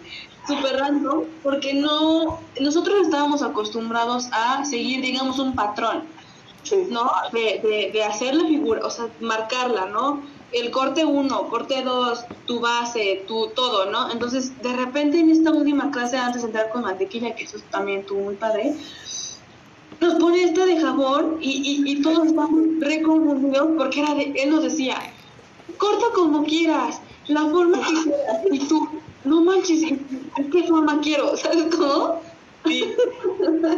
super 0.47 0.77
random, 0.77 1.23
porque 1.41 1.73
no, 1.73 2.39
nosotros 2.59 3.01
estábamos 3.03 3.41
acostumbrados 3.41 4.27
a 4.31 4.65
seguir, 4.65 5.01
digamos, 5.01 5.39
un 5.39 5.55
patrón. 5.55 6.03
Sí. 6.63 6.87
¿no? 6.89 7.11
De, 7.33 7.59
de, 7.61 7.91
de 7.91 8.03
hacer 8.03 8.35
la 8.35 8.47
figura, 8.47 8.85
o 8.85 8.89
sea, 8.89 9.09
marcarla, 9.19 9.87
¿no? 9.87 10.21
El 10.53 10.71
corte 10.71 11.03
1, 11.03 11.49
corte 11.49 11.81
2, 11.83 12.25
tu 12.45 12.61
base, 12.61 13.25
tu 13.27 13.47
todo, 13.49 13.91
¿no? 13.91 14.09
Entonces, 14.11 14.61
de 14.61 14.71
repente 14.71 15.19
en 15.19 15.29
esta 15.29 15.51
última 15.51 15.91
clase, 15.91 16.17
antes 16.17 16.41
de 16.41 16.47
entrar 16.47 16.69
con 16.69 16.83
mantequilla, 16.83 17.35
que 17.35 17.43
eso 17.43 17.57
también 17.69 18.01
estuvo 18.01 18.21
muy 18.21 18.35
padre, 18.35 18.75
nos 19.99 20.15
pone 20.15 20.43
esta 20.43 20.65
de 20.65 20.79
jabón 20.79 21.37
y, 21.41 21.49
y, 21.85 21.91
y 21.91 22.01
todos 22.01 22.27
estamos 22.27 22.61
re 22.79 23.01
confundidos 23.01 23.69
porque 23.77 24.01
era 24.01 24.13
de, 24.13 24.33
él 24.37 24.49
nos 24.49 24.63
decía, 24.63 24.97
corta 25.83 26.05
como 26.15 26.45
quieras, 26.45 27.01
la 27.27 27.41
forma 27.41 27.77
que 27.79 27.93
quieras, 28.03 28.41
y 28.49 28.59
tú, 28.59 28.87
no 29.25 29.41
manches, 29.41 29.83
¿en 29.83 30.49
qué 30.51 30.63
forma 30.63 31.01
quiero? 31.01 31.35
¿Sabes 31.35 31.75
cómo? 31.75 32.21
Sí. 32.65 32.93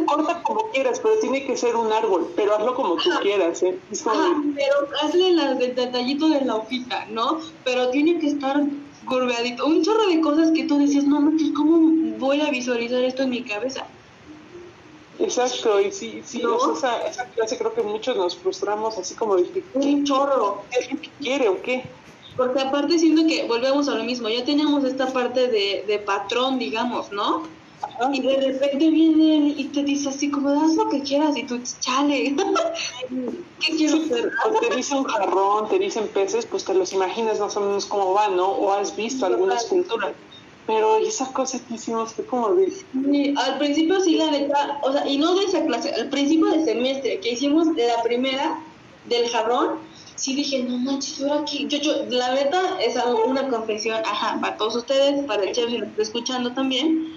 Corta 0.06 0.40
como 0.44 0.70
quieras, 0.70 1.00
pero 1.00 1.18
tiene 1.20 1.44
que 1.44 1.56
ser 1.56 1.74
un 1.74 1.92
árbol, 1.92 2.28
pero 2.36 2.54
hazlo 2.54 2.76
como 2.76 2.94
tú 2.94 3.10
quieras, 3.22 3.60
¿eh? 3.64 3.76
Como 4.04 4.20
Ajá, 4.20 4.42
pero 4.54 4.74
hazle 5.02 5.32
las 5.32 5.58
del 5.58 5.74
detallito 5.74 6.28
de 6.28 6.42
la 6.42 6.54
hojita, 6.54 7.06
¿no? 7.10 7.40
Pero 7.64 7.90
tiene 7.90 8.20
que 8.20 8.28
estar 8.28 8.62
curveadito. 9.08 9.66
Un 9.66 9.82
chorro 9.82 10.06
de 10.06 10.20
cosas 10.20 10.52
que 10.52 10.64
tú 10.64 10.78
decías, 10.78 11.04
no 11.04 11.20
manches, 11.20 11.50
¿cómo 11.56 11.80
voy 12.18 12.40
a 12.40 12.50
visualizar 12.50 13.02
esto 13.02 13.24
en 13.24 13.30
mi 13.30 13.42
cabeza? 13.42 13.88
Exacto, 15.18 15.80
y 15.80 15.92
sí, 15.92 16.22
sí, 16.24 16.42
¿No? 16.42 16.56
o 16.56 16.76
sea, 16.76 16.98
esa, 16.98 17.22
esa 17.22 17.24
clase 17.26 17.56
creo 17.56 17.72
que 17.74 17.82
muchos 17.82 18.16
nos 18.16 18.36
frustramos 18.36 18.98
así 18.98 19.14
como 19.14 19.36
que, 19.36 19.50
¿qué, 19.50 19.64
Un 19.74 20.04
chorro. 20.04 20.62
qué 20.70 21.10
quiere 21.20 21.48
o 21.48 21.62
qué? 21.62 21.84
Porque 22.36 22.60
aparte 22.60 22.98
siento 22.98 23.26
que 23.26 23.46
volvemos 23.46 23.88
a 23.88 23.94
lo 23.94 24.04
mismo, 24.04 24.28
ya 24.28 24.44
teníamos 24.44 24.84
esta 24.84 25.12
parte 25.12 25.48
de, 25.48 25.84
de 25.86 25.98
patrón, 25.98 26.58
digamos, 26.58 27.10
¿no? 27.12 27.44
Ajá. 27.82 28.10
Y 28.12 28.20
de 28.20 28.36
repente 28.36 28.90
viene 28.90 29.36
él 29.36 29.54
y 29.56 29.64
te 29.64 29.82
dice 29.82 30.10
así 30.10 30.30
como, 30.30 30.50
haz 30.50 30.74
lo 30.74 30.88
que 30.90 31.02
quieras, 31.02 31.36
y 31.36 31.44
tú, 31.44 31.60
chale, 31.80 32.34
¿qué 33.60 33.76
quiero 33.76 33.96
hacer? 33.96 34.32
O 34.44 34.50
te 34.60 34.76
dice 34.76 34.94
un 34.94 35.04
jarrón, 35.04 35.68
te 35.68 35.78
dicen 35.78 36.08
peces, 36.08 36.44
pues 36.44 36.64
te 36.64 36.74
los 36.74 36.92
imaginas 36.92 37.40
más 37.40 37.56
o 37.56 37.60
menos 37.60 37.86
cómo 37.86 38.12
van, 38.12 38.36
¿no? 38.36 38.50
O 38.50 38.72
has 38.72 38.94
visto 38.96 39.24
alguna 39.24 39.54
escultura. 39.54 40.12
Pero 40.66 40.96
esa 40.96 41.32
cosa 41.32 41.60
que 41.64 41.74
hicimos 41.74 42.12
fue 42.12 42.26
como 42.26 42.54
de... 42.54 42.70
Sí, 42.70 43.34
al 43.36 43.58
principio 43.58 44.00
sí, 44.00 44.16
la 44.16 44.30
neta, 44.30 44.80
o 44.82 44.92
sea, 44.92 45.06
y 45.06 45.18
no 45.18 45.34
de 45.34 45.44
esa 45.44 45.64
clase, 45.64 45.92
al 45.94 46.08
principio 46.08 46.46
del 46.46 46.64
semestre 46.64 47.20
que 47.20 47.32
hicimos 47.32 47.68
la 47.76 48.02
primera 48.02 48.60
del 49.08 49.28
jarrón, 49.28 49.78
sí 50.16 50.34
dije, 50.34 50.64
no 50.64 50.78
manches, 50.78 51.22
ahora 51.22 51.42
aquí, 51.42 51.66
yo, 51.68 51.78
yo, 51.78 52.04
la 52.08 52.34
neta 52.34 52.80
es 52.80 52.96
una 53.26 53.48
confesión, 53.48 54.00
ajá, 54.04 54.40
para 54.40 54.56
todos 54.56 54.74
ustedes, 54.74 55.24
para 55.26 55.44
el 55.44 55.52
chef 55.52 55.70
si 55.70 55.78
lo 55.78 55.86
está 55.86 56.02
escuchando 56.02 56.52
también, 56.52 57.12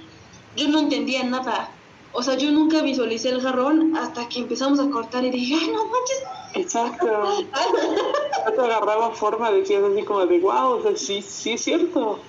yo 0.56 0.68
no 0.68 0.80
entendía 0.80 1.24
nada, 1.24 1.72
o 2.12 2.22
sea, 2.22 2.36
yo 2.36 2.52
nunca 2.52 2.84
visualicé 2.84 3.30
el 3.30 3.41
jarrón 3.41 3.95
hasta 3.97 4.30
que 4.30 4.39
empezamos 4.39 4.80
a 4.80 4.89
cortar 4.91 5.24
y 5.26 5.32
dije, 5.32 5.56
ay, 5.60 5.72
no 5.72 5.86
manches, 5.86 6.24
Exacto. 6.56 7.06
Te 8.56 8.62
agarraba 8.62 9.12
forma, 9.12 9.52
decías 9.52 9.84
así 9.84 10.04
como 10.04 10.26
de, 10.26 10.39
wow, 10.39 10.78
o 10.78 10.82
sea, 10.82 10.95
sí, 10.95 11.22
sí 11.22 11.52
es 11.52 11.62
cierto. 11.62 12.20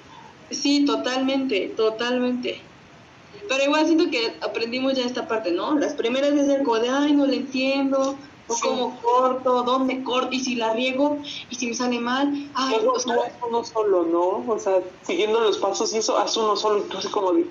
Sí, 0.51 0.85
totalmente, 0.85 1.75
totalmente. 1.77 2.67
Pero 3.49 3.65
igual 3.65 3.87
siento 3.87 4.11
que 4.11 4.39
aprendimos 4.43 4.95
ya 4.95 5.05
esta 5.05 5.29
parte, 5.29 5.53
¿no? 5.53 5.79
Las 5.79 5.95
primeras 5.95 6.35
veces 6.35 6.61
como 6.65 6.79
de, 6.79 6.89
ay, 6.89 7.13
no 7.15 7.27
le 7.27 7.37
entiendo, 7.37 8.19
o 8.47 8.55
Sí. 8.55 8.61
cómo 8.63 9.01
corto, 9.01 9.63
dónde 9.63 10.03
corto, 10.03 10.31
y 10.33 10.41
si 10.41 10.57
la 10.57 10.73
riego, 10.73 11.21
y 11.49 11.55
si 11.55 11.69
me 11.69 11.75
sale 11.75 12.01
mal, 12.01 12.33
ay, 12.55 12.77
o 12.85 12.99
sea, 12.99 13.15
haz 13.15 13.39
uno 13.49 13.63
solo, 13.63 14.07
¿no? 14.07 14.45
O 14.53 14.59
sea, 14.59 14.83
siguiendo 15.03 15.41
los 15.41 15.59
pasos 15.59 15.95
y 15.95 15.99
eso, 15.99 16.19
haz 16.19 16.37
uno 16.37 16.57
solo. 16.57 16.87
Así 16.97 17.09
como 17.09 17.33
de, 17.33 17.49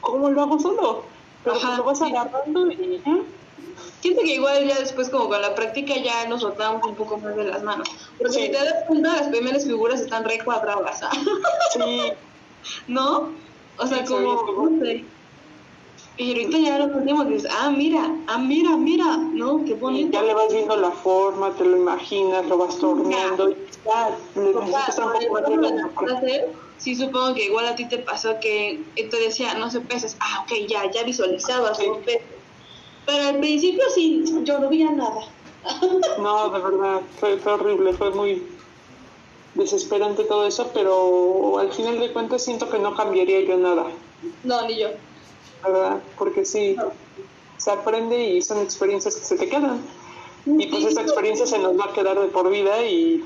¿cómo 0.00 0.30
lo 0.30 0.42
hago 0.42 0.58
solo? 0.58 1.08
Pero 1.42 1.56
Ajá, 1.56 1.68
pues 1.68 1.78
lo 1.78 1.84
vas 1.84 2.02
agarrando 2.02 2.70
y. 2.70 3.02
siento 4.04 4.22
que 4.22 4.34
igual 4.34 4.68
ya 4.68 4.78
después 4.78 5.08
como 5.08 5.28
con 5.28 5.40
la 5.40 5.54
práctica 5.54 5.94
ya 5.96 6.28
nos 6.28 6.42
soltamos 6.42 6.82
un 6.86 6.94
poco 6.94 7.18
más 7.20 7.34
de 7.36 7.44
las 7.44 7.62
manos. 7.62 7.88
Porque 8.18 8.34
Sí. 8.34 8.40
si 8.42 8.50
te 8.50 8.58
das 8.58 8.74
cuenta, 8.86 9.16
las 9.16 9.28
primeras 9.28 9.64
figuras 9.64 10.00
están 10.00 10.24
re 10.24 10.38
cuadradas. 10.44 11.00
Sí, 11.72 12.12
¿no? 12.86 13.38
O 13.78 13.86
sea, 13.86 14.06
Sí, 14.06 14.12
como, 14.12 14.34
no 14.34 14.78
sé. 14.84 15.10
Y 16.16 16.28
ahorita 16.32 16.58
ya 16.58 16.78
lo 16.78 16.84
hacemos 16.96 17.26
y 17.26 17.32
dices, 17.32 17.50
ah, 17.58 17.70
mira, 17.70 18.14
ah, 18.28 18.38
mira, 18.38 18.76
mira, 18.76 19.16
¿no? 19.32 19.64
Qué 19.64 19.72
y 19.72 19.76
bonito. 19.76 20.10
ya 20.12 20.22
le 20.22 20.34
vas 20.34 20.52
viendo 20.52 20.76
la 20.76 20.92
forma, 20.92 21.54
te 21.56 21.64
lo 21.64 21.76
imaginas, 21.76 22.46
lo 22.46 22.56
vas 22.58 22.78
torneando 22.78 23.48
y 23.50 23.56
ya, 23.84 24.18
necesitas 24.34 24.98
un 24.98 25.12
poco 25.12 26.02
más 26.06 26.20
de 26.22 26.52
sí 26.76 26.94
supongo 26.94 27.34
que 27.34 27.44
igual 27.46 27.66
a 27.66 27.74
ti 27.74 27.88
te 27.88 27.98
pasó 28.00 28.36
que 28.40 28.92
te 29.10 29.16
decía, 29.18 29.54
no 29.54 29.70
sé, 29.70 29.80
peces. 29.82 30.16
Ah, 30.20 30.42
ok, 30.42 30.52
ya, 30.68 30.90
ya 30.90 31.02
visualizabas 31.04 31.78
Sí. 31.78 31.86
peces. 32.04 32.33
Pero 33.06 33.28
al 33.28 33.38
principio 33.38 33.84
sí, 33.94 34.24
yo 34.44 34.58
no 34.58 34.68
veía 34.68 34.90
nada. 34.90 35.20
No, 36.18 36.50
de 36.50 36.58
verdad, 36.58 37.00
fue, 37.18 37.38
fue 37.38 37.52
horrible, 37.52 37.94
fue 37.94 38.10
muy 38.10 38.42
desesperante 39.54 40.24
todo 40.24 40.46
eso, 40.46 40.70
pero 40.74 41.58
al 41.58 41.72
final 41.72 42.00
de 42.00 42.12
cuentas 42.12 42.44
siento 42.44 42.68
que 42.68 42.78
no 42.78 42.94
cambiaría 42.94 43.40
yo 43.44 43.56
nada, 43.56 43.86
No, 44.42 44.66
ni 44.66 44.78
yo. 44.80 44.88
¿verdad? 45.62 46.02
Porque 46.18 46.44
sí, 46.44 46.76
se 47.56 47.70
aprende 47.70 48.22
y 48.22 48.42
son 48.42 48.58
experiencias 48.58 49.16
que 49.16 49.24
se 49.24 49.36
te 49.36 49.48
quedan. 49.48 49.80
Y 50.46 50.66
pues 50.66 50.84
esa 50.84 51.00
experiencia 51.00 51.46
se 51.46 51.58
nos 51.58 51.78
va 51.78 51.86
a 51.86 51.92
quedar 51.94 52.20
de 52.20 52.26
por 52.26 52.50
vida 52.50 52.84
y 52.84 53.24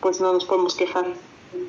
pues 0.00 0.20
no 0.20 0.32
nos 0.32 0.44
podemos 0.44 0.74
quejar. 0.74 1.06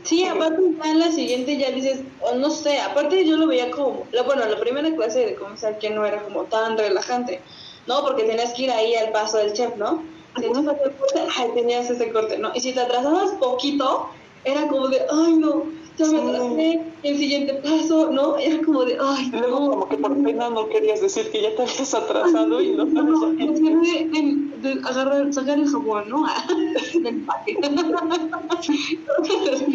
Sí, 0.04 0.26
aparte 0.26 0.62
ya 0.84 0.92
en 0.92 1.00
la 1.00 1.12
siguiente 1.12 1.58
ya 1.58 1.72
dices, 1.72 2.02
o 2.22 2.36
no 2.36 2.50
sé, 2.50 2.80
aparte 2.80 3.26
yo 3.26 3.38
lo 3.38 3.48
veía 3.48 3.72
como, 3.72 4.06
la, 4.12 4.24
bueno, 4.24 4.46
la 4.46 4.60
primera 4.60 4.94
clase 4.96 5.26
de 5.26 5.36
comenzar 5.36 5.78
que 5.78 5.90
no 5.90 6.06
era 6.06 6.24
como 6.24 6.44
tan 6.44 6.78
relajante, 6.78 7.42
¿no? 7.88 8.02
Porque 8.02 8.24
tenías 8.24 8.54
que 8.54 8.64
ir 8.64 8.72
ahí 8.72 8.96
al 8.96 9.12
paso 9.12 9.38
del 9.38 9.54
chef, 9.54 9.76
¿no? 9.76 10.04
Si 10.40 10.50
no 10.50 10.60
hacías 10.60 10.86
el 10.86 10.96
corte, 10.96 11.22
ay, 11.38 11.50
tenías 11.54 11.90
ese 11.90 12.12
corte, 12.12 12.38
¿no? 12.38 12.52
Y 12.54 12.62
si 12.62 12.74
te 12.74 12.80
atrasabas 12.80 13.32
poquito, 13.40 14.10
era 14.46 14.68
como 14.68 14.88
de, 14.88 15.06
ay, 15.10 15.34
no, 15.34 15.66
ya 15.98 16.06
me 16.08 16.12
Sí. 16.12 16.18
atrasé, 16.28 16.80
el 17.04 17.18
siguiente 17.18 17.54
paso, 17.56 18.10
¿no? 18.12 18.38
Era 18.38 18.62
como 18.64 18.86
de, 18.86 18.98
ay, 19.00 19.26
Y 19.28 19.32
luego 19.38 19.60
no. 19.60 19.70
como 19.72 19.90
que 19.90 19.98
por 19.98 20.24
pena 20.24 20.50
no 20.50 20.70
querías 20.70 21.02
decir 21.02 21.30
que 21.32 21.42
ya 21.42 21.54
te 21.56 21.64
habías 21.64 21.94
atrasado 21.94 22.62
y 22.62 22.72
no 22.76 22.86
No, 22.86 23.04
no, 23.04 23.28
a 23.28 23.36
qué. 23.36 23.46
de, 23.46 24.10
de, 24.58 24.82
agarrar, 24.88 25.34
sacar 25.34 25.60
el 25.60 25.68
jabón, 25.68 26.10
¿no? 26.10 26.24
Del 26.94 27.08
empaque. 27.08 27.56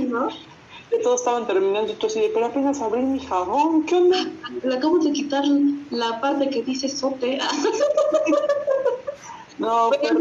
¿no? 0.09 0.29
Ya 0.91 0.99
todos 1.03 1.21
estaban 1.21 1.47
terminando 1.47 1.93
y 1.93 1.97
tú 1.97 2.07
así 2.07 2.19
de, 2.21 2.31
pero 2.31 2.47
apenas 2.47 2.81
abrí 2.81 3.03
mi 3.03 3.21
jabón, 3.21 3.85
¿qué 3.85 3.97
onda? 3.97 4.17
Le 4.63 4.75
acabo 4.75 4.99
de 4.99 5.13
quitar 5.13 5.45
la 5.91 6.19
parte 6.21 6.49
que 6.49 6.63
dice 6.63 6.89
sote. 6.89 7.39
No, 9.59 9.91
Pero 9.91 10.21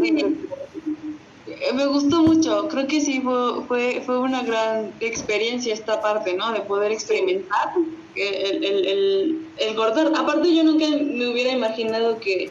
me 1.74 1.86
gustó 1.86 2.22
mucho. 2.22 2.68
Creo 2.68 2.86
que 2.86 3.00
sí 3.00 3.20
fue, 3.20 3.62
fue, 3.66 4.02
fue 4.04 4.18
una 4.18 4.42
gran 4.42 4.92
experiencia 5.00 5.74
esta 5.74 6.00
parte, 6.00 6.34
¿no? 6.34 6.52
De 6.52 6.60
poder 6.60 6.92
experimentar 6.92 7.74
el, 8.14 8.64
el, 8.64 8.86
el, 8.86 9.46
el. 9.58 10.14
Aparte, 10.16 10.54
yo 10.54 10.64
nunca 10.64 10.86
me 10.88 11.28
hubiera 11.28 11.52
imaginado 11.52 12.18
que, 12.20 12.50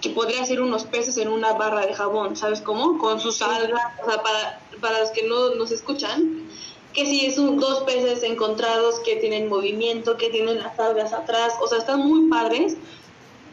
que 0.00 0.10
podría 0.10 0.42
hacer 0.42 0.60
unos 0.60 0.84
peces 0.84 1.16
en 1.18 1.28
una 1.28 1.52
barra 1.52 1.86
de 1.86 1.94
jabón, 1.94 2.36
¿sabes 2.36 2.60
cómo? 2.60 2.98
Con 2.98 3.20
sus 3.20 3.42
algas. 3.42 3.80
O 4.02 4.10
sea, 4.10 4.22
para, 4.22 4.60
para 4.80 5.00
los 5.00 5.10
que 5.10 5.26
no 5.26 5.54
nos 5.54 5.70
escuchan, 5.70 6.48
que 6.92 7.06
sí 7.06 7.26
es 7.26 7.38
un, 7.38 7.58
dos 7.58 7.82
peces 7.84 8.22
encontrados 8.22 9.00
que 9.00 9.16
tienen 9.16 9.48
movimiento, 9.48 10.16
que 10.16 10.30
tienen 10.30 10.58
las 10.58 10.78
algas 10.78 11.12
atrás. 11.12 11.54
O 11.60 11.68
sea, 11.68 11.78
están 11.78 12.00
muy 12.00 12.28
padres. 12.28 12.76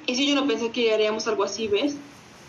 Y 0.07 0.15
sí, 0.15 0.27
yo 0.27 0.35
no 0.35 0.47
pensé 0.47 0.71
que 0.71 0.93
haríamos 0.93 1.27
algo 1.27 1.43
así, 1.43 1.67
¿ves? 1.67 1.95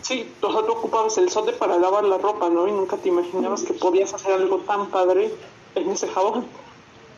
Sí, 0.03 0.29
o 0.41 0.53
sea, 0.53 0.63
tú 0.67 0.73
ocupabas 0.73 1.17
el 1.19 1.31
sote 1.31 1.53
para 1.53 1.79
lavar 1.79 2.05
la 2.05 2.19
ropa, 2.19 2.51
¿no? 2.51 2.67
Y 2.67 2.73
nunca 2.73 2.97
te 2.97 3.09
imaginabas 3.09 3.63
que 3.63 3.73
podías 3.73 4.13
hacer 4.13 4.33
algo 4.33 4.59
tan 4.59 4.91
padre 4.91 5.33
en 5.77 5.91
ese 5.91 6.09
jabón. 6.09 6.45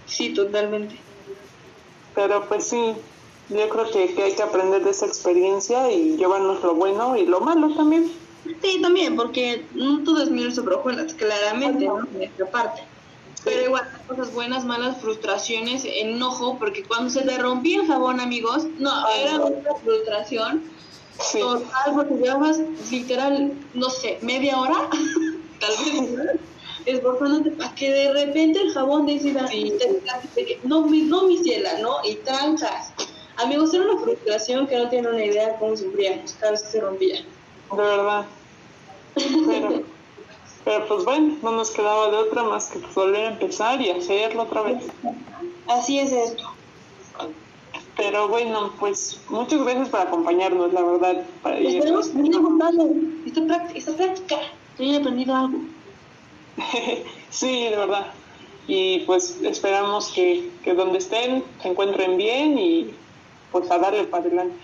Sí, 0.06 0.34
totalmente. 0.34 0.96
Pero 2.14 2.46
pues 2.46 2.64
sí, 2.64 2.94
yo 3.48 3.68
creo 3.68 3.90
que, 3.90 4.14
que 4.14 4.22
hay 4.22 4.32
que 4.34 4.42
aprender 4.42 4.84
de 4.84 4.90
esa 4.90 5.06
experiencia 5.06 5.90
y 5.90 6.16
llevarnos 6.16 6.62
lo 6.62 6.74
bueno 6.74 7.16
y 7.16 7.26
lo 7.26 7.40
malo 7.40 7.74
también. 7.74 8.12
Sí, 8.62 8.80
también, 8.82 9.16
porque 9.16 9.64
no 9.72 10.04
todo 10.04 10.22
es 10.22 10.30
miel 10.30 10.54
sobre 10.54 10.74
hojuelas, 10.74 11.14
claramente, 11.14 11.86
¿no? 11.86 12.02
De 12.02 12.26
esta 12.26 12.50
parte. 12.50 12.82
Pero 13.42 13.62
igual, 13.62 13.88
cosas 14.06 14.32
buenas, 14.32 14.64
malas, 14.64 15.00
frustraciones, 15.00 15.84
enojo, 15.84 16.58
porque 16.58 16.82
cuando 16.82 17.10
se 17.10 17.22
te 17.22 17.36
rompía 17.38 17.80
el 17.80 17.86
jabón, 17.86 18.20
amigos, 18.20 18.64
no, 18.78 18.90
era 19.08 19.38
una 19.40 19.74
frustración 19.82 20.62
Sí, 21.20 21.38
total, 21.40 21.94
porque 21.94 22.14
llevabas 22.14 22.58
literal, 22.90 23.52
no 23.74 23.88
sé, 23.90 24.18
media 24.22 24.58
hora, 24.60 24.88
tal 25.60 25.70
vez, 25.84 26.40
esforzándote 26.86 27.52
para 27.52 27.74
que 27.74 27.90
de 27.90 28.12
repente 28.12 28.60
el 28.60 28.72
jabón 28.72 29.06
decida, 29.06 29.46
Sí. 29.46 29.72
te- 29.78 30.60
no, 30.64 30.86
mi, 30.86 31.02
no 31.02 31.26
mi 31.26 31.38
ciela, 31.38 31.78
¿no? 31.80 31.96
Y 32.04 32.16
trancas. 32.16 32.92
Amigos, 33.36 33.72
era 33.74 33.84
una 33.84 34.00
frustración 34.02 34.66
que 34.66 34.76
no 34.76 34.88
tienen 34.88 35.12
una 35.12 35.24
idea 35.24 35.56
cómo 35.58 35.76
sufríamos 35.76 36.32
cada 36.34 36.52
vez 36.52 36.62
que 36.62 36.68
se 36.68 36.80
rompía. 36.80 37.16
de 37.16 37.76
verdad. 37.82 38.26
Pero, 39.14 39.82
pero 40.64 40.88
pues 40.88 41.04
bueno, 41.04 41.38
no 41.42 41.52
nos 41.52 41.70
quedaba 41.70 42.10
de 42.10 42.16
otra 42.16 42.42
más 42.42 42.68
que 42.70 42.78
pues, 42.80 42.94
volver 42.94 43.24
a 43.26 43.30
empezar 43.32 43.80
y 43.80 43.90
hacerlo 43.90 44.42
otra 44.42 44.62
vez. 44.62 44.84
Así 45.68 45.98
es 45.98 46.12
esto. 46.12 46.44
Pero 47.96 48.28
bueno, 48.28 48.72
pues 48.80 49.20
muchas 49.28 49.62
gracias 49.62 49.88
por 49.88 50.00
acompañarnos, 50.00 50.72
la 50.72 50.82
verdad. 50.82 51.24
Para 51.42 51.58
Esperemos 51.58 52.08
que 52.08 52.18
haya 52.18 52.30
esta 53.26 53.46
práctica, 53.46 53.78
esta 53.78 53.92
práctica, 53.96 54.36
que 54.76 54.82
hayan 54.84 55.00
aprendido 55.02 55.34
algo. 55.34 55.58
sí, 57.30 57.64
de 57.64 57.76
verdad. 57.76 58.06
Y 58.66 59.00
pues 59.00 59.38
esperamos 59.42 60.08
que, 60.08 60.50
que 60.64 60.74
donde 60.74 60.98
estén 60.98 61.44
se 61.62 61.68
encuentren 61.68 62.16
bien 62.16 62.58
y 62.58 62.90
pues 63.52 63.70
a 63.70 63.78
darle 63.78 64.04
para 64.04 64.24
adelante. 64.24 64.56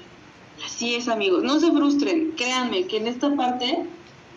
Así 0.65 0.95
es, 0.95 1.09
amigos. 1.09 1.43
No 1.43 1.61
se 1.61 1.71
frustren. 1.71 2.33
Créanme 2.33 2.87
que 2.87 2.97
en 2.97 3.07
esta 3.07 3.35
parte 3.37 3.87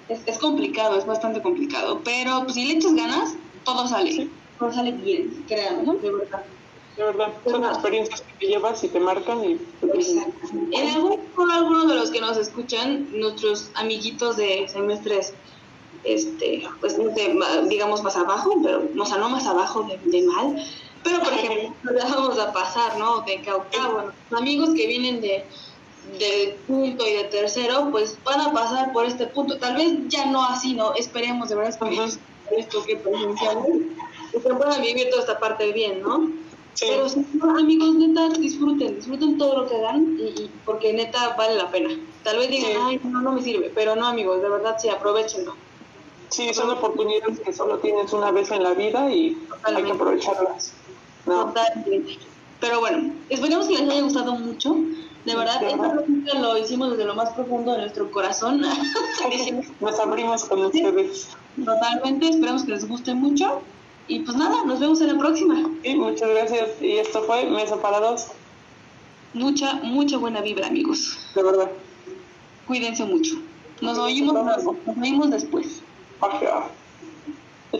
es, 0.09 0.21
es 0.25 0.37
complicado, 0.37 0.97
es 0.97 1.05
bastante 1.05 1.41
complicado. 1.41 2.01
Pero 2.03 2.43
pues, 2.43 2.53
si 2.53 2.65
le 2.65 2.73
echas 2.73 2.93
ganas, 2.93 3.35
todo 3.63 3.87
sale. 3.87 4.11
Sí. 4.11 4.29
Todo 4.59 4.71
sale 4.71 4.91
bien, 4.91 5.43
créanme, 5.47 5.95
de 5.97 6.11
verdad. 6.11 6.43
De 6.97 7.03
verdad, 7.03 7.33
son 7.45 7.63
experiencias 7.63 8.21
que 8.21 8.33
te 8.39 8.45
llevas 8.47 8.83
y 8.83 8.87
te 8.87 8.99
marcan 8.99 9.43
y 9.43 9.59
Exacto. 9.81 10.47
En 10.71 10.89
algún, 10.89 11.19
algunos 11.51 11.87
de 11.87 11.95
los 11.95 12.11
que 12.11 12.21
nos 12.21 12.37
escuchan, 12.37 13.07
nuestros 13.11 13.71
amiguitos 13.73 14.37
de 14.37 14.67
semestres, 14.67 15.33
este, 16.03 16.67
pues 16.81 16.97
de 16.97 17.65
digamos 17.67 18.03
más 18.03 18.15
abajo, 18.15 18.53
pero 18.61 18.83
o 18.97 19.05
sea, 19.05 19.17
no 19.17 19.29
más 19.29 19.47
abajo 19.47 19.83
de, 19.83 19.97
de 19.97 20.21
mal, 20.27 20.63
pero 21.03 21.19
por 21.19 21.33
ejemplo, 21.33 21.73
nos 21.83 22.11
vamos 22.11 22.39
a 22.39 22.53
pasar, 22.53 22.97
¿no? 22.97 23.21
De 23.21 23.41
que 23.41 23.49
a 23.49 23.55
octavo, 23.55 24.03
¿no? 24.29 24.37
amigos 24.37 24.69
que 24.75 24.85
vienen 24.85 25.21
de 25.21 25.45
de 26.19 26.57
punto 26.67 27.07
y 27.07 27.13
de 27.13 27.23
tercero, 27.25 27.89
pues 27.91 28.17
van 28.23 28.41
a 28.41 28.51
pasar 28.51 28.91
por 28.91 29.05
este 29.05 29.27
punto. 29.27 29.57
Tal 29.57 29.75
vez 29.75 29.93
ya 30.07 30.25
no 30.25 30.43
así, 30.43 30.73
¿no? 30.73 30.93
Esperemos, 30.95 31.49
de 31.49 31.55
verdad, 31.55 31.71
esperemos 31.71 32.19
esto 32.55 32.83
que 32.83 32.97
presenciamos, 32.97 33.67
y 33.67 34.39
que 34.39 34.53
puedan 34.53 34.81
vivir 34.81 35.09
toda 35.09 35.21
esta 35.21 35.39
parte 35.39 35.71
bien, 35.71 36.01
¿no? 36.01 36.29
Sí, 36.75 36.85
Pero 36.89 37.09
si 37.09 37.19
no, 37.33 37.57
amigos, 37.59 37.95
neta, 37.95 38.29
disfruten, 38.39 38.95
disfruten 38.95 39.37
todo 39.37 39.63
lo 39.63 39.67
que 39.69 39.75
hagan 39.75 40.15
y, 40.17 40.23
y- 40.43 40.61
porque 40.65 40.93
neta 40.93 41.35
vale 41.37 41.55
la 41.55 41.69
pena. 41.71 41.89
Tal 42.23 42.37
vez 42.37 42.49
digan, 42.49 42.71
Sí. 42.71 42.77
ay, 42.79 42.99
no, 43.03 43.21
no 43.21 43.31
me 43.33 43.41
sirve, 43.41 43.71
pero 43.75 43.95
no, 43.95 44.07
amigos, 44.07 44.41
de 44.41 44.49
verdad 44.49 44.75
sí, 44.79 44.89
aprovechenlo. 44.89 45.53
sí, 46.29 46.53
son 46.53 46.69
oportunidades 46.71 47.39
que 47.45 47.53
solo 47.53 47.79
tienes 47.79 48.11
una 48.13 48.31
vez 48.31 48.49
en 48.51 48.63
la 48.63 48.73
vida 48.73 49.11
y 49.13 49.27
hay 49.27 49.35
que 49.35 49.47
Totalmente. 49.47 49.91
aprovecharlas. 49.93 50.73
No, 51.25 51.45
Totalmente. 51.47 52.19
Pero 52.59 52.79
bueno, 52.79 53.13
esperemos 53.29 53.67
que 53.67 53.73
les 53.73 53.89
haya 53.89 54.01
gustado 54.01 54.35
mucho. 54.39 54.73
De 55.25 55.35
verdad, 55.35 55.59
De 55.59 55.67
esta 55.67 55.77
práctica 55.91 56.39
lo 56.39 56.57
hicimos 56.57 56.91
desde 56.91 57.05
lo 57.05 57.13
más 57.15 57.29
profundo 57.33 57.73
de 57.73 57.79
nuestro 57.79 58.09
corazón. 58.09 58.61
Nos 59.79 59.99
abrimos 59.99 60.45
con 60.45 60.65
ustedes. 60.65 61.27
Totalmente, 61.63 62.29
esperamos 62.29 62.63
que 62.65 62.71
les 62.71 62.87
guste 62.87 63.13
mucho. 63.13 63.67
Y 64.07 64.19
pues 64.19 64.35
nada, 64.37 64.65
nos 64.65 64.79
vemos 64.79 64.99
en 65.01 65.13
la 65.13 65.17
próxima. 65.19 65.69
Y 65.83 65.95
muchas 65.95 66.29
gracias. 66.29 66.81
Y 66.81 66.97
esto 66.97 67.23
fue 67.23 67.45
Mesa 67.49 67.81
para 67.81 67.99
dos, 67.99 68.27
Mucha, 69.33 69.73
mucha 69.75 70.17
buena 70.17 70.41
vibra, 70.41 70.67
amigos. 70.67 71.17
de 71.33 71.43
verdad. 71.43 71.71
Cuídense 72.67 73.03
mucho. 73.05 73.35
Nos 73.81 73.97
oímos, 73.97 74.33
nos 74.35 74.97
oímos 75.01 75.31
después. 75.31 75.81
Ajá. 76.21 76.69